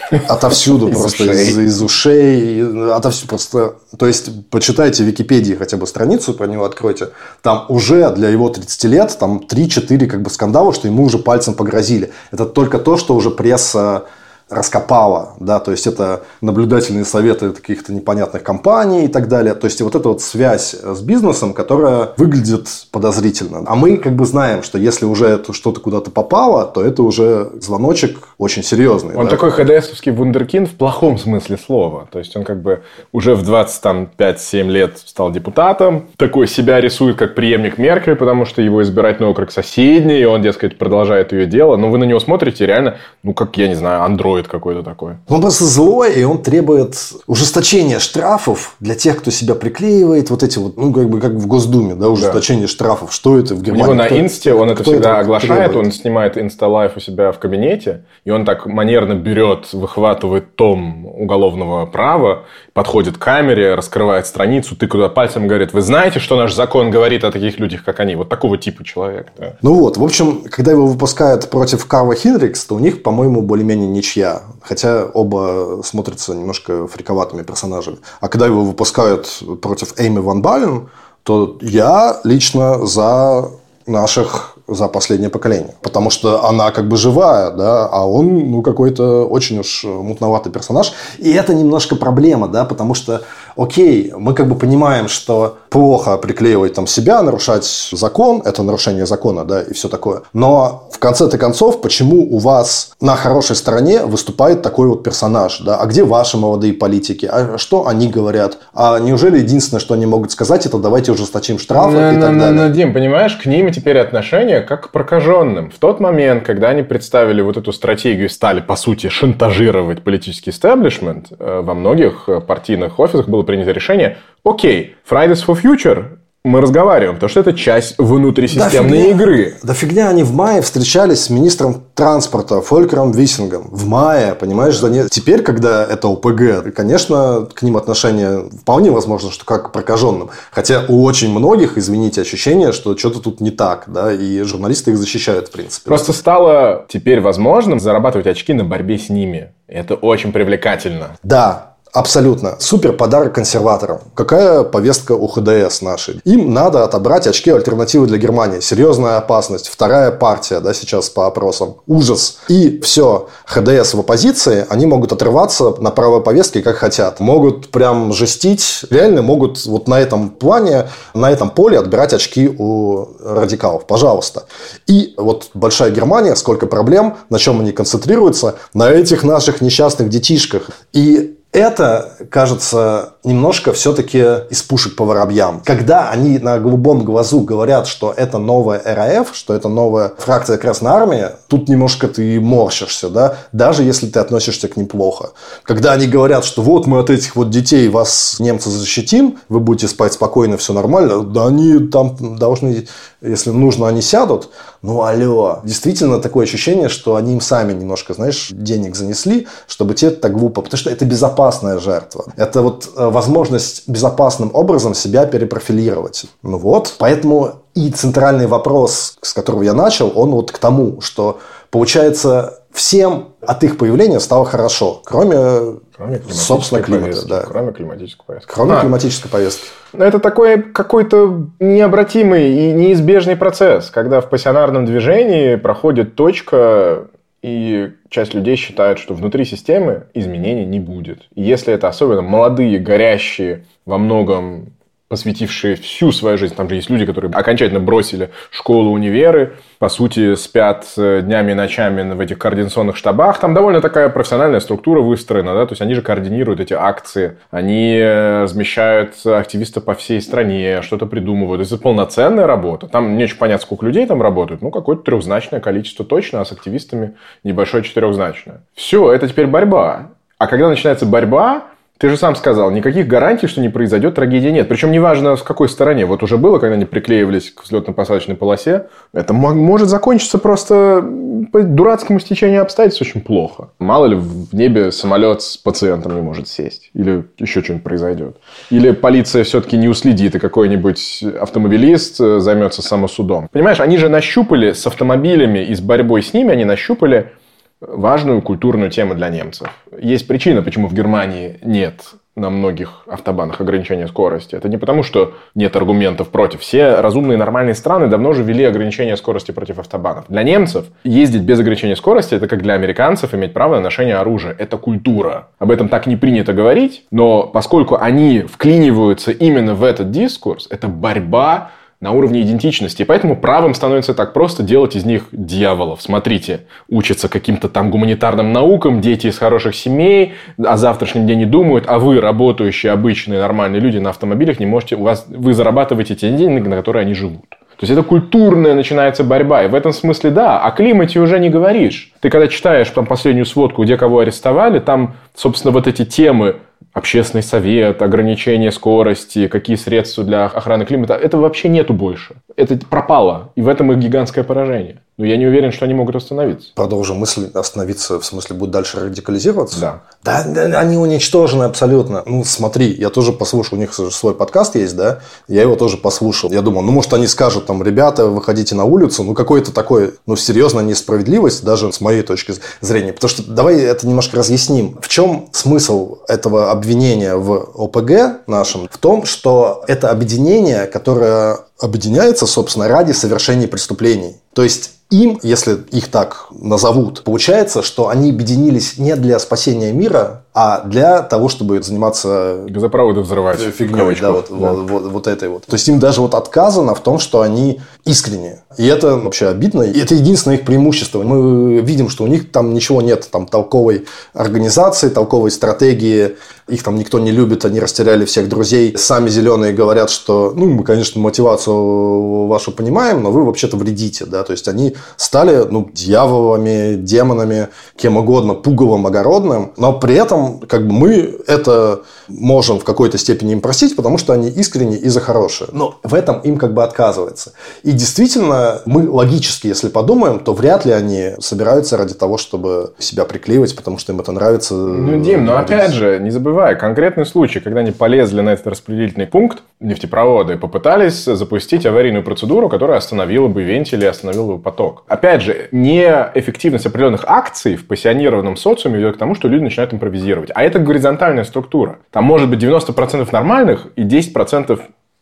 отовсюду, 0.09 0.87
просто 0.91 1.25
из 1.25 1.81
ушей, 1.81 2.93
отовсюду 2.93 3.27
просто. 3.27 3.75
То 3.99 4.07
есть, 4.07 4.29
почитайте 4.49 5.03
в 5.03 5.05
Википедии 5.05 5.53
хотя 5.53 5.75
бы 5.75 5.85
страницу 5.85 6.33
про 6.33 6.47
него 6.47 6.63
откройте. 6.63 7.09
Там 7.41 7.65
уже 7.67 8.09
для 8.11 8.29
его 8.29 8.47
30 8.47 8.83
лет, 8.85 9.17
там 9.19 9.43
3-4 9.49 10.05
как 10.07 10.21
бы 10.21 10.29
скандала, 10.29 10.73
что 10.73 10.87
ему 10.87 11.03
уже 11.03 11.17
пальцем 11.17 11.53
погрозили. 11.53 12.13
Это 12.31 12.45
только 12.45 12.79
то, 12.79 12.95
что 12.95 13.15
уже 13.15 13.31
пресса 13.31 14.05
раскопала, 14.49 15.33
да, 15.39 15.59
то 15.59 15.71
есть 15.71 15.87
это 15.87 16.23
наблюдательные 16.41 17.03
советы 17.03 17.51
каких-то 17.51 17.91
непонятных 17.93 18.43
компаний 18.43 19.05
и 19.05 19.07
так 19.07 19.27
далее. 19.27 19.53
То 19.53 19.65
есть 19.65 19.81
вот 19.81 19.95
эта 19.95 20.07
вот 20.07 20.21
связь 20.21 20.73
с 20.73 21.01
бизнесом, 21.01 21.53
которая 21.53 22.09
выглядит 22.17 22.67
подозрительно. 22.91 23.63
А 23.65 23.75
мы 23.75 23.97
как 23.97 24.15
бы 24.15 24.25
знаем, 24.25 24.63
что 24.63 24.77
если 24.77 25.05
уже 25.05 25.27
это 25.27 25.51
что-то 25.51 25.81
куда-то 25.81 26.11
попало, 26.11 26.65
то 26.65 26.81
это 26.81 27.03
уже 27.03 27.51
звоночек 27.59 28.29
очень 28.37 28.63
серьезный. 28.63 29.15
Он 29.15 29.25
да? 29.25 29.31
такой 29.31 29.51
ХДСовский 29.51 30.13
вундеркин 30.13 30.65
в 30.65 30.75
плохом 30.75 31.17
смысле 31.17 31.57
слова. 31.57 32.07
То 32.09 32.19
есть 32.19 32.35
он 32.37 32.45
как 32.45 32.61
бы 32.61 32.83
уже 33.11 33.35
в 33.35 33.43
25-7 33.49 34.69
лет 34.69 34.97
стал 35.05 35.31
депутатом, 35.31 36.07
такой 36.15 36.47
себя 36.47 36.79
рисует 36.79 37.17
как 37.17 37.35
преемник 37.35 37.77
Меркель, 37.77 38.15
потому 38.15 38.45
что 38.45 38.61
его 38.61 38.81
избирательный 38.81 39.29
округ 39.29 39.51
соседний, 39.51 40.21
и 40.21 40.25
он, 40.25 40.41
дескать, 40.41 40.77
продолжает 40.77 41.33
ее 41.33 41.47
дело. 41.47 41.75
Но 41.75 41.89
вы 41.89 41.97
на 41.97 42.05
него 42.05 42.19
смотрите 42.19 42.65
реально, 42.65 42.97
ну 43.23 43.33
как, 43.33 43.57
я 43.57 43.67
не 43.67 43.75
знаю, 43.75 44.03
андроид 44.03 44.36
андроид 44.37 44.47
какой-то 44.47 44.83
такой. 44.83 45.15
Он 45.27 45.41
просто 45.41 45.65
злой, 45.65 46.13
и 46.13 46.23
он 46.23 46.41
требует 46.41 46.95
ужесточения 47.27 47.99
штрафов 47.99 48.75
для 48.79 48.95
тех, 48.95 49.17
кто 49.17 49.31
себя 49.31 49.55
приклеивает. 49.55 50.29
Вот 50.29 50.43
эти 50.43 50.59
вот, 50.59 50.77
ну, 50.77 50.93
как 50.93 51.09
бы 51.09 51.19
как 51.19 51.31
в 51.31 51.47
Госдуме, 51.47 51.95
да, 51.95 52.09
ужесточение 52.09 52.67
да. 52.67 52.71
штрафов. 52.71 53.13
Что 53.13 53.37
это 53.37 53.55
в 53.55 53.61
Германии? 53.61 53.83
У 53.83 53.93
него 53.93 53.95
на 53.95 54.19
инсте 54.19 54.53
он 54.53 54.69
это 54.69 54.83
всегда 54.83 55.11
это 55.11 55.19
оглашает, 55.19 55.71
требует? 55.71 55.85
он 55.87 55.91
снимает 55.91 56.37
инста-live 56.37 56.93
у 56.95 56.99
себя 56.99 57.31
в 57.31 57.39
кабинете, 57.39 58.03
и 58.25 58.31
он 58.31 58.45
так 58.45 58.65
манерно 58.65 59.13
берет, 59.13 59.73
выхватывает 59.73 60.55
том 60.55 61.05
уголовного 61.05 61.85
права, 61.85 62.43
подходит 62.73 63.17
к 63.17 63.21
камере, 63.21 63.75
раскрывает 63.75 64.27
страницу, 64.27 64.75
тыкает 64.75 65.13
пальцем 65.13 65.45
и 65.45 65.47
говорит, 65.47 65.73
вы 65.73 65.81
знаете, 65.81 66.19
что 66.19 66.37
наш 66.37 66.53
закон 66.53 66.91
говорит 66.91 67.23
о 67.23 67.31
таких 67.31 67.59
людях, 67.59 67.83
как 67.83 67.99
они? 67.99 68.15
Вот 68.15 68.29
такого 68.29 68.57
типа 68.57 68.83
человек. 68.83 69.27
Да. 69.37 69.53
Ну 69.61 69.73
вот, 69.75 69.97
в 69.97 70.03
общем, 70.03 70.43
когда 70.49 70.71
его 70.71 70.87
выпускают 70.87 71.49
против 71.49 71.85
Карла 71.85 72.15
Хинрикс, 72.15 72.65
то 72.65 72.75
у 72.75 72.79
них, 72.79 73.03
по-моему, 73.03 73.41
более-менее 73.41 73.87
ничья 73.87 74.26
я. 74.27 74.41
Хотя 74.61 75.05
оба 75.13 75.81
смотрятся 75.83 76.33
немножко 76.33 76.87
фриковатыми 76.87 77.43
персонажами. 77.43 77.97
А 78.19 78.27
когда 78.27 78.45
его 78.45 78.63
выпускают 78.63 79.43
против 79.61 79.99
Эйми 79.99 80.19
Ван 80.19 80.41
Бален, 80.41 80.89
то 81.23 81.57
я 81.61 82.19
лично 82.23 82.85
за 82.85 83.49
наших 83.85 84.57
за 84.67 84.87
последнее 84.87 85.29
поколение. 85.29 85.75
Потому 85.81 86.09
что 86.09 86.45
она 86.45 86.71
как 86.71 86.89
бы 86.89 86.97
живая, 86.97 87.51
да, 87.51 87.87
а 87.87 88.05
он, 88.05 88.51
ну, 88.51 88.61
какой-то 88.61 89.25
очень 89.25 89.59
уж 89.59 89.85
мутноватый 89.85 90.51
персонаж. 90.51 90.93
И 91.17 91.31
это 91.31 91.53
немножко 91.53 91.95
проблема, 91.95 92.47
да, 92.47 92.65
потому 92.65 92.93
что, 92.93 93.21
окей, 93.57 94.13
мы 94.17 94.33
как 94.33 94.47
бы 94.47 94.55
понимаем, 94.55 95.07
что 95.07 95.57
плохо 95.69 96.17
приклеивать 96.17 96.73
там 96.73 96.87
себя, 96.87 97.21
нарушать 97.21 97.65
закон, 97.91 98.41
это 98.45 98.63
нарушение 98.63 99.05
закона, 99.05 99.43
да, 99.45 99.61
и 99.61 99.73
все 99.73 99.89
такое. 99.89 100.21
Но 100.33 100.87
в 100.91 100.99
конце-то 100.99 101.37
концов, 101.37 101.81
почему 101.81 102.27
у 102.33 102.39
вас 102.39 102.91
на 103.01 103.15
хорошей 103.15 103.55
стороне 103.55 104.05
выступает 104.05 104.61
такой 104.61 104.87
вот 104.87 105.03
персонаж, 105.03 105.59
да, 105.59 105.77
а 105.77 105.85
где 105.85 106.03
ваши 106.03 106.37
молодые 106.37 106.73
политики, 106.73 107.29
а 107.31 107.57
что 107.57 107.87
они 107.87 108.07
говорят, 108.07 108.59
а 108.73 108.99
неужели 108.99 109.39
единственное, 109.39 109.81
что 109.81 109.93
они 109.93 110.05
могут 110.05 110.31
сказать, 110.31 110.65
это 110.65 110.77
давайте 110.77 111.11
ужесточим 111.11 111.59
штрафы 111.59 111.91
но, 111.91 112.11
и 112.11 112.15
но, 112.15 112.21
так 112.21 112.31
но, 112.31 112.39
далее. 112.39 112.61
Но, 112.61 112.73
Дим, 112.73 112.93
понимаешь, 112.93 113.35
к 113.35 113.45
ним 113.45 113.71
теперь 113.71 113.97
отношение 113.99 114.61
как 114.61 114.87
к 114.87 114.91
прокаженным. 114.91 115.71
В 115.71 115.79
тот 115.79 115.99
момент, 115.99 116.45
когда 116.45 116.69
они 116.69 116.83
представили 116.83 117.41
вот 117.41 117.57
эту 117.57 117.73
стратегию 117.73 118.25
и 118.25 118.29
стали, 118.29 118.61
по 118.61 118.75
сути, 118.75 119.09
шантажировать 119.09 120.03
политический 120.03 120.51
истеблишмент, 120.51 121.27
э, 121.37 121.61
во 121.63 121.73
многих 121.73 122.23
э, 122.27 122.39
партийных 122.39 122.99
офисах 122.99 123.27
было 123.27 123.43
принято 123.47 123.71
решение, 123.71 124.17
окей, 124.43 124.95
Fridays 125.09 125.43
for 125.45 125.59
Future 125.59 126.17
мы 126.47 126.61
разговариваем, 126.61 127.15
потому 127.15 127.29
что 127.29 127.41
это 127.41 127.53
часть 127.53 127.95
внутрисистемной 127.97 129.03
да 129.03 129.09
игры. 129.09 129.55
Да 129.63 129.73
фигня, 129.73 130.09
они 130.09 130.23
в 130.23 130.33
мае 130.33 130.61
встречались 130.61 131.25
с 131.25 131.29
министром 131.29 131.83
транспорта 131.93 132.61
Фолькером 132.61 133.11
Виссингом. 133.11 133.67
В 133.69 133.85
мае, 133.85 134.33
понимаешь, 134.33 134.77
за 134.77 134.89
не... 134.89 135.07
теперь, 135.09 135.43
когда 135.43 135.83
это 135.83 136.07
ОПГ, 136.07 136.73
конечно, 136.73 137.47
к 137.53 137.61
ним 137.61 137.77
отношение 137.77 138.49
вполне 138.61 138.91
возможно, 138.91 139.29
что 139.31 139.45
как 139.45 139.69
к 139.69 139.71
прокаженным. 139.71 140.29
Хотя 140.51 140.85
у 140.87 141.03
очень 141.03 141.31
многих, 141.31 141.77
извините, 141.77 142.21
ощущение, 142.21 142.71
что 142.71 142.97
что-то 142.97 143.19
тут 143.19 143.41
не 143.41 143.51
так, 143.51 143.83
да, 143.87 144.13
и 144.13 144.41
журналисты 144.43 144.91
их 144.91 144.97
защищают, 144.97 145.49
в 145.49 145.51
принципе. 145.51 145.85
Просто 145.85 146.13
стало 146.13 146.85
теперь 146.87 147.19
возможным 147.19 147.79
зарабатывать 147.79 148.27
очки 148.27 148.53
на 148.53 148.63
борьбе 148.63 148.97
с 148.97 149.09
ними. 149.09 149.51
Это 149.67 149.95
очень 149.95 150.31
привлекательно. 150.31 151.17
Да, 151.23 151.76
Абсолютно. 151.93 152.55
Супер 152.59 152.93
подарок 152.93 153.33
консерваторам. 153.35 153.99
Какая 154.13 154.63
повестка 154.63 155.13
у 155.13 155.27
ХДС 155.27 155.81
нашей? 155.81 156.21
Им 156.25 156.53
надо 156.53 156.83
отобрать 156.83 157.27
очки 157.27 157.49
альтернативы 157.49 158.07
для 158.07 158.17
Германии. 158.17 158.59
Серьезная 158.59 159.17
опасность. 159.17 159.67
Вторая 159.67 160.11
партия, 160.11 160.59
да, 160.59 160.73
сейчас 160.73 161.09
по 161.09 161.27
опросам. 161.27 161.77
Ужас. 161.87 162.39
И 162.47 162.79
все. 162.81 163.29
ХДС 163.45 163.93
в 163.93 163.99
оппозиции, 163.99 164.65
они 164.69 164.85
могут 164.85 165.11
отрываться 165.11 165.73
на 165.79 165.91
правой 165.91 166.21
повестке 166.21 166.61
как 166.61 166.75
хотят. 166.77 167.19
Могут 167.19 167.69
прям 167.69 168.13
жестить. 168.13 168.85
Реально 168.89 169.21
могут 169.21 169.65
вот 169.65 169.87
на 169.87 169.99
этом 169.99 170.29
плане, 170.29 170.89
на 171.13 171.31
этом 171.31 171.49
поле 171.49 171.79
отбирать 171.79 172.13
очки 172.13 172.47
у 172.57 173.07
радикалов. 173.23 173.87
Пожалуйста. 173.87 174.45
И 174.87 175.13
вот 175.17 175.49
большая 175.53 175.91
Германия, 175.91 176.35
сколько 176.35 176.67
проблем, 176.67 177.17
на 177.29 177.39
чем 177.39 177.59
они 177.59 177.71
концентрируются? 177.71 178.55
На 178.73 178.91
этих 178.91 179.23
наших 179.23 179.61
несчастных 179.61 180.09
детишках. 180.09 180.69
И 180.93 181.36
это, 181.57 182.11
кажется, 182.29 183.13
немножко 183.23 183.73
все-таки 183.73 184.19
из 184.49 184.61
пушек 184.61 184.95
по 184.95 185.05
воробьям. 185.05 185.61
Когда 185.65 186.09
они 186.09 186.37
на 186.37 186.59
голубом 186.59 187.03
глазу 187.03 187.41
говорят, 187.41 187.87
что 187.87 188.13
это 188.15 188.37
новая 188.37 188.81
РАФ, 188.83 189.29
что 189.33 189.53
это 189.55 189.67
новая 189.67 190.13
фракция 190.17 190.57
Красной 190.57 190.91
Армии, 190.91 191.25
тут 191.47 191.67
немножко 191.67 192.07
ты 192.07 192.39
морщишься, 192.39 193.09
да, 193.09 193.37
даже 193.51 193.83
если 193.83 194.07
ты 194.07 194.19
относишься 194.19 194.67
к 194.67 194.77
ним 194.77 194.87
плохо. 194.87 195.31
Когда 195.63 195.93
они 195.93 196.07
говорят, 196.07 196.45
что 196.45 196.61
вот 196.61 196.85
мы 196.85 196.99
от 196.99 197.09
этих 197.09 197.35
вот 197.35 197.49
детей 197.49 197.89
вас, 197.89 198.37
немцы, 198.39 198.69
защитим, 198.69 199.39
вы 199.49 199.59
будете 199.59 199.87
спать 199.87 200.13
спокойно, 200.13 200.57
все 200.57 200.73
нормально, 200.73 201.23
да 201.23 201.47
они 201.47 201.79
там 201.87 202.37
должны, 202.37 202.87
если 203.21 203.49
нужно, 203.49 203.87
они 203.87 204.01
сядут, 204.01 204.49
ну 204.81 205.01
алло. 205.01 205.61
Действительно 205.63 206.19
такое 206.19 206.45
ощущение, 206.45 206.87
что 206.87 207.15
они 207.15 207.33
им 207.33 207.41
сами 207.41 207.73
немножко, 207.73 208.13
знаешь, 208.13 208.49
денег 208.51 208.95
занесли, 208.95 209.47
чтобы 209.67 209.95
те 209.95 210.11
так 210.11 210.33
глупо, 210.33 210.61
потому 210.61 210.77
что 210.77 210.89
это 210.89 211.05
безопасная 211.47 211.79
жертва. 211.79 212.25
Это 212.35 212.61
вот 212.61 212.89
э, 212.95 213.09
возможность 213.09 213.87
безопасным 213.87 214.51
образом 214.53 214.93
себя 214.93 215.25
перепрофилировать. 215.25 216.25
Ну 216.43 216.57
вот, 216.57 216.95
поэтому 216.99 217.63
и 217.73 217.89
центральный 217.91 218.47
вопрос, 218.47 219.17
с 219.21 219.33
которого 219.33 219.63
я 219.63 219.73
начал, 219.73 220.11
он 220.15 220.31
вот 220.31 220.51
к 220.51 220.57
тому, 220.57 221.01
что 221.01 221.39
получается 221.69 222.59
всем 222.71 223.29
от 223.41 223.63
их 223.63 223.77
появления 223.77 224.19
стало 224.19 224.45
хорошо, 224.45 225.01
кроме, 225.05 225.79
кроме 225.95 226.21
собственно, 226.29 226.81
климата. 226.81 227.05
Повестки, 227.05 227.29
да. 227.29 227.41
Кроме 227.41 227.71
климатической 227.71 228.25
повестки. 228.25 228.51
Кроме 228.53 228.73
а, 228.73 228.81
климатической 228.81 229.31
повестки. 229.31 229.67
Это 229.93 230.19
такой 230.19 230.61
какой-то 230.61 231.47
необратимый 231.59 232.51
и 232.53 232.73
неизбежный 232.73 233.35
процесс, 233.35 233.89
когда 233.89 234.21
в 234.21 234.29
пассионарном 234.29 234.85
движении 234.85 235.55
проходит 235.55 236.15
точка, 236.15 237.07
и 237.41 237.91
часть 238.09 238.33
людей 238.33 238.55
считает, 238.55 238.99
что 238.99 239.13
внутри 239.13 239.45
системы 239.45 240.07
изменений 240.13 240.65
не 240.65 240.79
будет. 240.79 241.27
И 241.35 241.41
если 241.41 241.73
это 241.73 241.87
особенно 241.87 242.21
молодые, 242.21 242.79
горящие, 242.79 243.65
во 243.85 243.97
многом 243.97 244.73
посвятившие 245.07 245.75
всю 245.75 246.11
свою 246.11 246.37
жизнь. 246.37 246.55
Там 246.55 246.67
же 246.67 246.75
есть 246.75 246.89
люди, 246.89 247.05
которые 247.05 247.31
окончательно 247.31 247.79
бросили 247.79 248.29
школу, 248.51 248.91
универы, 248.91 249.53
по 249.79 249.89
сути, 249.89 250.35
спят 250.35 250.85
э, 250.97 251.21
днями 251.21 251.51
и 251.51 251.55
ночами 251.55 252.13
в 252.13 252.19
этих 252.19 252.37
координационных 252.37 252.97
штабах. 252.97 253.39
Там 253.39 253.53
довольно 253.53 253.79
такая 253.79 254.09
профессиональная 254.09 254.59
структура 254.59 255.01
выстроена, 255.01 255.53
да, 255.53 255.65
то 255.65 255.73
есть 255.73 255.81
они 255.81 255.93
же 255.93 256.01
координируют 256.01 256.59
эти 256.59 256.73
акции, 256.73 257.37
они 257.51 257.95
э, 257.97 258.43
размещают 258.43 259.25
активистов 259.25 259.85
по 259.85 259.93
всей 259.93 260.21
стране, 260.21 260.81
что-то 260.81 261.05
придумывают. 261.05 261.65
Это 261.65 261.77
полноценная 261.77 262.47
работа. 262.47 262.87
Там 262.87 263.17
не 263.17 263.23
очень 263.23 263.37
понятно, 263.37 263.63
сколько 263.63 263.85
людей 263.85 264.05
там 264.07 264.21
работают, 264.21 264.61
ну, 264.61 264.71
какое-то 264.71 265.03
трехзначное 265.03 265.59
количество 265.59 266.03
точно, 266.05 266.41
а 266.41 266.45
с 266.45 266.51
активистами 266.51 267.15
небольшое 267.43 267.83
четырехзначное. 267.83 268.61
Все, 268.73 269.11
это 269.11 269.27
теперь 269.27 269.47
борьба. 269.47 270.11
А 270.37 270.47
когда 270.47 270.69
начинается 270.69 271.05
борьба, 271.05 271.63
ты 271.97 272.09
же 272.09 272.17
сам 272.17 272.35
сказал, 272.35 272.71
никаких 272.71 273.07
гарантий, 273.07 273.47
что 273.47 273.61
не 273.61 273.69
произойдет 273.69 274.15
трагедия 274.15 274.51
нет. 274.51 274.67
Причем 274.67 274.91
неважно, 274.91 275.35
с 275.35 275.41
какой 275.41 275.67
стороне. 275.67 276.05
Вот 276.05 276.23
уже 276.23 276.37
было, 276.37 276.59
когда 276.59 276.75
они 276.75 276.85
приклеивались 276.85 277.51
к 277.51 277.63
взлетно-посадочной 277.63 278.35
полосе. 278.35 278.87
Это 279.13 279.33
может 279.33 279.89
закончиться 279.89 280.37
просто 280.37 281.03
по 281.51 281.63
дурацкому 281.63 282.19
стечению 282.19 282.61
обстоятельств 282.61 283.01
очень 283.01 283.21
плохо. 283.21 283.69
Мало 283.79 284.05
ли 284.05 284.15
в 284.15 284.53
небе 284.53 284.91
самолет 284.91 285.41
с 285.41 285.57
пациентом 285.57 286.15
не 286.15 286.21
может 286.21 286.47
сесть. 286.47 286.91
Или 286.93 287.25
еще 287.37 287.63
что-нибудь 287.63 287.83
произойдет. 287.83 288.37
Или 288.69 288.91
полиция 288.91 289.43
все-таки 289.43 289.77
не 289.77 289.87
уследит, 289.87 290.35
и 290.35 290.39
какой-нибудь 290.39 291.23
автомобилист 291.39 292.19
э, 292.19 292.39
займется 292.39 292.81
самосудом. 292.81 293.49
Понимаешь, 293.51 293.79
они 293.79 293.97
же 293.97 294.09
нащупали 294.09 294.73
с 294.73 294.85
автомобилями 294.85 295.59
и 295.59 295.73
с 295.73 295.81
борьбой 295.81 296.21
с 296.21 296.33
ними, 296.33 296.51
они 296.51 296.65
нащупали 296.65 297.31
важную 297.79 298.41
культурную 298.41 298.89
тему 298.89 299.15
для 299.15 299.29
немцев. 299.29 299.69
Есть 299.97 300.27
причина, 300.27 300.61
почему 300.61 300.87
в 300.87 300.93
Германии 300.93 301.59
нет 301.63 302.01
на 302.37 302.51
многих 302.51 303.01
автобанах 303.07 303.59
ограничения 303.59 304.07
скорости. 304.07 304.55
Это 304.55 304.69
не 304.69 304.77
потому, 304.77 305.01
что 305.01 305.33
нет 305.55 305.75
аргументов 305.75 306.29
против. 306.29 306.61
Все 306.61 307.01
разумные 307.01 307.37
нормальные 307.37 307.73
страны 307.73 308.07
давно 308.07 308.29
уже 308.29 308.43
ввели 308.43 308.63
ограничения 308.63 309.17
скорости 309.17 309.51
против 309.51 309.79
автобанов. 309.79 310.25
Для 310.29 310.43
немцев 310.43 310.85
ездить 311.03 311.41
без 311.41 311.59
ограничения 311.59 311.95
скорости– 311.95 312.35
это 312.35 312.47
как 312.47 312.61
для 312.61 312.75
американцев 312.75 313.33
иметь 313.33 313.53
право 313.53 313.75
на 313.75 313.81
ношение 313.81 314.17
оружия. 314.17 314.55
Это 314.57 314.77
культура. 314.77 315.47
Об 315.57 315.71
этом 315.71 315.89
так 315.89 316.05
не 316.05 316.15
принято 316.15 316.53
говорить, 316.53 317.05
но 317.09 317.43
поскольку 317.47 317.97
они 317.99 318.41
вклиниваются 318.41 319.31
именно 319.31 319.73
в 319.73 319.83
этот 319.83 320.11
дискурс, 320.11 320.67
это 320.69 320.87
борьба 320.87 321.71
на 321.99 322.11
уровне 322.11 322.41
идентичности. 322.41 323.01
И 323.01 323.05
поэтому 323.05 323.35
правым 323.35 323.73
становится 323.73 324.13
так 324.13 324.33
просто 324.33 324.63
делать 324.63 324.95
из 324.95 325.03
них 325.03 325.27
дьяволов. 325.31 326.01
Смотрите, 326.01 326.61
учатся 326.89 327.27
каким-то 327.27 327.69
там 327.69 327.89
гуманитарным 327.89 328.53
наукам, 328.53 329.01
дети 329.01 329.27
из 329.27 329.37
хороших 329.37 329.75
семей, 329.75 330.33
о 330.63 330.77
завтрашнем 330.77 331.25
дне 331.25 331.35
не 331.35 331.45
думают, 331.45 331.85
а 331.87 331.97
вы, 331.97 332.21
работающие 332.21 332.91
обычные 332.91 333.39
нормальные 333.39 333.81
люди 333.81 333.97
на 333.97 334.11
автомобилях, 334.11 334.59
не 334.59 334.65
можете, 334.65 334.95
у 334.95 335.03
вас, 335.03 335.25
вы 335.27 335.53
зарабатываете 335.53 336.15
те 336.15 336.31
деньги, 336.31 336.67
на 336.67 336.75
которые 336.75 337.01
они 337.01 337.13
живут. 337.13 337.49
То 337.49 337.83
есть 337.83 337.93
это 337.93 338.01
культурная 338.01 338.73
начинается 338.73 339.23
борьба. 339.23 339.63
И 339.63 339.67
в 339.67 339.75
этом 339.75 339.93
смысле, 339.93 340.31
да, 340.31 340.59
о 340.59 340.71
климате 340.71 341.19
уже 341.19 341.39
не 341.39 341.49
говоришь. 341.49 342.11
Ты 342.21 342.29
когда 342.29 342.47
читаешь 342.47 342.89
там 342.89 343.05
последнюю 343.05 343.45
сводку, 343.45 343.83
где 343.83 343.97
кого 343.97 344.19
арестовали, 344.19 344.79
там, 344.79 345.15
собственно, 345.35 345.71
вот 345.71 345.87
эти 345.87 346.05
темы 346.05 346.57
общественный 346.93 347.43
совет, 347.43 348.01
ограничение 348.01 348.71
скорости, 348.71 349.47
какие 349.47 349.75
средства 349.75 350.23
для 350.23 350.45
охраны 350.45 350.85
климата, 350.85 351.13
этого 351.13 351.41
вообще 351.41 351.69
нету 351.69 351.93
больше. 351.93 352.35
Это 352.55 352.77
пропало. 352.77 353.51
И 353.55 353.61
в 353.61 353.67
этом 353.67 353.91
их 353.91 353.99
гигантское 353.99 354.43
поражение. 354.43 355.01
Но 355.17 355.25
я 355.25 355.35
не 355.37 355.47
уверен, 355.47 355.71
что 355.71 355.85
они 355.85 355.95
могут 355.95 356.15
остановиться. 356.15 356.69
Продолжим 356.75 357.17
мысль 357.17 357.49
остановиться, 357.53 358.19
в 358.19 358.25
смысле, 358.25 358.55
будет 358.55 358.69
дальше 358.69 358.99
радикализироваться? 358.99 359.79
Да. 359.79 360.01
Да, 360.23 360.43
да 360.45 360.79
они 360.79 360.95
уничтожены 360.95 361.63
абсолютно. 361.63 362.21
Ну, 362.27 362.43
смотри, 362.43 362.93
я 362.93 363.09
тоже 363.09 363.31
послушал, 363.31 363.77
у 363.77 363.81
них 363.81 363.93
свой 363.93 364.35
подкаст 364.35 364.75
есть, 364.75 364.95
да, 364.95 365.19
я 365.47 365.63
его 365.63 365.75
тоже 365.75 365.97
послушал. 365.97 366.51
Я 366.51 366.61
думал, 366.61 366.83
ну, 366.83 366.91
может, 366.91 367.13
они 367.13 367.25
скажут, 367.25 367.65
там, 367.65 367.81
ребята, 367.81 368.27
выходите 368.27 368.75
на 368.75 368.83
улицу, 368.83 369.23
ну, 369.23 369.33
какой-то 369.33 369.73
такой, 369.73 370.13
ну, 370.27 370.35
серьезная 370.35 370.83
несправедливость, 370.83 371.65
даже 371.65 371.91
с 371.91 371.99
моей 372.07 372.23
точки 372.23 372.53
зрения. 372.81 373.13
Потому 373.13 373.29
что 373.29 373.43
давай 373.43 373.79
это 373.81 374.07
немножко 374.07 374.37
разъясним. 374.37 374.97
В 375.01 375.07
чем 375.07 375.49
смысл 375.51 376.19
этого 376.27 376.71
обвинения 376.71 377.35
в 377.35 377.69
ОПГ 377.75 378.47
нашем? 378.47 378.87
В 378.89 378.97
том, 378.97 379.25
что 379.25 379.83
это 379.87 380.09
объединение, 380.09 380.87
которое 380.87 381.59
объединяется, 381.79 382.45
собственно, 382.47 382.87
ради 382.87 383.11
совершения 383.11 383.67
преступлений. 383.67 384.37
То 384.53 384.63
есть 384.63 384.91
им, 385.09 385.39
если 385.43 385.77
их 385.91 386.09
так 386.09 386.47
назовут, 386.51 387.23
получается, 387.23 387.81
что 387.81 388.09
они 388.09 388.31
объединились 388.31 388.97
не 388.97 389.15
для 389.15 389.39
спасения 389.39 389.91
мира, 389.91 390.43
а 390.59 390.81
для 390.81 391.21
того, 391.21 391.49
чтобы 391.49 391.83
заниматься... 391.83 392.65
Газопроводы 392.67 393.21
взрывать. 393.21 393.59
Фигней, 393.59 394.17
да, 394.19 394.31
вот, 394.31 394.47
да. 394.49 394.55
Вот, 394.55 394.89
вот, 394.89 395.03
вот 395.03 395.27
этой 395.27 395.49
вот. 395.49 395.67
То 395.67 395.75
есть 395.75 395.87
им 395.87 395.99
даже 395.99 396.19
вот 396.19 396.33
отказано 396.33 396.95
в 396.95 396.99
том, 396.99 397.19
что 397.19 397.41
они 397.41 397.79
искренние. 398.05 398.63
И 398.75 398.87
это 398.87 399.17
вообще 399.17 399.49
обидно. 399.49 399.83
И 399.83 399.99
это 399.99 400.15
единственное 400.15 400.57
их 400.57 400.65
преимущество. 400.65 401.21
Мы 401.21 401.79
видим, 401.81 402.09
что 402.09 402.23
у 402.23 402.27
них 402.27 402.51
там 402.51 402.73
ничего 402.73 403.03
нет, 403.03 403.29
там 403.29 403.45
толковой 403.45 404.05
организации, 404.33 405.09
толковой 405.09 405.51
стратегии. 405.51 406.37
Их 406.67 406.83
там 406.83 406.95
никто 406.95 407.19
не 407.19 407.31
любит, 407.31 407.63
они 407.63 407.79
растеряли 407.79 408.25
всех 408.25 408.49
друзей. 408.49 408.97
Сами 408.97 409.29
зеленые 409.29 409.73
говорят, 409.73 410.09
что, 410.09 410.53
ну, 410.55 410.65
мы, 410.65 410.83
конечно, 410.83 411.21
мотивацию 411.21 412.47
вашу 412.47 412.71
понимаем, 412.71 413.23
но 413.23 413.31
вы 413.31 413.45
вообще-то 413.45 413.77
вредите, 413.77 414.25
да. 414.25 414.43
То 414.43 414.51
есть 414.51 414.67
они 414.67 414.95
стали, 415.17 415.65
ну, 415.69 415.89
дьяволами, 415.93 416.95
демонами, 416.95 417.69
кем 417.95 418.17
угодно, 418.17 418.53
пуговым, 418.53 419.05
огородным, 419.07 419.71
но 419.77 419.93
при 419.93 420.15
этом 420.15 420.46
как 420.67 420.87
бы 420.87 420.93
мы 420.93 421.35
это 421.47 422.01
можем 422.27 422.79
в 422.79 422.83
какой-то 422.83 423.17
степени 423.17 423.53
им 423.53 423.61
простить, 423.61 423.95
потому 423.95 424.17
что 424.17 424.33
они 424.33 424.49
искренне 424.49 424.97
и 424.97 425.09
за 425.09 425.21
хорошее. 425.21 425.69
Но 425.73 425.99
в 426.03 426.13
этом 426.13 426.39
им 426.41 426.57
как 426.57 426.73
бы 426.73 426.83
отказывается. 426.83 427.53
И 427.83 427.91
действительно, 427.91 428.81
мы 428.85 429.09
логически, 429.09 429.67
если 429.67 429.89
подумаем, 429.89 430.39
то 430.39 430.53
вряд 430.53 430.85
ли 430.85 430.91
они 430.91 431.31
собираются 431.39 431.97
ради 431.97 432.13
того, 432.13 432.37
чтобы 432.37 432.93
себя 432.99 433.25
приклеивать, 433.25 433.75
потому 433.75 433.97
что 433.97 434.13
им 434.13 434.19
это 434.19 434.31
нравится. 434.31 434.73
Ну, 434.73 435.21
Дим, 435.21 435.45
но 435.45 435.57
опять 435.57 435.91
же, 435.91 436.19
не 436.19 436.29
забывай, 436.29 436.77
конкретный 436.77 437.25
случай, 437.25 437.59
когда 437.59 437.79
они 437.81 437.91
полезли 437.91 438.41
на 438.41 438.51
этот 438.51 438.67
распределительный 438.67 439.27
пункт, 439.27 439.63
нефтепроводы, 439.79 440.57
попытались 440.57 441.25
запустить 441.25 441.85
аварийную 441.85 442.23
процедуру, 442.23 442.69
которая 442.69 442.97
остановила 442.97 443.47
бы 443.47 443.63
вентиль 443.63 444.03
и 444.03 444.07
остановила 444.07 444.53
бы 444.55 444.59
поток. 444.59 445.03
Опять 445.07 445.41
же, 445.41 445.69
неэффективность 445.71 446.85
определенных 446.85 447.23
акций 447.25 447.75
в 447.75 447.85
пассионированном 447.85 448.57
социуме 448.57 448.97
ведет 448.97 449.15
к 449.15 449.19
тому, 449.19 449.35
что 449.35 449.47
люди 449.47 449.63
начинают 449.63 449.93
импровизировать 449.93 450.26
анализировать. 450.27 450.51
А 450.53 450.63
это 450.63 450.79
горизонтальная 450.79 451.43
структура. 451.43 451.99
Там 452.11 452.23
может 452.25 452.49
быть 452.49 452.61
90% 452.61 453.27
нормальных 453.31 453.87
и 453.95 454.03
10% 454.03 454.79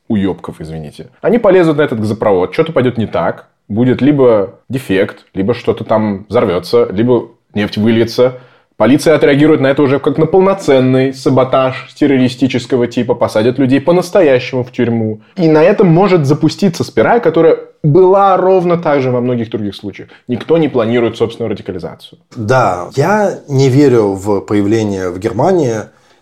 уебков, 0.08 0.62
извините. 0.62 1.10
Они 1.22 1.38
полезут 1.38 1.78
на 1.78 1.82
этот 1.82 1.99
газопровод, 1.99 2.53
что-то 2.53 2.74
пойдет 2.74 2.97
не 2.97 3.08
так, 3.08 3.47
будет 3.68 4.01
либо 4.01 4.60
дефект, 4.70 5.26
либо 5.34 5.53
что-то 5.53 5.84
там 5.84 6.26
взорвется, 6.30 6.88
либо 6.91 7.30
нефть 7.53 7.78
выльется, 7.78 8.39
Полиция 8.78 9.16
отреагирует 9.16 9.62
на 9.62 9.68
это 9.68 9.82
уже 9.82 10.00
как 10.00 10.18
на 10.18 10.26
полноценный 10.26 11.14
саботаж 11.14 11.94
террористического 11.98 12.88
типа, 12.88 13.16
посадят 13.16 13.58
людей 13.58 13.80
по-настоящему 13.80 14.66
в 14.66 14.72
тюрьму. 14.74 15.22
И 15.38 15.48
на 15.48 15.64
этом 15.64 15.88
может 15.88 16.26
запуститься 16.26 16.84
спираль, 16.84 17.22
которая 17.22 17.58
была 17.84 18.36
ровно 18.36 18.78
так 18.78 19.02
же 19.02 19.12
во 19.12 19.22
многих 19.22 19.50
других 19.50 19.76
случаях. 19.76 20.10
Никто 20.28 20.58
не 20.58 20.68
планирует 20.68 21.16
собственную 21.16 21.52
радикализацию. 21.52 22.20
Да, 22.36 22.90
я 22.98 23.40
не 23.48 23.70
верю 23.70 24.14
в 24.14 24.42
появление 24.42 25.10
в 25.10 25.20
Германии 25.20 25.76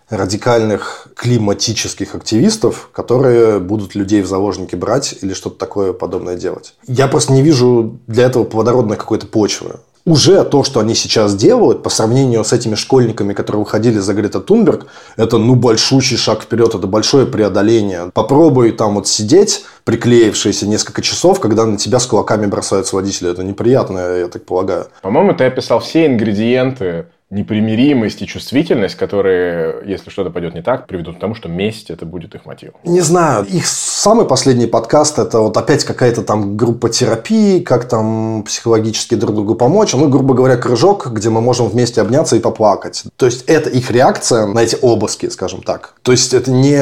радикальных 0.10 1.08
климатических 1.16 2.14
активистов, 2.14 2.90
которые 2.94 3.60
будут 3.60 3.96
людей 3.96 4.22
в 4.22 4.28
заложники 4.28 4.76
брать 4.76 5.16
или 5.22 5.34
что-то 5.34 5.58
такое 5.58 5.92
подобное 5.94 6.36
делать. 6.36 6.76
Я 6.86 7.08
просто 7.08 7.34
не 7.34 7.42
вижу 7.42 8.00
для 8.06 8.26
этого 8.26 8.44
плодородной 8.44 8.98
какой-то 8.98 9.26
почвы 9.26 9.78
уже 10.06 10.44
то, 10.44 10.64
что 10.64 10.80
они 10.80 10.96
сейчас 10.96 11.36
делают, 11.36 11.84
по 11.84 11.90
сравнению 11.90 12.44
с 12.44 12.52
этими 12.52 12.76
школьниками, 12.76 13.34
которые 13.34 13.62
выходили 13.62 14.00
за 14.00 14.14
Грета 14.14 14.42
Тунберг, 14.42 14.88
это 15.16 15.38
ну 15.38 15.56
большущий 15.56 16.18
шаг 16.18 16.44
вперед, 16.44 16.76
это 16.76 16.88
большое 16.88 17.26
преодоление. 17.26 18.12
Попробуй 18.14 18.72
там 18.72 18.96
вот 18.96 19.08
сидеть, 19.08 19.66
приклеившиеся 19.86 20.68
несколько 20.68 21.02
часов, 21.02 21.40
когда 21.40 21.66
на 21.66 21.78
тебя 21.78 22.00
с 22.00 22.06
кулаками 22.06 22.46
бросаются 22.46 22.96
водители. 22.96 23.32
Это 23.32 23.44
неприятно, 23.44 24.18
я 24.18 24.28
так 24.28 24.46
полагаю. 24.46 24.88
По-моему, 25.02 25.34
ты 25.34 25.46
описал 25.46 25.80
все 25.80 26.06
ингредиенты 26.06 27.06
непримиримость 27.34 28.22
и 28.22 28.28
чувствительность, 28.28 28.96
которые, 28.96 29.84
если 29.86 30.10
что-то 30.10 30.30
пойдет 30.30 30.54
не 30.54 30.62
так, 30.62 30.88
приведут 30.88 31.18
к 31.18 31.20
тому, 31.20 31.36
что 31.36 31.50
месть 31.50 31.90
это 31.90 32.06
будет 32.06 32.36
их 32.36 32.46
мотив. 32.46 32.72
Не 32.84 33.02
знаю. 33.02 33.46
Их 33.46 33.66
самый 33.68 34.26
последний 34.26 34.68
подкаст 34.68 35.20
это 35.20 35.40
вот 35.40 35.58
опять 35.58 35.84
какая-то 35.84 36.22
там 36.22 36.56
группа 36.56 36.90
терапии, 36.90 37.60
как 37.60 37.88
там 37.88 38.44
психологически 38.44 39.16
друг 39.16 39.36
другу 39.36 39.56
помочь. 39.56 39.94
Ну, 39.94 40.08
грубо 40.10 40.34
говоря, 40.34 40.58
кружок, 40.58 41.08
где 41.12 41.30
мы 41.30 41.42
можем 41.42 41.68
вместе 41.68 42.02
обняться 42.02 42.36
и 42.36 42.40
поплакать. 42.40 43.04
То 43.18 43.26
есть 43.26 43.46
это 43.48 43.70
их 43.70 43.90
реакция 43.90 44.46
на 44.46 44.60
эти 44.60 44.78
обыски, 44.82 45.30
скажем 45.30 45.64
так. 45.64 45.96
То 46.04 46.12
есть 46.12 46.34
это 46.34 46.52
не 46.52 46.78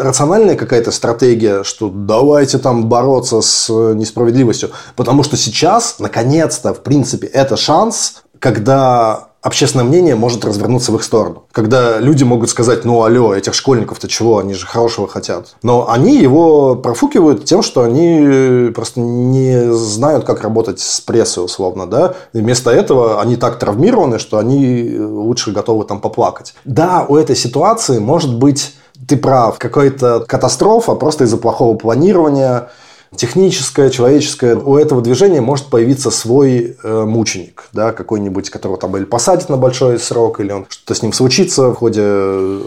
рациональная 0.00 0.56
какая-то 0.56 0.90
стратегия, 0.90 1.64
что 1.64 1.90
давайте 1.90 2.58
там 2.58 2.88
бороться 2.88 3.42
с 3.42 3.68
несправедливостью. 3.68 4.70
Потому 4.96 5.22
что 5.22 5.36
сейчас, 5.36 5.96
наконец-то, 5.98 6.72
в 6.72 6.82
принципе, 6.82 7.26
это 7.26 7.56
шанс, 7.56 8.22
когда 8.38 9.31
общественное 9.42 9.84
мнение 9.84 10.14
может 10.14 10.44
развернуться 10.44 10.92
в 10.92 10.96
их 10.96 11.02
сторону. 11.02 11.44
Когда 11.52 11.98
люди 11.98 12.22
могут 12.24 12.48
сказать, 12.48 12.84
ну, 12.84 13.02
алло, 13.02 13.34
этих 13.34 13.54
школьников-то 13.54 14.08
чего, 14.08 14.38
они 14.38 14.54
же 14.54 14.66
хорошего 14.66 15.08
хотят. 15.08 15.56
Но 15.62 15.90
они 15.90 16.16
его 16.16 16.76
профукивают 16.76 17.44
тем, 17.44 17.62
что 17.62 17.82
они 17.82 18.70
просто 18.70 19.00
не 19.00 19.72
знают, 19.74 20.24
как 20.24 20.42
работать 20.42 20.80
с 20.80 21.00
прессой, 21.00 21.44
условно, 21.44 21.86
да. 21.86 22.14
И 22.32 22.38
вместо 22.38 22.70
этого 22.70 23.20
они 23.20 23.36
так 23.36 23.58
травмированы, 23.58 24.18
что 24.18 24.38
они 24.38 24.96
лучше 24.98 25.52
готовы 25.52 25.84
там 25.84 26.00
поплакать. 26.00 26.54
Да, 26.64 27.04
у 27.08 27.16
этой 27.16 27.36
ситуации 27.36 27.98
может 27.98 28.38
быть 28.38 28.74
ты 29.08 29.16
прав, 29.16 29.58
какая-то 29.58 30.24
катастрофа 30.28 30.94
просто 30.94 31.24
из-за 31.24 31.36
плохого 31.36 31.76
планирования, 31.76 32.68
техническое, 33.16 33.90
человеческое. 33.90 34.56
У 34.56 34.76
этого 34.76 35.02
движения 35.02 35.40
может 35.40 35.66
появиться 35.66 36.10
свой 36.10 36.76
э, 36.82 37.04
мученик, 37.04 37.68
да, 37.72 37.92
какой-нибудь, 37.92 38.50
которого 38.50 38.78
там 38.78 38.96
или 38.96 39.04
посадят 39.04 39.48
на 39.48 39.56
большой 39.56 39.98
срок, 39.98 40.40
или 40.40 40.52
он 40.52 40.66
что-то 40.68 40.94
с 40.94 41.02
ним 41.02 41.12
случится 41.12 41.68
в 41.68 41.74
ходе 41.74 42.02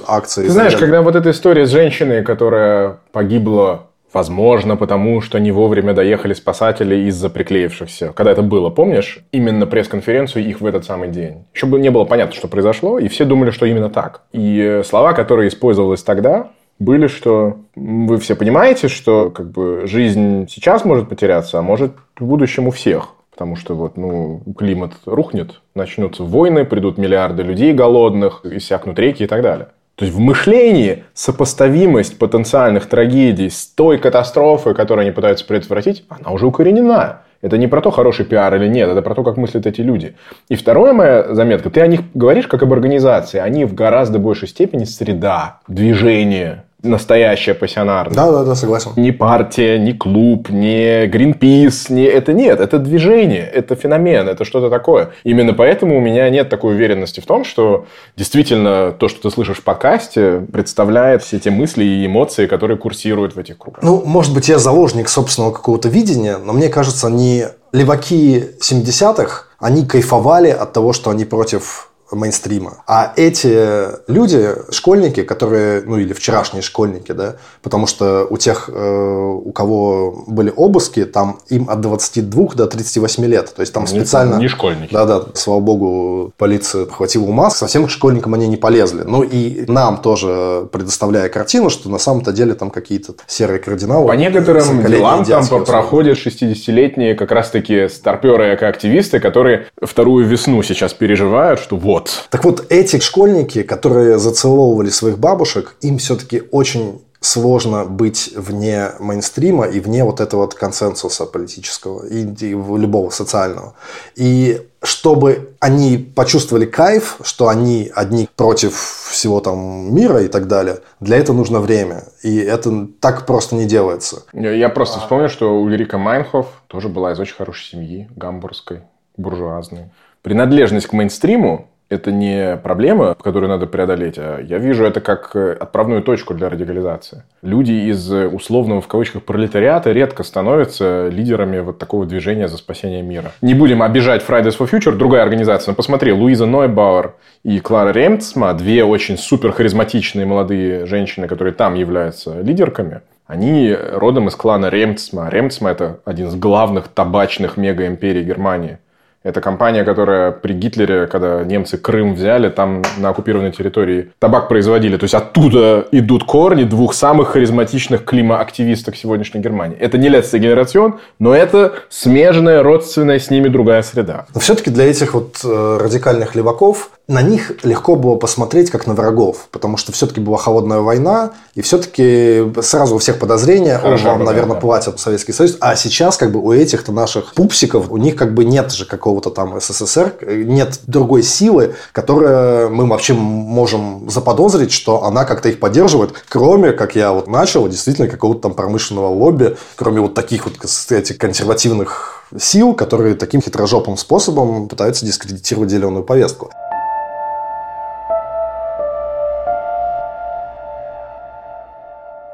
акции. 0.08 0.43
Ты 0.43 0.52
знаешь, 0.52 0.76
когда 0.76 1.02
вот 1.02 1.16
эта 1.16 1.32
история 1.32 1.66
с 1.66 1.70
женщиной, 1.70 2.24
которая 2.24 2.98
погибла 3.12 3.88
Возможно, 4.16 4.78
потому 4.78 5.20
что 5.20 5.39
не 5.39 5.52
вовремя 5.52 5.93
доехали 5.93 6.34
спасатели 6.34 7.10
из-за 7.10 7.30
приклеившихся. 7.30 8.14
Когда 8.16 8.32
это 8.32 8.43
было, 8.43 8.70
помнишь? 8.70 9.20
Именно 9.34 9.66
пресс-конференцию 9.66 10.46
их 10.46 10.62
в 10.62 10.66
этот 10.66 10.86
самый 10.86 11.10
день. 11.10 11.43
Еще 11.54 11.66
бы 11.66 11.78
не 11.82 11.91
было 11.91 12.06
понятно, 12.06 12.34
что 12.34 12.48
произошло, 12.48 12.98
и 12.98 13.10
все 13.10 13.26
думали, 13.26 13.52
что 13.52 13.66
именно 13.66 13.89
так. 13.89 14.22
И 14.32 14.84
слова, 14.86 15.12
которые 15.12 15.50
использовались 15.50 16.02
тогда, 16.02 16.48
были, 16.80 17.07
что 17.07 17.57
вы 17.76 18.17
все 18.17 18.36
понимаете, 18.36 18.88
что 18.88 19.30
как 19.30 19.51
бы 19.51 19.84
жизнь 19.86 20.47
сейчас 20.49 20.86
может 20.86 21.09
потеряться, 21.09 21.59
а 21.59 21.61
может 21.61 21.93
в 22.19 22.26
будущем 22.26 22.67
у 22.67 22.71
всех. 22.71 23.09
Потому 23.32 23.57
что 23.57 23.76
вот, 23.76 23.97
ну, 23.97 24.41
климат 24.57 24.93
рухнет, 25.05 25.61
начнутся 25.73 26.23
войны, 26.23 26.63
придут 26.63 26.97
миллиарды 26.97 27.43
людей 27.43 27.73
голодных, 27.73 28.45
иссякнут 28.45 28.97
реки 28.97 29.23
и 29.23 29.28
так 29.28 29.41
далее. 29.41 29.67
То 29.95 30.03
есть 30.03 30.15
в 30.15 30.19
мышлении 30.19 31.03
сопоставимость 31.13 32.19
потенциальных 32.19 32.86
трагедий 32.88 33.49
с 33.49 33.65
той 33.65 33.97
катастрофой, 33.97 34.76
которую 34.76 35.03
они 35.03 35.11
пытаются 35.11 35.45
предотвратить, 35.45 36.05
она 36.09 36.32
уже 36.32 36.47
укоренена. 36.47 37.21
Это 37.41 37.57
не 37.57 37.67
про 37.67 37.80
то, 37.80 37.91
хороший 37.91 38.26
пиар 38.26 38.53
или 38.55 38.67
нет, 38.67 38.89
это 38.89 39.01
про 39.01 39.15
то, 39.15 39.23
как 39.23 39.38
мыслят 39.38 39.65
эти 39.67 39.82
люди. 39.82 40.15
И 40.49 40.55
вторая 40.55 40.93
моя 40.93 41.34
заметка, 41.34 41.69
ты 41.69 41.80
о 41.80 41.88
них 41.88 42.01
говоришь 42.13 42.47
как 42.47 42.63
об 42.63 42.73
организации, 42.73 43.39
они 43.39 43.65
в 43.65 43.73
гораздо 43.73 44.19
большей 44.19 44.47
степени 44.47 44.84
среда, 44.84 45.59
движение, 45.67 46.64
настоящая 46.86 47.53
пассионарная. 47.53 48.15
Да, 48.15 48.31
да, 48.31 48.43
да, 48.43 48.55
согласен. 48.55 48.91
Не 48.95 49.11
партия, 49.11 49.77
не 49.77 49.93
клуб, 49.93 50.49
не 50.49 51.05
Greenpeace, 51.07 51.91
не 51.91 52.03
это 52.03 52.33
нет, 52.33 52.59
это 52.59 52.79
движение, 52.79 53.43
это 53.43 53.75
феномен, 53.75 54.27
это 54.27 54.45
что-то 54.45 54.69
такое. 54.69 55.11
Именно 55.23 55.53
поэтому 55.53 55.97
у 55.97 56.01
меня 56.01 56.29
нет 56.29 56.49
такой 56.49 56.75
уверенности 56.75 57.19
в 57.19 57.25
том, 57.25 57.43
что 57.43 57.86
действительно 58.15 58.91
то, 58.91 59.07
что 59.07 59.21
ты 59.21 59.29
слышишь 59.29 59.57
в 59.57 59.63
подкасте, 59.63 60.45
представляет 60.51 61.23
все 61.23 61.39
те 61.39 61.51
мысли 61.51 61.83
и 61.83 62.05
эмоции, 62.05 62.47
которые 62.47 62.77
курсируют 62.77 63.36
в 63.36 63.39
этих 63.39 63.57
кругах. 63.57 63.83
Ну, 63.83 64.03
может 64.05 64.33
быть, 64.33 64.49
я 64.49 64.59
заложник 64.59 65.09
собственного 65.09 65.51
какого-то 65.51 65.89
видения, 65.89 66.38
но 66.38 66.53
мне 66.53 66.69
кажется, 66.69 67.07
они 67.07 67.45
леваки 67.71 68.43
70-х, 68.61 69.45
они 69.59 69.86
кайфовали 69.86 70.49
от 70.49 70.73
того, 70.73 70.93
что 70.93 71.09
они 71.09 71.25
против 71.25 71.89
мейнстрима. 72.12 72.84
А 72.88 73.14
эти 73.16 74.10
люди, 74.10 74.49
школьники, 74.72 75.24
которые, 75.24 75.82
ну 75.86 75.97
или 75.97 76.14
вчерашние 76.14 76.62
школьники, 76.62 77.12
да, 77.12 77.36
потому 77.62 77.88
что 77.88 78.28
у 78.30 78.38
тех, 78.38 78.70
э, 78.72 79.39
у 79.43 79.51
кого 79.51 80.24
были 80.28 80.51
обыски, 80.56 81.06
там 81.06 81.39
им 81.49 81.70
от 81.70 81.82
22 81.82 82.56
до 82.56 82.68
38 82.68 83.26
лет. 83.26 83.53
То 83.56 83.62
есть 83.62 83.74
там 83.74 83.88
специально... 83.88 84.36
Не 84.36 84.47
школьники. 84.47 84.93
Да-да, 84.93 85.24
слава 85.34 85.60
богу, 85.60 86.34
полиция 86.38 86.86
хватила 86.86 87.26
ума, 87.26 87.49
совсем 87.49 87.88
к 87.88 87.89
школьникам 87.89 88.34
они 88.34 88.47
не 88.47 88.58
полезли. 88.58 89.03
Ну 89.03 89.24
и 89.24 89.66
нам 89.68 89.97
тоже 89.97 90.68
предоставляя 90.72 91.30
картину, 91.30 91.70
что 91.70 91.89
на 91.89 91.97
самом-то 91.97 92.32
деле 92.32 92.53
там 92.53 92.70
какие-то 92.70 93.14
серые 93.28 93.60
кардиналы. 93.60 94.08
По 94.08 94.14
некоторым 94.14 94.86
делам 94.86 95.26
там 95.26 95.66
проходят 95.66 96.18
60-летние 96.18 97.16
как 97.16 97.32
раз-таки 97.32 97.88
старперы 97.89 98.53
активисты, 98.56 99.20
которые 99.20 99.68
вторую 99.82 100.26
весну 100.26 100.62
сейчас 100.64 100.93
переживают, 100.93 101.60
что 101.60 101.78
вот, 101.78 101.95
вот. 101.96 102.28
Так 102.30 102.43
вот, 102.43 102.66
эти 102.70 103.00
школьники, 103.00 103.64
которые 103.64 104.20
зацеловывали 104.20 104.89
своих 104.89 105.18
бабушек, 105.18 105.76
им 105.82 105.98
все-таки 105.98 106.43
очень 106.52 107.02
сложно 107.22 107.86
быть 107.86 108.34
вне 108.36 108.91
мейнстрима 109.00 109.66
и 109.66 109.80
вне 109.80 110.04
вот 110.04 110.20
этого 110.20 110.41
вот 110.41 110.54
консенсуса 110.54 111.26
политического 111.26 112.06
и, 112.06 112.24
и 112.24 112.50
любого 112.50 113.10
социального. 113.10 113.74
И 114.16 114.62
чтобы 114.84 115.56
они 115.60 115.98
почувствовали 115.98 116.66
кайф, 116.66 117.18
что 117.24 117.48
они 117.48 117.89
одни 117.96 118.28
против 118.36 118.76
всего 119.10 119.39
там 119.39 119.96
мира 119.96 120.22
и 120.22 120.28
так 120.28 120.48
далее, 120.48 120.80
для 121.00 121.18
этого 121.18 121.38
нужно 121.38 121.62
время. 121.62 122.04
И 122.24 122.38
это 122.38 122.88
так 123.00 123.26
просто 123.26 123.56
не 123.56 123.66
делается. 123.66 124.24
Я 124.34 124.70
просто 124.70 125.00
вспомнил, 125.00 125.30
что 125.30 125.60
Ульрика 125.60 125.98
Майнхоф 125.98 126.48
тоже 126.68 126.89
была 126.89 127.14
из 127.14 127.20
очень 127.20 127.36
хорошей 127.36 127.72
семьи, 127.72 128.10
гамбургской, 128.16 128.82
буржуазной. 129.18 129.91
Принадлежность 130.22 130.88
к 130.88 130.93
мейнстриму 130.93 131.70
это 131.89 132.11
не 132.11 132.57
проблема, 132.57 133.15
которую 133.15 133.49
надо 133.49 133.67
преодолеть, 133.67 134.15
а 134.17 134.39
я 134.41 134.57
вижу 134.57 134.86
это 134.86 135.01
как 135.01 135.36
э, 135.36 135.53
отправную 135.53 136.01
точку 136.01 136.33
для 136.33 136.49
радикализации. 136.49 137.23
Люди 137.41 137.71
из 137.71 138.11
э, 138.11 138.27
условного 138.27 138.81
в 138.81 138.88
кавычках 138.88 139.23
пролетариата 139.23 139.91
редко 139.91 140.23
становятся 140.23 141.09
лидерами 141.09 141.59
вот 141.59 141.77
такого 141.77 142.05
движения 142.05 142.47
за 142.47 142.57
спасение 142.57 143.03
мира. 143.03 143.31
Не 143.41 143.53
будем 143.53 143.83
обижать 143.83 144.23
Fridays 144.27 144.57
for 144.57 144.69
Future, 144.69 144.95
другая 144.95 145.23
организация, 145.23 145.71
но 145.71 145.75
посмотри, 145.75 146.11
Луиза 146.11 146.45
Нойбауэр 146.45 147.13
и 147.43 147.59
Клара 147.59 147.91
Ремцма, 147.91 148.53
две 148.53 148.83
очень 148.83 149.17
супер 149.17 149.51
харизматичные 149.51 150.25
молодые 150.25 150.86
женщины, 150.88 151.27
которые 151.27 151.53
там 151.53 151.75
являются 151.75 152.41
лидерками, 152.41 153.01
они 153.27 153.75
родом 153.75 154.27
из 154.27 154.36
клана 154.36 154.67
Ремцма. 154.69 155.29
Ремцма– 155.29 155.69
это 155.71 155.99
один 156.05 156.27
из 156.27 156.36
главных 156.36 156.88
табачных 156.88 157.57
мегаимперий 157.57 158.23
Германии. 158.23 158.77
Это 159.26 159.41
компания, 159.41 159.84
которая 159.84 160.32
при 160.32 160.53
Гитлере, 160.53 161.07
когда 161.07 161.43
немцы 161.43 161.80
Крым 161.80 162.13
взяли, 162.13 162.49
там 162.49 162.84
на 162.97 163.09
оккупированной 163.09 163.51
территории 163.51 164.11
табак 164.19 164.47
производили. 164.47 164.97
То 164.97 165.05
есть 165.05 165.15
оттуда 165.15 165.88
идут 165.91 166.26
корни 166.26 166.63
двух 166.63 166.93
самых 166.93 167.30
харизматичных 167.30 168.05
климоактивисток 168.05 168.95
сегодняшней 168.95 169.41
Германии. 169.41 169.78
Это 169.80 169.97
не 169.97 170.09
Летция 170.09 170.39
Генерацион, 170.39 170.99
но 171.17 171.34
это 171.34 171.73
смежная, 171.89 172.61
родственная 172.61 173.17
с 173.17 173.32
ними 173.32 173.47
другая 173.47 173.82
среда. 173.82 174.28
Но 174.36 174.39
все-таки 174.39 174.69
для 174.69 174.86
этих 174.86 175.15
вот 175.15 175.39
э, 175.43 175.78
радикальных 175.82 176.36
леваков 176.36 176.91
на 177.07 177.21
них 177.21 177.51
легко 177.63 177.95
было 177.95 178.15
посмотреть 178.15 178.71
как 178.71 178.88
на 178.88 178.93
врагов, 178.93 179.47
потому 179.51 179.78
что 179.78 179.91
все-таки 179.91 180.19
была 180.19 180.38
холодная 180.38 180.80
война, 180.80 181.34
и 181.53 181.61
все-таки 181.61 182.43
сразу 182.61 182.95
у 182.95 182.97
всех 182.97 183.19
подозрения, 183.19 183.80
он 183.84 183.97
вам, 183.97 184.23
наверное, 184.23 184.55
да. 184.55 184.61
платят 184.61 184.99
Советский 184.99 185.32
Союз. 185.32 185.57
А 185.61 185.76
сейчас 185.76 186.17
как 186.17 186.32
бы 186.32 186.39
у 186.39 186.51
этих-то 186.51 186.91
наших 186.91 187.34
пупсиков, 187.34 187.91
у 187.91 187.97
них 187.97 188.15
как 188.15 188.34
бы 188.34 188.43
нет 188.43 188.71
же 188.71 188.86
какого-то 189.16 189.30
там 189.30 189.59
СССР, 189.59 190.13
нет 190.28 190.80
другой 190.88 191.24
силы, 191.24 191.76
которая 191.91 192.70
мы 192.70 192.88
вообще 192.88 193.13
можем 193.13 194.09
заподозрить, 194.09 194.72
что 194.72 195.03
она 195.03 195.26
как-то 195.26 195.49
их 195.49 195.59
поддерживает, 195.59 196.13
кроме, 196.30 196.72
как 196.72 196.95
я 196.95 197.11
вот 197.11 197.28
начал, 197.28 197.68
действительно 197.68 198.07
какого-то 198.07 198.41
там 198.41 198.53
промышленного 198.53 199.07
лобби, 199.07 199.57
кроме 199.76 200.01
вот 200.01 200.13
таких 200.13 200.45
вот, 200.45 200.57
кстати, 200.57 201.13
консервативных 201.13 202.26
сил, 202.38 202.74
которые 202.74 203.16
таким 203.16 203.41
хитрожопым 203.41 203.97
способом 203.97 204.68
пытаются 204.68 205.05
дискредитировать 205.05 205.70
зеленую 205.70 206.03
повестку. 206.03 206.49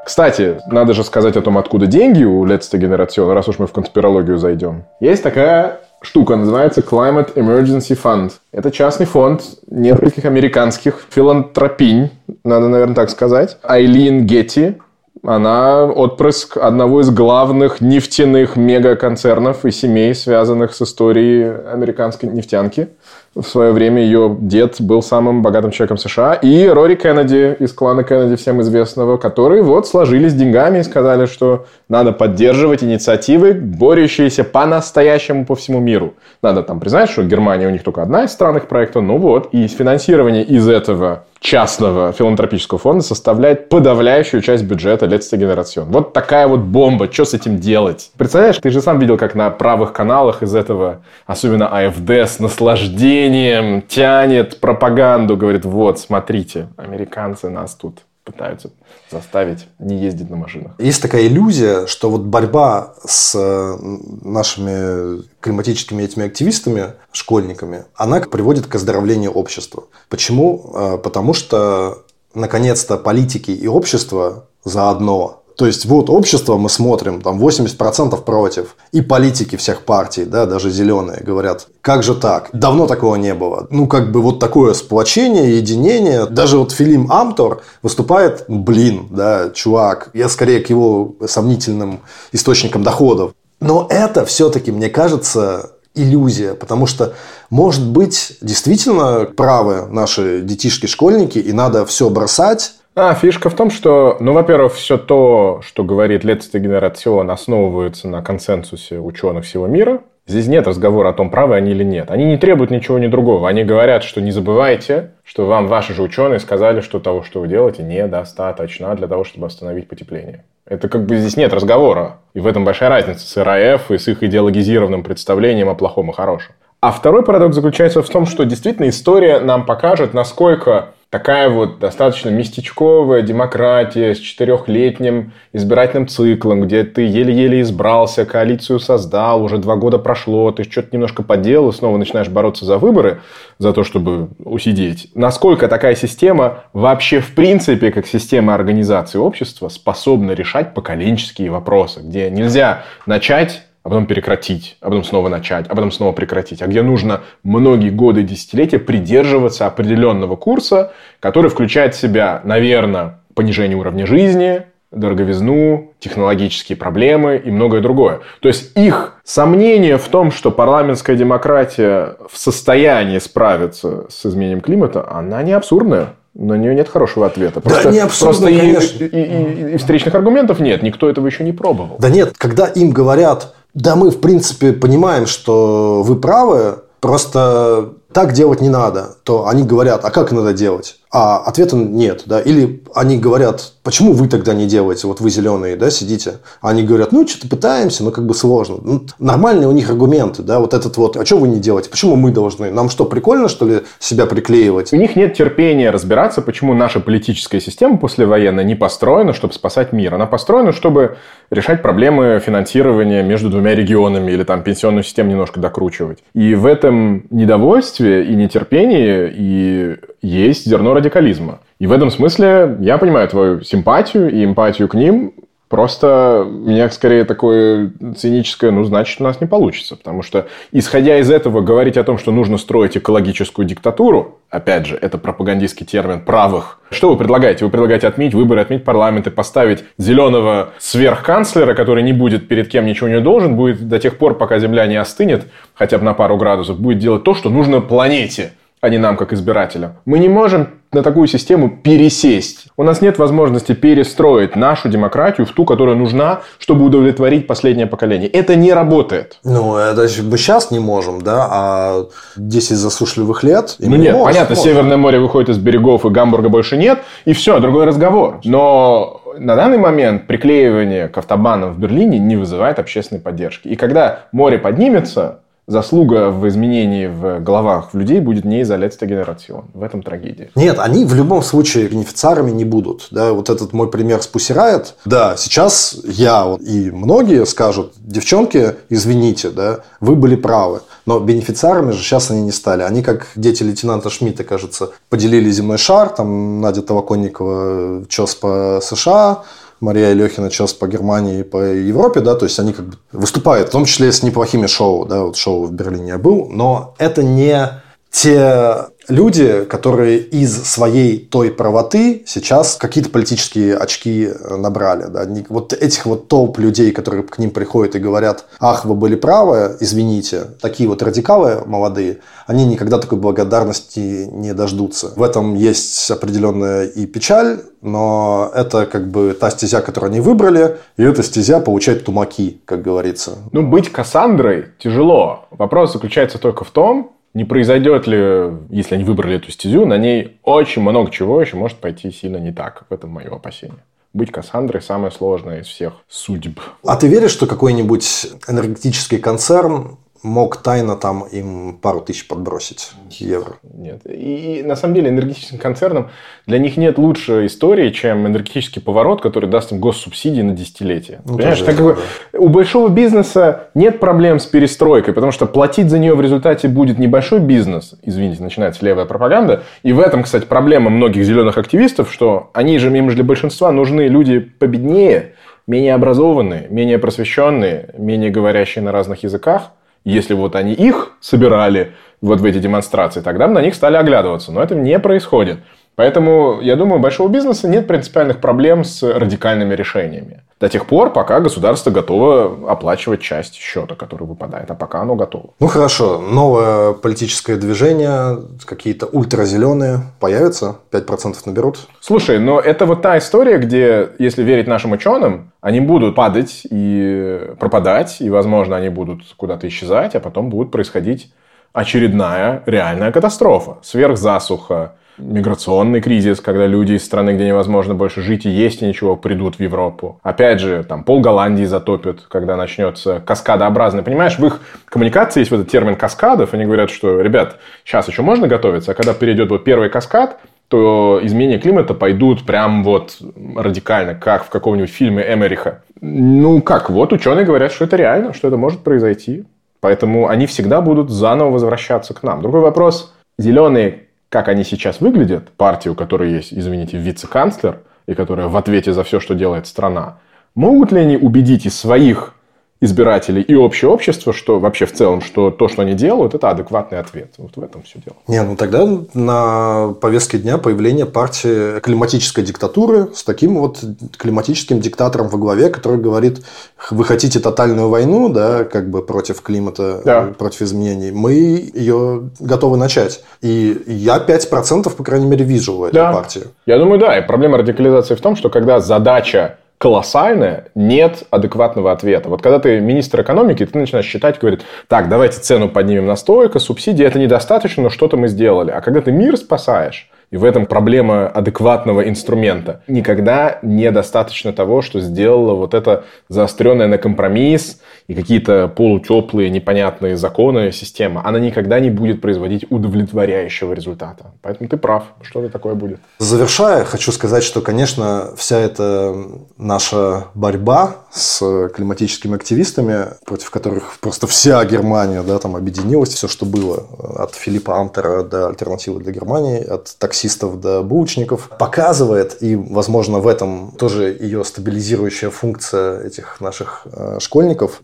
Кстати, 0.03 0.59
надо 0.67 0.93
же 0.93 1.03
сказать 1.03 1.37
о 1.37 1.41
том, 1.41 1.57
откуда 1.57 1.85
деньги 1.85 2.23
у 2.23 2.45
Let's 2.45 2.69
Generation, 2.73 3.31
раз 3.33 3.47
уж 3.47 3.59
мы 3.59 3.67
в 3.67 3.71
конспирологию 3.71 4.37
зайдем. 4.37 4.83
Есть 4.99 5.23
такая 5.23 5.79
штука, 6.01 6.35
называется 6.35 6.81
Climate 6.81 7.35
Emergency 7.35 7.97
Fund. 8.01 8.31
Это 8.51 8.71
частный 8.71 9.05
фонд 9.05 9.43
нескольких 9.67 10.25
американских 10.25 11.05
филантропинь, 11.09 12.09
надо, 12.43 12.67
наверное, 12.67 12.95
так 12.95 13.09
сказать. 13.09 13.57
Айлин 13.63 14.25
Гетти, 14.25 14.77
она 15.23 15.85
отпрыск 15.85 16.57
одного 16.57 17.01
из 17.01 17.09
главных 17.11 17.81
нефтяных 17.81 18.55
мегаконцернов 18.55 19.65
и 19.65 19.71
семей, 19.71 20.15
связанных 20.15 20.73
с 20.73 20.81
историей 20.81 21.51
американской 21.71 22.29
нефтянки– 22.29 22.89
в 23.33 23.43
свое 23.43 23.71
время 23.71 24.01
ее 24.01 24.35
дед 24.39 24.81
был 24.81 25.01
самым 25.01 25.41
богатым 25.41 25.71
человеком 25.71 25.97
США, 25.97 26.33
и 26.33 26.67
Рори 26.67 26.95
Кеннеди 26.95 27.55
из 27.59 27.71
клана 27.71 28.03
Кеннеди, 28.03 28.35
всем 28.35 28.61
известного, 28.61 29.17
которые 29.17 29.63
вот 29.63 29.87
сложились 29.87 30.33
деньгами 30.33 30.79
и 30.79 30.83
сказали, 30.83 31.25
что 31.27 31.65
надо 31.87 32.11
поддерживать 32.11 32.83
инициативы, 32.83 33.53
борющиеся 33.53 34.43
по-настоящему 34.43 35.45
по 35.45 35.55
всему 35.55 35.79
миру. 35.79 36.13
Надо 36.41 36.61
там 36.61 36.81
признать, 36.81 37.09
что 37.09 37.23
Германия 37.23 37.67
у 37.67 37.71
них 37.71 37.83
только 37.83 38.01
одна 38.01 38.25
из 38.25 38.31
странных 38.31 38.67
проектов, 38.67 39.03
ну 39.03 39.17
вот, 39.17 39.49
и 39.53 39.65
финансирование 39.67 40.43
из 40.43 40.67
этого 40.67 41.23
частного 41.41 42.13
филантропического 42.13 42.79
фонда 42.79 43.03
составляет 43.03 43.67
подавляющую 43.67 44.41
часть 44.43 44.63
бюджета 44.63 45.07
Летста 45.07 45.37
Генерацион. 45.37 45.89
Вот 45.89 46.13
такая 46.13 46.47
вот 46.47 46.59
бомба. 46.59 47.11
Что 47.11 47.25
с 47.25 47.33
этим 47.33 47.57
делать? 47.57 48.11
Представляешь, 48.15 48.59
ты 48.59 48.69
же 48.69 48.79
сам 48.79 48.99
видел, 48.99 49.17
как 49.17 49.33
на 49.33 49.49
правых 49.49 49.91
каналах 49.91 50.43
из 50.43 50.53
этого, 50.53 51.01
особенно 51.25 51.67
АФД, 51.67 52.11
с 52.11 52.39
наслаждением 52.39 53.81
тянет 53.81 54.59
пропаганду. 54.59 55.35
Говорит, 55.35 55.65
вот, 55.65 55.99
смотрите, 55.99 56.67
американцы 56.77 57.49
нас 57.49 57.73
тут 57.73 58.01
пытаются 58.23 58.69
заставить 59.11 59.67
не 59.79 59.97
ездить 59.97 60.29
на 60.29 60.37
машинах. 60.37 60.71
Есть 60.79 61.01
такая 61.01 61.27
иллюзия, 61.27 61.85
что 61.87 62.09
вот 62.09 62.21
борьба 62.21 62.95
с 63.05 63.35
э, 63.35 63.77
нашими 64.23 65.23
климатическими 65.39 66.03
этими 66.03 66.25
активистами, 66.25 66.93
школьниками, 67.11 67.85
она 67.95 68.21
приводит 68.21 68.67
к 68.67 68.75
оздоровлению 68.75 69.31
общества. 69.31 69.83
Почему? 70.09 70.71
Э, 70.73 70.97
потому 70.97 71.33
что 71.33 72.03
наконец-то 72.33 72.97
политики 72.97 73.51
и 73.51 73.67
общество 73.67 74.47
заодно 74.63 75.40
то 75.61 75.67
есть 75.67 75.85
вот 75.85 76.09
общество 76.09 76.57
мы 76.57 76.69
смотрим, 76.69 77.21
там 77.21 77.39
80% 77.39 78.23
против. 78.23 78.75
И 78.91 79.01
политики 79.01 79.57
всех 79.57 79.83
партий, 79.83 80.25
да, 80.25 80.47
даже 80.47 80.71
зеленые, 80.71 81.21
говорят, 81.21 81.67
как 81.81 82.01
же 82.01 82.15
так? 82.15 82.49
Давно 82.51 82.87
такого 82.87 83.15
не 83.15 83.35
было. 83.35 83.67
Ну, 83.69 83.85
как 83.85 84.11
бы 84.11 84.23
вот 84.23 84.39
такое 84.39 84.73
сплочение, 84.73 85.55
единение. 85.55 86.25
Даже 86.25 86.57
вот 86.57 86.71
Филим 86.71 87.11
Амтор 87.11 87.61
выступает, 87.83 88.45
блин, 88.47 89.05
да, 89.11 89.51
чувак, 89.53 90.09
я 90.15 90.29
скорее 90.29 90.61
к 90.61 90.71
его 90.71 91.13
сомнительным 91.27 91.99
источникам 92.31 92.81
доходов. 92.81 93.33
Но 93.59 93.85
это 93.87 94.25
все-таки, 94.25 94.71
мне 94.71 94.89
кажется, 94.89 95.73
иллюзия, 95.93 96.55
потому 96.55 96.87
что, 96.87 97.13
может 97.51 97.85
быть, 97.85 98.37
действительно 98.41 99.25
правы 99.25 99.85
наши 99.91 100.41
детишки-школьники, 100.41 101.37
и 101.37 101.53
надо 101.53 101.85
все 101.85 102.09
бросать, 102.09 102.73
а, 102.95 103.13
фишка 103.13 103.49
в 103.49 103.55
том, 103.55 103.71
что, 103.71 104.17
ну, 104.19 104.33
во-первых, 104.33 104.73
все 104.73 104.97
то, 104.97 105.61
что 105.63 105.83
говорит 105.83 106.23
Летсте 106.23 106.59
Генерацион, 106.59 107.31
основывается 107.31 108.07
на 108.07 108.21
консенсусе 108.21 108.99
ученых 108.99 109.45
всего 109.45 109.67
мира. 109.67 110.01
Здесь 110.27 110.47
нет 110.47 110.67
разговора 110.67 111.09
о 111.09 111.13
том, 111.13 111.31
правы 111.31 111.55
они 111.55 111.71
или 111.71 111.83
нет. 111.83 112.11
Они 112.11 112.25
не 112.25 112.37
требуют 112.37 112.69
ничего 112.69 112.99
ни 112.99 113.07
другого. 113.07 113.49
Они 113.49 113.63
говорят, 113.63 114.03
что 114.03 114.21
не 114.21 114.31
забывайте, 114.31 115.11
что 115.23 115.45
вам 115.45 115.67
ваши 115.67 115.93
же 115.93 116.03
ученые 116.03 116.39
сказали, 116.39 116.81
что 116.81 116.99
того, 116.99 117.23
что 117.23 117.39
вы 117.41 117.47
делаете, 117.47 117.83
недостаточно 117.83 118.93
для 118.95 119.07
того, 119.07 119.23
чтобы 119.23 119.47
остановить 119.47 119.87
потепление. 119.87 120.43
Это 120.65 120.89
как 120.89 121.05
бы 121.05 121.17
здесь 121.17 121.37
нет 121.37 121.53
разговора. 121.53 122.19
И 122.33 122.39
в 122.39 122.47
этом 122.47 122.63
большая 122.63 122.89
разница 122.89 123.27
с 123.27 123.35
РАФ 123.35 123.91
и 123.91 123.97
с 123.97 124.07
их 124.07 124.21
идеологизированным 124.21 125.03
представлением 125.03 125.69
о 125.69 125.75
плохом 125.75 126.11
и 126.11 126.13
хорошем. 126.13 126.53
А 126.81 126.91
второй 126.91 127.23
парадокс 127.23 127.53
заключается 127.53 128.01
в 128.01 128.09
том, 128.09 128.25
что 128.25 128.43
действительно 128.43 128.89
история 128.89 129.39
нам 129.39 129.67
покажет, 129.67 130.15
насколько 130.15 130.95
такая 131.11 131.47
вот 131.47 131.77
достаточно 131.77 132.29
местечковая 132.29 133.21
демократия 133.21 134.15
с 134.15 134.17
четырехлетним 134.17 135.31
избирательным 135.53 136.07
циклом, 136.07 136.61
где 136.61 136.83
ты 136.83 137.03
еле-еле 137.03 137.61
избрался, 137.61 138.25
коалицию 138.25 138.79
создал, 138.79 139.43
уже 139.43 139.59
два 139.59 139.75
года 139.75 139.99
прошло, 139.99 140.51
ты 140.51 140.63
что-то 140.63 140.87
немножко 140.93 141.21
поделал 141.21 141.69
и 141.69 141.73
снова 141.73 141.97
начинаешь 141.97 142.29
бороться 142.29 142.65
за 142.65 142.79
выборы, 142.79 143.21
за 143.59 143.73
то, 143.73 143.83
чтобы 143.83 144.29
усидеть. 144.43 145.11
Насколько 145.13 145.67
такая 145.67 145.93
система 145.93 146.63
вообще 146.73 147.19
в 147.19 147.35
принципе, 147.35 147.91
как 147.91 148.07
система 148.07 148.55
организации 148.55 149.19
общества, 149.19 149.69
способна 149.69 150.31
решать 150.31 150.73
поколенческие 150.73 151.51
вопросы, 151.51 151.99
где 151.99 152.31
нельзя 152.31 152.85
начать 153.05 153.67
а 153.83 153.89
потом 153.89 154.05
прекратить, 154.05 154.77
а 154.81 154.85
потом 154.85 155.03
снова 155.03 155.29
начать, 155.29 155.65
а 155.67 155.75
потом 155.75 155.91
снова 155.91 156.11
прекратить, 156.11 156.61
а 156.61 156.67
где 156.67 156.81
нужно 156.81 157.21
многие 157.43 157.89
годы, 157.89 158.23
десятилетия 158.23 158.79
придерживаться 158.79 159.65
определенного 159.65 160.35
курса, 160.35 160.91
который 161.19 161.49
включает 161.49 161.95
в 161.95 161.99
себя, 161.99 162.41
наверное, 162.43 163.19
понижение 163.33 163.77
уровня 163.77 164.05
жизни, 164.05 164.63
дороговизну, 164.91 165.93
технологические 165.99 166.77
проблемы 166.77 167.41
и 167.43 167.49
многое 167.49 167.81
другое. 167.81 168.19
То 168.41 168.49
есть 168.49 168.77
их 168.77 169.21
сомнение 169.23 169.97
в 169.97 170.07
том, 170.09 170.31
что 170.31 170.51
парламентская 170.51 171.15
демократия 171.15 172.17
в 172.29 172.37
состоянии 172.37 173.19
справиться 173.19 174.05
с 174.09 174.25
изменением 174.25 174.61
климата, 174.61 175.09
она 175.09 175.41
не 175.43 175.53
абсурдная. 175.53 176.09
На 176.33 176.53
нее 176.53 176.73
нет 176.73 176.87
хорошего 176.87 177.25
ответа. 177.25 177.59
Просто, 177.59 177.85
да, 177.85 177.91
не 177.91 177.99
абсурдно, 177.99 178.47
просто 178.47 178.61
конечно. 178.61 179.03
И, 179.03 179.07
и, 179.07 179.71
и, 179.71 179.73
и 179.73 179.77
встречных 179.77 180.15
аргументов 180.15 180.61
нет. 180.61 180.81
Никто 180.81 181.09
этого 181.09 181.27
еще 181.27 181.43
не 181.43 181.51
пробовал. 181.51 181.97
Да 181.99 182.09
нет, 182.09 182.35
когда 182.37 182.67
им 182.67 182.91
говорят, 182.91 183.53
да, 183.73 183.95
мы, 183.95 184.11
в 184.11 184.19
принципе, 184.19 184.73
понимаем, 184.73 185.25
что 185.25 186.03
вы 186.03 186.15
правы, 186.15 186.83
просто 186.99 187.93
так 188.13 188.33
делать 188.33 188.61
не 188.61 188.69
надо, 188.69 189.15
то 189.23 189.47
они 189.47 189.63
говорят, 189.63 190.05
а 190.05 190.11
как 190.11 190.31
надо 190.31 190.53
делать? 190.53 191.00
А 191.13 191.39
ответа 191.39 191.75
нет, 191.75 192.23
да, 192.25 192.39
или 192.39 192.83
они 192.95 193.17
говорят, 193.17 193.73
почему 193.83 194.13
вы 194.13 194.29
тогда 194.29 194.53
не 194.53 194.65
делаете, 194.65 195.07
вот 195.07 195.19
вы 195.19 195.29
зеленые, 195.29 195.75
да, 195.75 195.89
сидите, 195.89 196.35
а 196.61 196.69
они 196.69 196.83
говорят, 196.83 197.11
ну, 197.11 197.27
что-то 197.27 197.49
пытаемся, 197.49 198.05
но 198.05 198.11
как 198.11 198.25
бы 198.25 198.33
сложно. 198.33 198.77
Ну, 198.81 199.01
нормальные 199.19 199.67
у 199.67 199.73
них 199.73 199.89
аргументы, 199.89 200.41
да, 200.41 200.61
вот 200.61 200.73
этот 200.73 200.95
вот, 200.95 201.17
а 201.17 201.25
что 201.25 201.37
вы 201.37 201.49
не 201.49 201.59
делаете, 201.59 201.89
почему 201.89 202.15
мы 202.15 202.31
должны, 202.31 202.71
нам 202.71 202.89
что, 202.89 203.03
прикольно, 203.03 203.49
что 203.49 203.65
ли, 203.65 203.81
себя 203.99 204.25
приклеивать? 204.25 204.93
У 204.93 204.95
них 204.95 205.17
нет 205.17 205.33
терпения 205.33 205.91
разбираться, 205.91 206.41
почему 206.41 206.73
наша 206.73 207.01
политическая 207.01 207.59
система 207.59 207.97
послевоенная 207.97 208.63
не 208.63 208.75
построена, 208.75 209.33
чтобы 209.33 209.53
спасать 209.53 209.91
мир, 209.91 210.15
она 210.15 210.27
построена, 210.27 210.71
чтобы 210.71 211.17
решать 211.49 211.81
проблемы 211.81 212.41
финансирования 212.43 213.21
между 213.21 213.49
двумя 213.49 213.75
регионами 213.75 214.31
или 214.31 214.43
там 214.43 214.63
пенсионную 214.63 215.03
систему 215.03 215.31
немножко 215.31 215.59
докручивать. 215.59 216.19
И 216.33 216.55
в 216.55 216.65
этом 216.65 217.25
недовольстве 217.31 218.23
и 218.23 218.33
нетерпении 218.33 219.29
и 219.29 219.97
есть 220.21 220.67
зерно 220.67 220.93
радикализма. 221.01 221.59
И 221.79 221.87
в 221.87 221.91
этом 221.91 222.11
смысле 222.11 222.77
я 222.79 222.97
понимаю 222.97 223.27
твою 223.27 223.61
симпатию 223.61 224.31
и 224.31 224.45
эмпатию 224.45 224.87
к 224.87 224.93
ним, 224.93 225.33
Просто 225.71 226.43
у 226.45 226.67
меня 226.69 226.89
скорее 226.89 227.23
такое 227.23 227.93
циническое, 228.17 228.71
ну, 228.71 228.83
значит, 228.83 229.21
у 229.21 229.23
нас 229.23 229.39
не 229.39 229.47
получится. 229.47 229.95
Потому 229.95 230.21
что, 230.21 230.47
исходя 230.73 231.17
из 231.17 231.31
этого, 231.31 231.61
говорить 231.61 231.95
о 231.95 232.03
том, 232.03 232.17
что 232.17 232.33
нужно 232.33 232.57
строить 232.57 232.97
экологическую 232.97 233.65
диктатуру, 233.65 234.39
опять 234.49 234.85
же, 234.85 234.99
это 235.01 235.17
пропагандистский 235.17 235.85
термин 235.85 236.25
правых. 236.25 236.81
Что 236.89 237.09
вы 237.09 237.15
предлагаете? 237.15 237.63
Вы 237.63 237.71
предлагаете 237.71 238.07
отменить 238.07 238.33
выборы, 238.33 238.59
отменить 238.59 238.83
парламент 238.83 239.27
и 239.27 239.29
поставить 239.29 239.85
зеленого 239.97 240.73
сверхканцлера, 240.77 241.73
который 241.73 242.03
не 242.03 242.11
будет 242.11 242.49
перед 242.49 242.67
кем 242.67 242.85
ничего 242.85 243.07
не 243.07 243.21
должен, 243.21 243.55
будет 243.55 243.87
до 243.87 243.97
тех 243.97 244.17
пор, 244.17 244.37
пока 244.37 244.59
Земля 244.59 244.87
не 244.87 244.97
остынет, 244.97 245.45
хотя 245.73 245.97
бы 245.99 246.03
на 246.03 246.13
пару 246.13 246.35
градусов, 246.35 246.81
будет 246.81 246.99
делать 246.99 247.23
то, 247.23 247.33
что 247.33 247.49
нужно 247.49 247.79
планете 247.79 248.51
а 248.81 248.89
не 248.89 248.97
нам, 248.97 249.15
как 249.15 249.31
избирателям. 249.31 249.93
Мы 250.05 250.17
не 250.17 250.27
можем 250.27 250.69
на 250.91 251.03
такую 251.03 251.27
систему 251.27 251.69
пересесть. 251.69 252.65
У 252.75 252.83
нас 252.83 252.99
нет 252.99 253.17
возможности 253.17 253.73
перестроить 253.73 254.55
нашу 254.55 254.89
демократию 254.89 255.45
в 255.45 255.51
ту, 255.51 255.65
которая 255.65 255.95
нужна, 255.95 256.41
чтобы 256.57 256.83
удовлетворить 256.83 257.47
последнее 257.47 257.87
поколение. 257.87 258.27
Это 258.27 258.55
не 258.55 258.73
работает. 258.73 259.37
Ну, 259.43 259.77
это 259.77 260.01
мы 260.23 260.37
сейчас 260.37 260.71
не 260.71 260.79
можем, 260.79 261.21
да, 261.21 261.47
а 261.49 262.05
10 262.35 262.75
засушливых 262.75 263.43
лет... 263.43 263.75
Ну 263.79 263.95
нет, 263.95 264.13
может, 264.13 264.33
понятно, 264.33 264.55
может. 264.55 264.63
Северное 264.63 264.97
море 264.97 265.19
выходит 265.19 265.49
из 265.49 265.59
берегов, 265.59 266.05
и 266.05 266.09
Гамбурга 266.09 266.49
больше 266.49 266.75
нет, 266.75 266.99
и 267.25 267.33
все, 267.33 267.59
другой 267.59 267.85
разговор. 267.85 268.41
Но 268.43 269.21
на 269.37 269.55
данный 269.55 269.77
момент 269.77 270.27
приклеивание 270.27 271.07
к 271.07 271.17
автобанам 271.17 271.71
в 271.71 271.79
Берлине 271.79 272.17
не 272.17 272.35
вызывает 272.35 272.79
общественной 272.79 273.21
поддержки. 273.21 273.67
И 273.67 273.75
когда 273.75 274.23
море 274.31 274.57
поднимется, 274.57 275.39
заслуга 275.67 276.29
в 276.29 276.47
изменении 276.47 277.07
в 277.07 277.39
головах 277.39 277.93
в 277.93 277.97
людей 277.97 278.19
будет 278.19 278.45
не 278.45 278.61
из-за 278.61 278.77
генерацион. 278.77 279.65
В 279.73 279.83
этом 279.83 280.03
трагедия. 280.03 280.49
Нет, 280.55 280.79
они 280.79 281.05
в 281.05 281.13
любом 281.13 281.41
случае 281.43 281.87
бенефициарами 281.87 282.51
не 282.51 282.65
будут. 282.65 283.07
Да, 283.11 283.33
вот 283.33 283.49
этот 283.49 283.73
мой 283.73 283.89
пример 283.89 284.21
с 284.21 284.29
Pussy 284.31 284.85
Да, 285.05 285.35
сейчас 285.37 285.97
я 286.03 286.57
и 286.59 286.91
многие 286.91 287.45
скажут, 287.45 287.93
девчонки, 287.97 288.75
извините, 288.89 289.49
да, 289.49 289.79
вы 289.99 290.15
были 290.15 290.35
правы. 290.35 290.81
Но 291.05 291.19
бенефициарами 291.19 291.91
же 291.91 291.99
сейчас 291.99 292.31
они 292.31 292.43
не 292.43 292.51
стали. 292.51 292.83
Они, 292.83 293.01
как 293.01 293.27
дети 293.35 293.63
лейтенанта 293.63 294.09
Шмидта, 294.09 294.43
кажется, 294.43 294.91
поделили 295.09 295.49
земной 295.49 295.77
шар. 295.77 296.09
Там 296.09 296.61
Надя 296.61 296.81
Толоконникова 296.83 298.05
чес 298.07 298.35
по 298.35 298.79
США, 298.81 299.43
Мария 299.81 300.11
Алехина 300.11 300.49
сейчас 300.49 300.73
по 300.73 300.87
Германии 300.87 301.39
и 301.39 301.43
по 301.43 301.57
Европе, 301.57 302.21
да, 302.21 302.35
то 302.35 302.45
есть 302.45 302.59
они 302.59 302.71
как 302.71 302.85
бы 302.85 302.95
выступают, 303.11 303.69
в 303.69 303.71
том 303.71 303.85
числе 303.85 304.11
с 304.11 304.23
неплохими 304.23 304.67
шоу, 304.67 305.05
да, 305.05 305.23
вот 305.23 305.35
шоу 305.35 305.65
в 305.65 305.73
Берлине 305.73 306.09
я 306.09 306.17
был, 306.17 306.47
но 306.49 306.93
это 306.99 307.23
не 307.23 307.81
те 308.11 308.85
люди, 309.11 309.65
которые 309.65 310.19
из 310.19 310.63
своей 310.63 311.19
той 311.19 311.51
правоты 311.51 312.23
сейчас 312.25 312.75
какие-то 312.75 313.09
политические 313.09 313.77
очки 313.77 314.27
э, 314.27 314.55
набрали. 314.55 315.07
Да? 315.07 315.27
Вот 315.49 315.73
этих 315.73 316.05
вот 316.05 316.27
топ 316.27 316.57
людей, 316.57 316.91
которые 316.91 317.23
к 317.23 317.37
ним 317.37 317.51
приходят 317.51 317.95
и 317.95 317.99
говорят, 317.99 318.45
ах, 318.59 318.85
вы 318.85 318.95
были 318.95 319.15
правы, 319.15 319.77
извините, 319.79 320.45
такие 320.61 320.87
вот 320.89 321.03
радикалы 321.03 321.63
молодые, 321.65 322.19
они 322.47 322.65
никогда 322.65 322.97
такой 322.97 323.19
благодарности 323.19 324.27
не 324.31 324.53
дождутся. 324.53 325.11
В 325.15 325.23
этом 325.23 325.55
есть 325.55 326.09
определенная 326.09 326.85
и 326.85 327.05
печаль, 327.05 327.59
но 327.81 328.51
это 328.55 328.85
как 328.85 329.09
бы 329.09 329.35
та 329.39 329.49
стезя, 329.49 329.81
которую 329.81 330.11
они 330.11 330.21
выбрали, 330.21 330.77
и 330.97 331.03
эта 331.03 331.23
стезя 331.23 331.59
получает 331.59 332.05
тумаки, 332.05 332.61
как 332.65 332.81
говорится. 332.81 333.37
Ну, 333.51 333.67
быть 333.67 333.91
Кассандрой 333.91 334.67
тяжело. 334.79 335.45
Вопрос 335.51 335.93
заключается 335.93 336.37
только 336.37 336.63
в 336.63 336.71
том, 336.71 337.11
Не 337.33 337.45
произойдет 337.45 338.07
ли, 338.07 338.51
если 338.69 338.95
они 338.95 339.03
выбрали 339.03 339.37
эту 339.37 339.51
стезю, 339.51 339.85
на 339.85 339.97
ней 339.97 340.37
очень 340.43 340.81
много 340.81 341.11
чего 341.11 341.41
еще 341.41 341.55
может 341.55 341.77
пойти 341.77 342.11
сильно 342.11 342.37
не 342.37 342.51
так. 342.51 342.85
В 342.89 342.93
этом 342.93 343.09
мое 343.09 343.29
опасение 343.29 343.79
быть 344.13 344.31
Кассандрой 344.31 344.81
самое 344.81 345.11
сложное 345.11 345.61
из 345.61 345.67
всех 345.67 345.93
судеб. 346.09 346.59
А 346.83 346.97
ты 346.97 347.07
веришь, 347.07 347.31
что 347.31 347.47
какой-нибудь 347.47 348.27
энергетический 348.47 349.19
концерн 349.19 349.97
мог 350.23 350.57
тайно 350.57 350.95
там 350.95 351.23
им 351.23 351.77
пару 351.81 351.99
тысяч 351.99 352.27
подбросить 352.27 352.91
евро. 353.09 353.55
Нет. 353.63 354.01
И, 354.05 354.59
и 354.59 354.63
на 354.63 354.75
самом 354.75 354.93
деле 354.93 355.09
энергетическим 355.09 355.57
концернам 355.57 356.09
для 356.45 356.59
них 356.59 356.77
нет 356.77 356.97
лучшей 356.97 357.47
истории, 357.47 357.89
чем 357.89 358.27
энергетический 358.27 358.81
поворот, 358.81 359.21
который 359.21 359.49
даст 359.49 359.71
им 359.71 359.79
госсубсидии 359.79 360.41
на 360.41 360.53
десятилетия. 360.53 361.21
Ну, 361.25 361.37
Понимаешь, 361.37 361.61
так 361.61 361.75
да. 361.77 361.95
у 362.37 362.49
большого 362.49 362.89
бизнеса 362.89 363.69
нет 363.73 363.99
проблем 363.99 364.39
с 364.39 364.45
перестройкой, 364.45 365.13
потому 365.13 365.31
что 365.31 365.47
платить 365.47 365.89
за 365.89 365.97
нее 365.97 366.13
в 366.13 366.21
результате 366.21 366.67
будет 366.67 366.99
небольшой 366.99 367.39
бизнес. 367.39 367.95
Извините, 368.03 368.43
начинается 368.43 368.85
левая 368.85 369.05
пропаганда. 369.05 369.63
И 369.81 369.91
в 369.91 369.99
этом, 369.99 370.23
кстати, 370.23 370.45
проблема 370.45 370.89
многих 370.91 371.25
зеленых 371.25 371.57
активистов, 371.57 372.11
что 372.11 372.51
они 372.53 372.77
же, 372.77 372.95
им 372.95 373.09
же 373.09 373.15
для 373.15 373.23
большинства 373.23 373.71
нужны 373.71 374.01
люди 374.01 374.39
победнее, 374.39 375.33
менее 375.65 375.95
образованные, 375.95 376.67
менее 376.69 376.99
просвещенные, 376.99 377.89
менее 377.97 378.29
говорящие 378.29 378.83
на 378.83 378.91
разных 378.91 379.23
языках– 379.23 379.71
если 380.03 380.33
вот 380.33 380.55
они 380.55 380.73
их 380.73 381.11
собирали 381.19 381.93
вот 382.21 382.39
в 382.39 382.45
эти 382.45 382.59
демонстрации, 382.59 383.21
тогда 383.21 383.47
бы 383.47 383.53
на 383.53 383.61
них 383.61 383.75
стали 383.75 383.95
оглядываться. 383.95 384.51
Но 384.51 384.61
это 384.61 384.75
не 384.75 384.97
происходит. 384.99 385.59
Поэтому, 385.95 386.59
я 386.61 386.75
думаю, 386.75 386.99
у 386.99 387.01
большого 387.01 387.29
бизнеса 387.29 387.67
нет 387.67 387.87
принципиальных 387.87 388.39
проблем 388.39 388.83
с 388.83 389.03
радикальными 389.03 389.75
решениями. 389.75 390.43
До 390.59 390.69
тех 390.69 390.85
пор, 390.85 391.11
пока 391.11 391.39
государство 391.39 391.89
готово 391.89 392.71
оплачивать 392.71 393.21
часть 393.21 393.55
счета, 393.55 393.95
который 393.95 394.27
выпадает. 394.27 394.69
А 394.69 394.75
пока 394.75 395.01
оно 395.01 395.15
готово. 395.15 395.55
Ну 395.59 395.65
хорошо, 395.65 396.19
новое 396.19 396.93
политическое 396.93 397.55
движение, 397.55 398.37
какие-то 398.65 399.07
ультразеленые 399.07 400.01
появятся, 400.19 400.77
5% 400.91 401.35
наберут. 401.45 401.79
Слушай, 401.99 402.37
но 402.37 402.59
это 402.59 402.85
вот 402.85 403.01
та 403.01 403.17
история, 403.17 403.57
где, 403.57 404.09
если 404.19 404.43
верить 404.43 404.67
нашим 404.67 404.91
ученым, 404.91 405.51
они 405.61 405.79
будут 405.79 406.13
падать 406.13 406.61
и 406.69 407.53
пропадать, 407.59 408.21
и, 408.21 408.29
возможно, 408.29 408.77
они 408.77 408.89
будут 408.89 409.23
куда-то 409.37 409.67
исчезать, 409.67 410.13
а 410.13 410.19
потом 410.19 410.49
будет 410.49 410.69
происходить 410.69 411.33
очередная 411.73 412.61
реальная 412.67 413.11
катастрофа. 413.11 413.77
Сверхзасуха, 413.81 414.93
миграционный 415.17 416.01
кризис, 416.01 416.41
когда 416.41 416.65
люди 416.65 416.93
из 416.93 417.05
страны, 417.05 417.31
где 417.31 417.47
невозможно 417.47 417.95
больше 417.95 418.21
жить 418.21 418.45
и 418.45 418.49
есть 418.49 418.81
и 418.81 418.85
ничего, 418.85 419.15
придут 419.15 419.55
в 419.55 419.59
Европу. 419.59 420.19
Опять 420.23 420.59
же, 420.59 420.83
там 420.83 421.03
пол 421.03 421.21
Голландии 421.21 421.65
затопят, 421.65 422.21
когда 422.27 422.55
начнется 422.55 423.21
каскадообразный. 423.25 424.03
Понимаешь, 424.03 424.37
в 424.37 424.45
их 424.45 424.61
коммуникации 424.85 425.41
есть 425.41 425.51
вот 425.51 425.61
этот 425.61 425.71
термин 425.71 425.95
каскадов. 425.95 426.53
Они 426.53 426.65
говорят, 426.65 426.89
что, 426.89 427.21
ребят, 427.21 427.57
сейчас 427.83 428.07
еще 428.07 428.21
можно 428.21 428.47
готовиться, 428.47 428.91
а 428.91 428.95
когда 428.95 429.13
перейдет 429.13 429.49
вот 429.49 429.63
первый 429.63 429.89
каскад, 429.89 430.39
то 430.67 431.19
изменения 431.23 431.59
климата 431.59 431.93
пойдут 431.93 432.45
прям 432.45 432.83
вот 432.85 433.17
радикально, 433.57 434.15
как 434.15 434.45
в 434.45 434.49
каком-нибудь 434.49 434.89
фильме 434.89 435.21
Эмериха. 435.21 435.83
Ну 435.99 436.61
как, 436.61 436.89
вот 436.89 437.11
ученые 437.11 437.45
говорят, 437.45 437.73
что 437.73 437.83
это 437.83 437.97
реально, 437.97 438.33
что 438.33 438.47
это 438.47 438.55
может 438.55 438.79
произойти. 438.79 439.45
Поэтому 439.81 440.29
они 440.29 440.45
всегда 440.45 440.79
будут 440.79 441.09
заново 441.09 441.49
возвращаться 441.49 442.13
к 442.13 442.23
нам. 442.23 442.41
Другой 442.41 442.61
вопрос, 442.61 443.13
зеленые 443.37 444.03
как 444.31 444.47
они 444.47 444.63
сейчас 444.63 445.01
выглядят, 445.01 445.51
партию, 445.51 445.91
у 445.91 445.95
которой 445.95 446.31
есть, 446.31 446.53
извините, 446.53 446.97
вице-канцлер, 446.97 447.81
и 448.07 448.13
которая 448.13 448.47
в 448.47 448.55
ответе 448.55 448.93
за 448.93 449.03
все, 449.03 449.19
что 449.19 449.35
делает 449.35 449.67
страна, 449.67 450.19
могут 450.55 450.93
ли 450.93 451.01
они 451.01 451.17
убедить 451.17 451.65
из 451.65 451.77
своих 451.77 452.33
избирателей 452.81 453.43
и 453.43 453.53
общее 453.53 453.89
общество, 453.89 454.33
что 454.33 454.59
вообще 454.59 454.87
в 454.87 454.93
целом, 454.93 455.21
что 455.21 455.51
то, 455.51 455.67
что 455.67 455.83
они 455.83 455.93
делают, 455.93 456.33
это 456.33 456.49
адекватный 456.49 456.99
ответ. 456.99 457.33
Вот 457.37 457.55
в 457.55 457.61
этом 457.61 457.83
все 457.83 457.99
дело. 457.99 458.17
Не, 458.27 458.41
ну 458.41 458.55
тогда 458.55 458.87
на 459.13 459.93
повестке 460.01 460.39
дня 460.39 460.57
появление 460.57 461.05
партии 461.05 461.79
климатической 461.79 462.43
диктатуры 462.43 463.09
с 463.13 463.23
таким 463.23 463.59
вот 463.59 463.83
климатическим 464.17 464.79
диктатором 464.79 465.27
во 465.27 465.37
главе, 465.37 465.69
который 465.69 465.99
говорит, 465.99 466.43
вы 466.89 467.05
хотите 467.05 467.39
тотальную 467.39 467.89
войну, 467.89 468.29
да, 468.29 468.63
как 468.63 468.89
бы 468.89 469.05
против 469.05 469.41
климата, 469.41 470.01
да. 470.03 470.33
против 470.37 470.63
изменений, 470.63 471.11
мы 471.11 471.33
ее 471.33 472.31
готовы 472.39 472.77
начать. 472.77 473.23
И 473.41 473.79
я 473.85 474.17
5% 474.17 474.89
по 474.95 475.03
крайней 475.03 475.27
мере 475.27 475.45
вижу 475.45 475.75
в 475.77 475.83
этой 475.83 475.95
да. 475.95 476.11
партии. 476.11 476.43
Я 476.65 476.79
думаю, 476.79 476.99
да. 476.99 477.17
И 477.19 477.25
проблема 477.25 477.59
радикализации 477.59 478.15
в 478.15 478.21
том, 478.21 478.35
что 478.35 478.49
когда 478.49 478.79
задача 478.79 479.57
колоссальная, 479.81 480.65
нет 480.75 481.23
адекватного 481.31 481.91
ответа. 481.91 482.29
Вот 482.29 482.43
когда 482.43 482.59
ты 482.59 482.79
министр 482.79 483.21
экономики, 483.21 483.65
ты 483.65 483.79
начинаешь 483.79 484.05
считать, 484.05 484.39
говорит, 484.39 484.61
так, 484.87 485.09
давайте 485.09 485.39
цену 485.39 485.69
поднимем 485.69 486.05
настолько, 486.05 486.59
субсидии 486.59 487.03
это 487.03 487.17
недостаточно, 487.17 487.81
но 487.81 487.89
что-то 487.89 488.15
мы 488.15 488.27
сделали. 488.27 488.69
А 488.69 488.79
когда 488.81 489.01
ты 489.01 489.11
мир 489.11 489.35
спасаешь, 489.37 490.07
и 490.29 490.37
в 490.37 490.45
этом 490.45 490.65
проблема 490.65 491.27
адекватного 491.27 492.07
инструмента. 492.07 492.83
Никогда 492.87 493.59
недостаточно 493.63 494.53
того, 494.53 494.81
что 494.81 495.01
сделала 495.01 495.55
вот 495.55 495.73
эта 495.73 496.05
заостренная 496.29 496.87
на 496.87 496.97
компромисс 496.97 497.81
и 498.07 498.13
какие-то 498.13 498.67
полутеплые, 498.67 499.49
непонятные 499.49 500.17
законы 500.17 500.71
система. 500.71 501.25
Она 501.25 501.39
никогда 501.39 501.79
не 501.79 501.89
будет 501.89 502.21
производить 502.21 502.65
удовлетворяющего 502.69 503.73
результата. 503.73 504.33
Поэтому 504.41 504.69
ты 504.69 504.77
прав, 504.77 505.03
что-то 505.21 505.49
такое 505.49 505.75
будет. 505.75 505.99
Завершая, 506.19 506.85
хочу 506.85 507.11
сказать, 507.11 507.43
что, 507.43 507.61
конечно, 507.61 508.31
вся 508.35 508.59
эта 508.59 509.15
наша 509.57 510.25
борьба 510.33 510.97
с 511.11 511.69
климатическими 511.69 512.35
активистами, 512.35 513.07
против 513.25 513.49
которых 513.51 513.99
просто 513.99 514.27
вся 514.27 514.63
Германия 514.65 515.21
да, 515.23 515.39
там 515.39 515.55
объединилась, 515.55 516.09
все, 516.09 516.27
что 516.27 516.45
было, 516.45 516.85
от 517.17 517.35
Филиппа 517.35 517.79
Антера 517.79 518.23
до 518.23 518.47
альтернативы 518.47 519.01
для 519.01 519.11
Германии, 519.11 519.63
от 519.63 519.95
таксистов 519.97 520.59
до 520.59 520.83
булочников, 520.83 521.49
показывает, 521.59 522.41
и, 522.41 522.55
возможно, 522.55 523.19
в 523.19 523.27
этом 523.27 523.71
тоже 523.77 524.15
ее 524.19 524.43
стабилизирующая 524.43 525.29
функция 525.29 526.01
этих 526.03 526.39
наших 526.39 526.85
э, 526.85 527.17
школьников, 527.19 527.81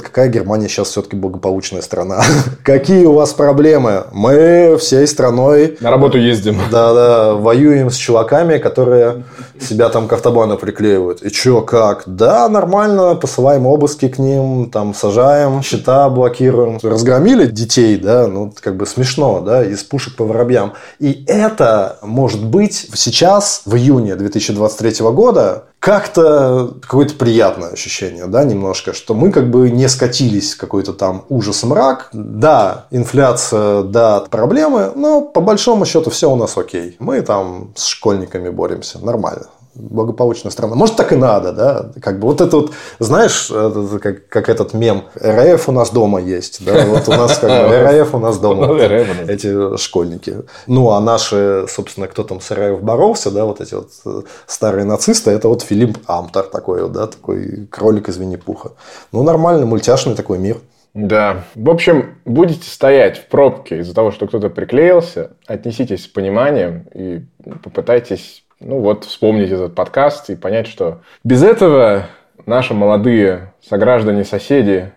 какая 0.00 0.28
Германия 0.28 0.68
сейчас 0.68 0.88
все-таки 0.88 1.16
благополучная 1.16 1.82
страна. 1.82 2.22
Какие 2.62 3.04
у 3.04 3.12
вас 3.12 3.32
проблемы? 3.32 4.04
Мы 4.12 4.76
всей 4.78 5.06
страной... 5.08 5.76
На 5.80 5.90
работу 5.90 6.18
ездим. 6.18 6.56
Да-да, 6.70 7.34
воюем 7.34 7.90
с 7.90 7.96
чуваками, 7.96 8.58
которые 8.58 9.24
себя 9.60 9.88
там 9.88 10.08
к 10.08 10.12
автобану 10.12 10.56
приклеивают. 10.56 11.22
И 11.22 11.30
что, 11.30 11.62
как? 11.62 12.04
Да, 12.06 12.48
нормально 12.48 13.14
посылаем 13.14 13.66
обыски 13.66 14.08
к 14.08 14.18
ним, 14.18 14.70
там 14.70 14.94
сажаем, 14.94 15.62
счета 15.62 16.08
блокируем. 16.08 16.78
Разгромили 16.82 17.46
детей, 17.46 17.96
да, 17.96 18.26
ну, 18.26 18.52
как 18.60 18.76
бы 18.76 18.86
смешно, 18.86 19.40
да, 19.40 19.64
из 19.64 19.82
пушек 19.82 20.16
по 20.16 20.24
воробьям. 20.24 20.74
И 20.98 21.24
это 21.26 21.98
может 22.02 22.44
быть 22.44 22.88
сейчас, 22.94 23.62
в 23.64 23.74
июне 23.76 24.16
2023 24.16 25.06
года, 25.10 25.64
как-то 25.78 26.74
какое-то 26.82 27.14
приятное 27.14 27.70
ощущение, 27.70 28.26
да, 28.26 28.42
немножко, 28.42 28.92
что 28.92 29.14
мы 29.14 29.30
как 29.30 29.50
бы 29.50 29.70
не 29.70 29.88
скатились 29.88 30.54
в 30.54 30.58
какой-то 30.58 30.92
там 30.92 31.24
ужас 31.28 31.62
мрак. 31.62 32.08
Да, 32.12 32.86
инфляция, 32.90 33.82
да, 33.82 34.20
проблемы, 34.20 34.90
но 34.96 35.20
по 35.20 35.40
большому 35.40 35.86
счету 35.86 36.10
все 36.10 36.30
у 36.30 36.36
нас 36.36 36.56
окей. 36.56 36.96
Мы 36.98 37.20
там 37.20 37.72
с 37.76 37.84
школьниками 37.84 38.48
боремся, 38.48 38.98
нормально 38.98 39.45
благополучная 39.76 40.50
страна. 40.50 40.74
Может, 40.74 40.96
так 40.96 41.12
и 41.12 41.16
надо, 41.16 41.52
да? 41.52 41.90
Как 42.00 42.18
бы 42.18 42.28
вот 42.28 42.40
это 42.40 42.56
вот, 42.56 42.72
знаешь, 42.98 43.50
это, 43.50 43.98
как, 43.98 44.28
как 44.28 44.48
этот 44.48 44.74
мем, 44.74 45.04
РФ 45.22 45.68
у 45.68 45.72
нас 45.72 45.90
дома 45.90 46.20
есть, 46.20 46.64
да? 46.64 46.84
Вот 46.86 47.08
у 47.08 47.12
нас 47.12 47.38
как 47.38 47.68
бы 47.68 47.76
РФ 47.76 48.14
у 48.14 48.18
нас 48.18 48.38
дома, 48.38 48.78
эти 49.28 49.76
школьники. 49.76 50.42
Ну, 50.66 50.90
а 50.90 51.00
наши, 51.00 51.66
собственно, 51.68 52.06
кто 52.08 52.24
там 52.24 52.40
с 52.40 52.50
РФ 52.52 52.80
боролся, 52.80 53.30
да, 53.30 53.44
вот 53.44 53.60
эти 53.60 53.74
вот 53.74 53.90
э, 54.04 54.22
старые 54.46 54.84
нацисты, 54.84 55.30
это 55.30 55.48
вот 55.48 55.62
Филипп 55.62 55.98
Амтер 56.06 56.44
такой 56.44 56.82
вот, 56.82 56.92
да, 56.92 57.06
такой 57.06 57.66
кролик 57.70 58.08
из 58.08 58.16
Винни-Пуха. 58.16 58.72
Ну, 59.12 59.22
нормальный, 59.22 59.66
мультяшный 59.66 60.14
такой 60.14 60.38
мир. 60.38 60.58
Да. 60.96 61.44
В 61.54 61.68
общем, 61.68 62.14
будете 62.24 62.70
стоять 62.70 63.18
в 63.18 63.26
пробке 63.26 63.80
из-за 63.80 63.94
того, 63.94 64.10
что 64.12 64.26
кто-то 64.26 64.48
приклеился, 64.48 65.32
отнеситесь 65.46 66.04
с 66.04 66.06
пониманием 66.06 66.86
и 66.94 67.20
попытайтесь 67.62 68.45
ну 68.60 68.80
вот, 68.80 69.04
вспомнить 69.04 69.50
этот 69.50 69.74
подкаст 69.74 70.30
и 70.30 70.36
понять, 70.36 70.66
что 70.66 71.00
без 71.24 71.42
этого 71.42 72.06
наши 72.46 72.74
молодые 72.74 73.52
сограждане-соседи 73.68 74.92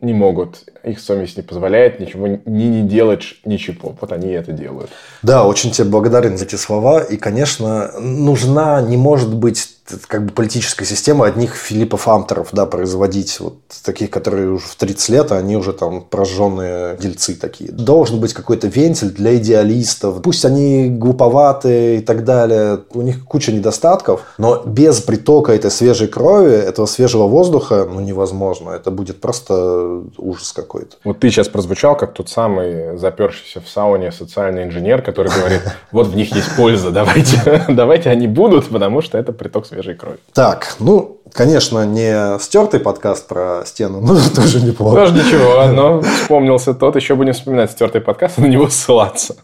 не 0.00 0.14
могут. 0.14 0.64
Их 0.84 1.00
совесть 1.00 1.36
не 1.36 1.42
позволяет 1.42 2.00
ничего 2.00 2.26
не, 2.26 2.40
не 2.44 2.82
делать 2.82 3.22
ничего. 3.44 3.94
Вот 4.00 4.12
они 4.12 4.28
это 4.28 4.52
делают. 4.52 4.90
Да, 5.22 5.46
очень 5.46 5.70
тебе 5.70 5.88
благодарен 5.88 6.36
за 6.36 6.44
эти 6.44 6.56
слова. 6.56 7.00
И, 7.00 7.16
конечно, 7.16 7.92
нужна, 8.00 8.80
не 8.82 8.96
может 8.96 9.34
быть 9.34 9.68
как 10.06 10.26
бы 10.26 10.32
политическая 10.32 10.84
система 10.84 11.26
одних 11.26 11.54
Филиппов 11.54 12.06
Амтеров, 12.08 12.48
да, 12.52 12.66
производить 12.66 13.40
вот 13.40 13.58
таких, 13.84 14.10
которые 14.10 14.50
уже 14.50 14.66
в 14.66 14.76
30 14.76 15.08
лет, 15.08 15.32
а 15.32 15.38
они 15.38 15.56
уже 15.56 15.72
там 15.72 16.02
прожженные 16.02 16.96
дельцы 16.96 17.34
такие. 17.34 17.72
Должен 17.72 18.20
быть 18.20 18.32
какой-то 18.32 18.68
вентиль 18.68 19.10
для 19.10 19.36
идеалистов. 19.36 20.22
Пусть 20.22 20.44
они 20.44 20.88
глуповатые 20.88 21.98
и 21.98 22.00
так 22.00 22.24
далее, 22.24 22.80
у 22.94 23.02
них 23.02 23.24
куча 23.24 23.52
недостатков, 23.52 24.22
но 24.38 24.62
без 24.64 25.00
притока 25.00 25.52
этой 25.52 25.70
свежей 25.70 26.08
крови, 26.08 26.52
этого 26.52 26.86
свежего 26.86 27.26
воздуха, 27.26 27.86
ну, 27.90 28.00
невозможно. 28.00 28.70
Это 28.70 28.90
будет 28.90 29.20
просто 29.20 30.02
ужас 30.16 30.52
какой 30.52 30.71
какой-то. 30.72 30.96
Вот 31.04 31.20
ты 31.20 31.30
сейчас 31.30 31.48
прозвучал 31.48 31.96
как 31.96 32.14
тот 32.14 32.28
самый 32.28 32.96
запершийся 32.96 33.60
в 33.60 33.68
сауне 33.68 34.10
социальный 34.10 34.64
инженер, 34.64 35.02
который 35.02 35.30
говорит, 35.30 35.62
вот 35.92 36.06
в 36.06 36.16
них 36.16 36.34
есть 36.34 36.56
польза, 36.56 36.90
давайте, 36.90 37.64
давайте 37.68 38.08
они 38.08 38.26
будут, 38.26 38.68
потому 38.68 39.02
что 39.02 39.18
это 39.18 39.32
приток 39.32 39.66
свежей 39.66 39.94
крови. 39.94 40.16
Так, 40.32 40.76
ну, 40.78 41.18
конечно, 41.32 41.84
не 41.84 42.38
стертый 42.38 42.80
подкаст 42.80 43.28
про 43.28 43.64
стену, 43.66 44.00
но 44.00 44.16
тоже 44.34 44.62
неплохо. 44.62 44.96
Тоже 44.96 45.12
ничего, 45.12 45.66
но 45.72 46.00
вспомнился 46.00 46.72
тот, 46.72 46.96
еще 46.96 47.16
будем 47.16 47.34
вспоминать 47.34 47.70
стертый 47.70 48.00
подкаст 48.00 48.38
и 48.38 48.42
на 48.42 48.46
него 48.46 48.68
ссылаться. 48.68 49.36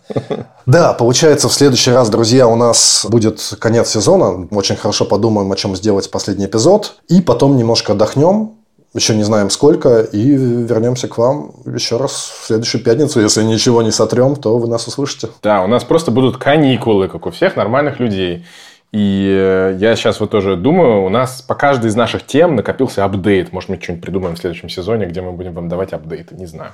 Да, 0.65 0.95
получается, 0.95 1.49
в 1.49 1.53
следующий 1.53 1.91
раз, 1.91 2.09
друзья, 2.09 2.49
у 2.49 2.57
нас 2.57 3.07
будет 3.09 3.41
конец 3.59 3.91
сезона. 3.91 4.49
Очень 4.51 4.77
хорошо 4.77 5.05
подумаем, 5.05 5.53
о 5.53 5.57
чем 5.57 5.77
сделать 5.77 6.11
последний 6.11 6.47
эпизод. 6.47 6.95
И 7.09 7.21
потом 7.21 7.57
немножко 7.57 7.93
отдохнем, 7.93 8.59
еще 8.95 9.15
не 9.15 9.23
знаем 9.23 9.51
сколько, 9.51 10.01
и 10.01 10.31
вернемся 10.31 11.09
к 11.09 11.19
вам 11.19 11.53
еще 11.67 11.97
раз 11.99 12.13
в 12.13 12.47
следующую 12.47 12.83
пятницу. 12.83 13.21
Если 13.21 13.43
ничего 13.43 13.83
не 13.83 13.91
сотрем, 13.91 14.37
то 14.37 14.59
вы 14.59 14.69
нас 14.69 14.87
услышите. 14.87 15.29
Да, 15.43 15.63
у 15.63 15.67
нас 15.67 15.85
просто 15.85 16.11
будут 16.11 16.39
каникулы, 16.39 17.09
как 17.09 17.27
у 17.27 17.31
всех 17.31 17.57
нормальных 17.57 18.01
людей. 18.01 18.45
И 18.91 19.29
э, 19.31 19.77
я 19.79 19.97
сейчас 19.97 20.19
вот 20.19 20.31
тоже 20.31 20.57
думаю, 20.57 21.05
у 21.05 21.11
нас 21.11 21.43
по 21.43 21.55
каждой 21.55 21.89
из 21.89 21.95
наших 21.95 22.25
тем 22.25 22.57
накопился 22.57 23.05
апдейт. 23.05 23.53
Может, 23.53 23.69
мы 23.69 23.79
что-нибудь 23.81 24.03
придумаем 24.03 24.37
в 24.37 24.39
следующем 24.39 24.71
сезоне, 24.71 25.07
где 25.07 25.21
мы 25.21 25.33
будем 25.33 25.53
вам 25.53 25.69
давать 25.69 25.93
апдейты, 25.93 26.35
не 26.35 26.47
знаю. 26.47 26.73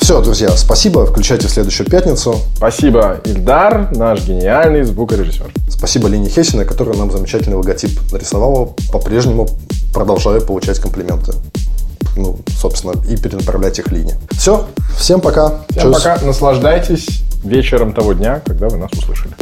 Все, 0.00 0.20
друзья, 0.20 0.50
спасибо. 0.50 1.06
Включайте 1.06 1.46
в 1.46 1.50
следующую 1.50 1.88
пятницу. 1.88 2.34
Спасибо, 2.56 3.20
Ильдар, 3.24 3.94
наш 3.94 4.24
гениальный 4.24 4.82
звукорежиссер. 4.82 5.52
Спасибо 5.68 6.08
Лене 6.08 6.28
Хесиной, 6.28 6.64
которая 6.64 6.96
нам 6.96 7.10
замечательный 7.10 7.54
логотип 7.54 7.90
нарисовала. 8.12 8.74
По-прежнему 8.92 9.48
продолжаю 9.92 10.42
получать 10.42 10.78
комплименты. 10.78 11.32
Ну, 12.16 12.38
собственно, 12.48 12.92
и 13.08 13.16
перенаправлять 13.16 13.78
их 13.78 13.90
Лине. 13.92 14.18
Все, 14.32 14.66
всем 14.96 15.20
пока. 15.20 15.60
Всем 15.70 15.92
Чус. 15.92 16.02
пока. 16.02 16.18
Наслаждайтесь 16.24 17.22
вечером 17.44 17.92
того 17.92 18.12
дня, 18.12 18.42
когда 18.44 18.68
вы 18.68 18.76
нас 18.78 18.90
услышали. 18.92 19.32